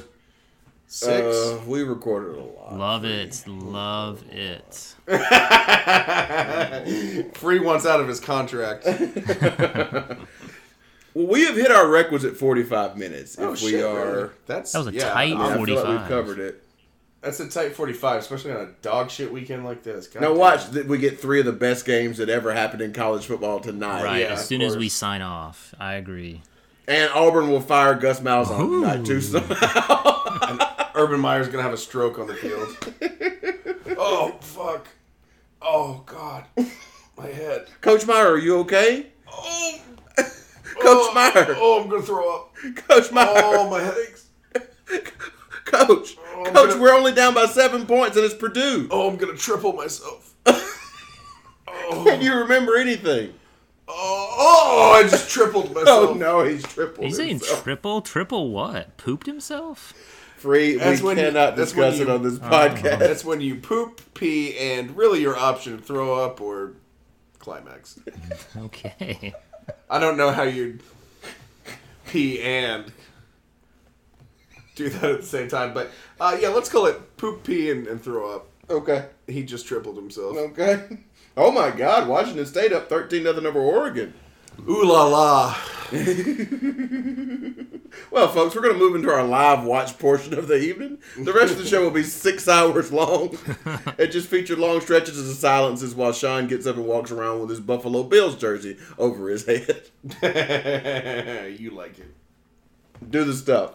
Six. 0.90 1.36
uh, 1.36 1.60
we 1.66 1.82
recorded 1.82 2.38
a 2.38 2.42
lot. 2.42 2.74
Love 2.76 3.04
it, 3.04 3.44
love 3.46 4.24
it. 4.30 4.94
Free 7.36 7.60
once 7.60 7.84
out 7.86 8.00
of 8.00 8.08
his 8.08 8.20
contract. 8.20 8.86
Well, 11.14 11.26
we 11.26 11.46
have 11.46 11.56
hit 11.56 11.72
our 11.72 11.88
requisite 11.88 12.36
45 12.36 12.96
minutes. 12.96 13.34
If 13.36 13.40
Oh, 13.40 13.50
we 13.52 13.56
shit, 13.56 13.82
are. 13.84 14.12
really? 14.12 14.28
That's 14.46 14.70
That 14.72 14.78
was 14.78 14.86
a 14.88 14.92
yeah, 14.92 15.08
tight 15.10 15.30
Yeah, 15.30 15.46
I 15.46 15.64
feel 15.64 15.74
like 15.74 15.84
45. 15.84 16.00
we've 16.00 16.08
covered 16.08 16.38
it. 16.38 16.62
That's 17.22 17.40
a 17.40 17.48
tight 17.48 17.74
forty-five, 17.74 18.20
especially 18.20 18.52
on 18.52 18.60
a 18.60 18.68
dog 18.82 19.10
shit 19.10 19.32
weekend 19.32 19.64
like 19.64 19.82
this. 19.82 20.06
God 20.06 20.20
Now 20.20 20.28
damn. 20.28 20.38
watch 20.38 20.66
that 20.70 20.86
we 20.86 20.98
get 20.98 21.18
three 21.18 21.40
of 21.40 21.46
the 21.46 21.52
best 21.52 21.84
games 21.86 22.18
that 22.18 22.28
ever 22.28 22.52
happened 22.52 22.82
in 22.82 22.92
college 22.92 23.26
football 23.26 23.58
tonight. 23.58 24.04
Right, 24.04 24.20
yeah, 24.20 24.26
as 24.34 24.40
of 24.42 24.46
soon 24.46 24.62
as 24.62 24.76
we 24.76 24.88
sign 24.88 25.22
off, 25.22 25.74
I 25.80 25.94
agree. 25.94 26.42
And 26.86 27.10
Auburn 27.12 27.50
will 27.50 27.60
fire 27.62 27.94
Gus 27.94 28.20
Malzahn 28.20 28.82
tonight 28.82 29.04
too. 29.04 29.20
Somehow. 29.20 30.66
Urban 30.98 31.20
Meyer's 31.20 31.48
gonna 31.48 31.62
have 31.62 31.72
a 31.72 31.78
stroke 31.78 32.18
on 32.18 32.26
the 32.26 32.34
field. 32.34 32.76
oh 33.98 34.36
fuck! 34.40 34.88
Oh 35.62 36.02
god, 36.06 36.44
my 37.16 37.26
head. 37.26 37.68
Coach 37.80 38.04
Meyer, 38.04 38.32
are 38.32 38.38
you 38.38 38.58
okay? 38.58 39.06
Oh, 39.30 39.80
Coach 40.16 40.26
oh, 40.82 41.12
Meyer. 41.14 41.54
Oh, 41.56 41.80
I'm 41.80 41.88
gonna 41.88 42.02
throw 42.02 42.34
up. 42.34 42.54
Coach 42.88 43.12
Meyer. 43.12 43.28
Oh, 43.28 43.70
my 43.70 43.80
headaches. 43.80 44.26
Coach. 45.64 46.16
Oh, 46.34 46.44
Coach, 46.46 46.70
gonna- 46.70 46.82
we're 46.82 46.94
only 46.94 47.12
down 47.12 47.32
by 47.32 47.46
seven 47.46 47.86
points 47.86 48.16
and 48.16 48.24
it's 48.24 48.34
Purdue. 48.34 48.88
Oh, 48.90 49.08
I'm 49.08 49.16
gonna 49.16 49.36
triple 49.36 49.72
myself. 49.74 50.34
Oh. 51.90 52.04
Can 52.04 52.20
you 52.20 52.34
remember 52.34 52.76
anything? 52.76 53.34
Oh, 53.86 54.34
oh, 54.38 55.00
I 55.00 55.08
just 55.08 55.30
tripled 55.30 55.68
oh, 55.70 55.74
myself. 55.74 56.10
Oh 56.10 56.14
no, 56.14 56.42
he's 56.42 56.64
tripled. 56.64 57.06
He's 57.06 57.16
saying 57.16 57.40
triple, 57.40 58.02
triple 58.02 58.50
what? 58.50 58.96
Pooped 58.96 59.26
himself? 59.26 59.94
Free. 60.38 60.76
That's 60.76 61.00
we 61.00 61.06
when 61.08 61.16
you- 61.18 61.24
cannot 61.24 61.56
that's 61.56 61.74
when 61.74 61.90
discuss 61.90 62.00
it 62.08 62.10
on 62.10 62.22
this 62.22 62.38
podcast. 62.38 62.98
That's 62.98 63.24
when 63.24 63.40
you 63.40 63.56
poop, 63.56 64.00
pee, 64.14 64.56
and 64.58 64.96
really 64.96 65.20
your 65.20 65.36
option 65.36 65.78
throw 65.78 66.14
up 66.24 66.40
or 66.40 66.72
climax. 67.38 67.98
Okay. 68.56 69.34
I 69.90 69.98
don't 69.98 70.16
know 70.16 70.30
how 70.30 70.44
you'd 70.44 70.82
pee 72.06 72.40
and 72.42 72.90
do 74.76 74.88
that 74.88 75.04
at 75.04 75.20
the 75.20 75.26
same 75.26 75.48
time, 75.48 75.74
but 75.74 75.90
uh, 76.20 76.36
yeah, 76.40 76.48
let's 76.48 76.68
call 76.68 76.86
it 76.86 77.16
poop, 77.16 77.44
pee, 77.44 77.70
and, 77.70 77.86
and 77.86 78.02
throw 78.02 78.34
up. 78.34 78.48
okay. 78.70 79.06
He 79.26 79.42
just 79.42 79.66
tripled 79.66 79.96
himself. 79.96 80.36
Okay. 80.36 80.98
Oh 81.36 81.50
my 81.52 81.70
God! 81.70 82.08
Washington 82.08 82.46
State 82.46 82.72
up 82.72 82.88
thirteen 82.88 83.22
nothing 83.24 83.46
over 83.46 83.60
Oregon. 83.60 84.14
Ooh 84.66 84.84
la 84.84 85.04
la. 85.04 85.56
Well, 88.10 88.28
folks, 88.28 88.54
we're 88.54 88.62
going 88.62 88.74
to 88.74 88.78
move 88.78 88.94
into 88.94 89.10
our 89.10 89.24
live 89.24 89.64
watch 89.64 89.98
portion 89.98 90.34
of 90.34 90.48
the 90.48 90.58
evening. 90.58 90.98
The 91.16 91.32
rest 91.32 91.52
of 91.52 91.58
the 91.58 91.66
show 91.66 91.82
will 91.82 91.90
be 91.90 92.02
six 92.02 92.48
hours 92.48 92.92
long. 92.92 93.36
it 93.98 94.08
just 94.08 94.28
featured 94.28 94.58
long 94.58 94.80
stretches 94.80 95.18
of 95.18 95.36
silences 95.36 95.94
while 95.94 96.12
Sean 96.12 96.46
gets 96.46 96.66
up 96.66 96.76
and 96.76 96.86
walks 96.86 97.10
around 97.10 97.40
with 97.40 97.50
his 97.50 97.60
Buffalo 97.60 98.02
Bills 98.02 98.36
jersey 98.36 98.76
over 98.98 99.28
his 99.28 99.46
head. 99.46 99.82
you 101.58 101.70
like 101.70 101.98
it. 101.98 102.14
Do 103.08 103.24
the 103.24 103.34
stuff. 103.34 103.74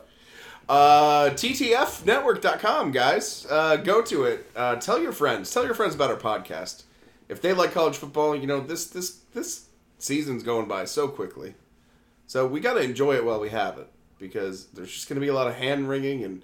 Uh, 0.68 1.30
TTFnetwork.com, 1.32 2.92
guys. 2.92 3.46
Uh, 3.50 3.78
go 3.78 4.02
to 4.02 4.24
it. 4.26 4.50
Uh, 4.56 4.76
tell 4.78 5.02
your 5.02 5.12
friends. 5.12 5.54
Tell 5.54 5.66
your 5.66 5.74
friends 5.74 5.96
about 5.96 6.10
our 6.10 6.18
podcast. 6.18 6.84
If 7.30 7.42
they 7.42 7.54
like 7.54 7.72
college 7.72 7.98
football, 7.98 8.36
you 8.36 8.48
know 8.48 8.60
this 8.60 8.88
this 8.88 9.20
this 9.34 9.68
season's 10.04 10.44
going 10.44 10.68
by 10.68 10.86
so 10.86 11.08
quickly. 11.08 11.56
So 12.28 12.46
we 12.46 12.60
got 12.60 12.74
to 12.74 12.82
enjoy 12.82 13.16
it 13.16 13.26
while 13.26 13.40
we 13.40 13.50
have 13.50 13.78
it 13.78 13.88
because 14.20 14.68
there's 14.68 14.92
just 14.92 15.08
going 15.08 15.16
to 15.16 15.22
be 15.22 15.30
a 15.30 15.34
lot 15.34 15.48
of 15.48 15.56
hand 15.56 15.90
wringing 15.90 16.24
and 16.24 16.44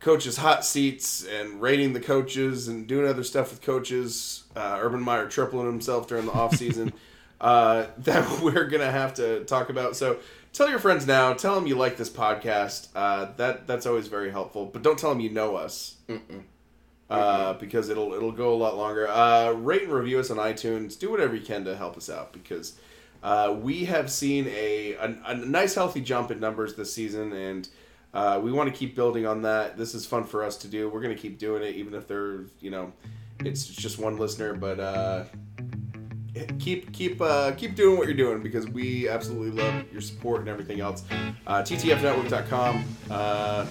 coaches' 0.00 0.36
hot 0.36 0.64
seats 0.64 1.24
and 1.24 1.60
rating 1.60 1.92
the 1.92 2.00
coaches 2.00 2.68
and 2.68 2.86
doing 2.86 3.08
other 3.08 3.24
stuff 3.24 3.50
with 3.50 3.62
coaches. 3.62 4.44
Uh, 4.54 4.78
Urban 4.80 5.02
Meyer 5.02 5.28
tripling 5.28 5.66
himself 5.66 6.06
during 6.06 6.26
the 6.26 6.32
offseason 6.32 6.92
uh, 7.40 7.86
that 7.98 8.40
we're 8.40 8.66
going 8.66 8.82
to 8.82 8.90
have 8.90 9.14
to 9.14 9.44
talk 9.44 9.70
about. 9.70 9.96
So 9.96 10.18
tell 10.52 10.68
your 10.68 10.78
friends 10.78 11.06
now. 11.06 11.32
Tell 11.32 11.54
them 11.54 11.66
you 11.66 11.76
like 11.76 11.96
this 11.96 12.10
podcast. 12.10 12.88
Uh, 12.94 13.28
that 13.36 13.66
That's 13.66 13.86
always 13.86 14.08
very 14.08 14.30
helpful. 14.30 14.66
But 14.66 14.82
don't 14.82 14.98
tell 14.98 15.10
them 15.10 15.20
you 15.20 15.30
know 15.30 15.56
us. 15.56 15.96
Uh, 17.14 17.52
because 17.54 17.88
it'll 17.88 18.12
it'll 18.14 18.32
go 18.32 18.52
a 18.52 18.56
lot 18.56 18.76
longer. 18.76 19.08
Uh, 19.08 19.52
rate 19.52 19.82
and 19.82 19.92
review 19.92 20.18
us 20.18 20.30
on 20.30 20.36
iTunes. 20.36 20.98
Do 20.98 21.10
whatever 21.10 21.34
you 21.34 21.44
can 21.44 21.64
to 21.64 21.76
help 21.76 21.96
us 21.96 22.10
out 22.10 22.32
because 22.32 22.78
uh, 23.22 23.56
we 23.60 23.84
have 23.86 24.10
seen 24.10 24.46
a, 24.48 24.94
a 24.94 25.16
a 25.26 25.34
nice 25.34 25.74
healthy 25.74 26.00
jump 26.00 26.30
in 26.30 26.40
numbers 26.40 26.74
this 26.74 26.92
season, 26.92 27.32
and 27.32 27.68
uh, 28.12 28.40
we 28.42 28.52
want 28.52 28.72
to 28.72 28.78
keep 28.78 28.94
building 28.94 29.26
on 29.26 29.42
that. 29.42 29.76
This 29.76 29.94
is 29.94 30.06
fun 30.06 30.24
for 30.24 30.44
us 30.44 30.56
to 30.58 30.68
do. 30.68 30.88
We're 30.88 31.02
gonna 31.02 31.14
keep 31.14 31.38
doing 31.38 31.62
it, 31.62 31.74
even 31.74 31.94
if 31.94 32.06
there's 32.06 32.50
you 32.60 32.70
know, 32.70 32.92
it's 33.40 33.66
just 33.66 33.98
one 33.98 34.18
listener, 34.18 34.54
but. 34.54 34.80
Uh, 34.80 35.24
keep 36.58 36.92
keep 36.92 37.20
uh, 37.20 37.52
keep 37.52 37.76
doing 37.76 37.96
what 37.96 38.08
you're 38.08 38.16
doing 38.16 38.42
because 38.42 38.66
we 38.68 39.08
absolutely 39.08 39.62
love 39.62 39.84
your 39.92 40.00
support 40.00 40.40
and 40.40 40.48
everything 40.48 40.80
else. 40.80 41.04
Uh, 41.46 41.62
TTFnetwork.com, 41.62 42.84
uh, 43.10 43.66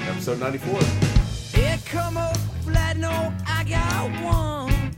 episode 0.00 0.40
94. 0.40 0.80
Flat 2.68 2.98
note, 2.98 3.32
I 3.46 3.64
got 3.64 4.10
one. 4.22 4.92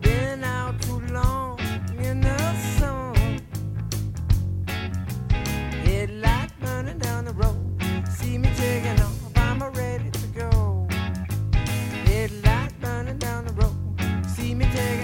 Been 0.00 0.44
out 0.44 0.80
too 0.82 1.00
long 1.12 1.58
in 1.98 2.20
the 2.20 2.54
sun. 2.78 3.42
Headlight 5.84 6.52
burning 6.60 6.98
down 6.98 7.24
the 7.24 7.32
road. 7.32 7.58
See 8.08 8.38
me 8.38 8.48
taking 8.56 9.00
off, 9.00 9.36
I'm 9.36 9.60
ready 9.72 10.10
to 10.10 10.26
go. 10.28 10.86
Headlight 12.06 12.80
burning 12.80 13.18
down 13.18 13.46
the 13.46 13.52
road. 13.54 13.74
See 14.28 14.54
me 14.54 14.66
taking 14.66 15.03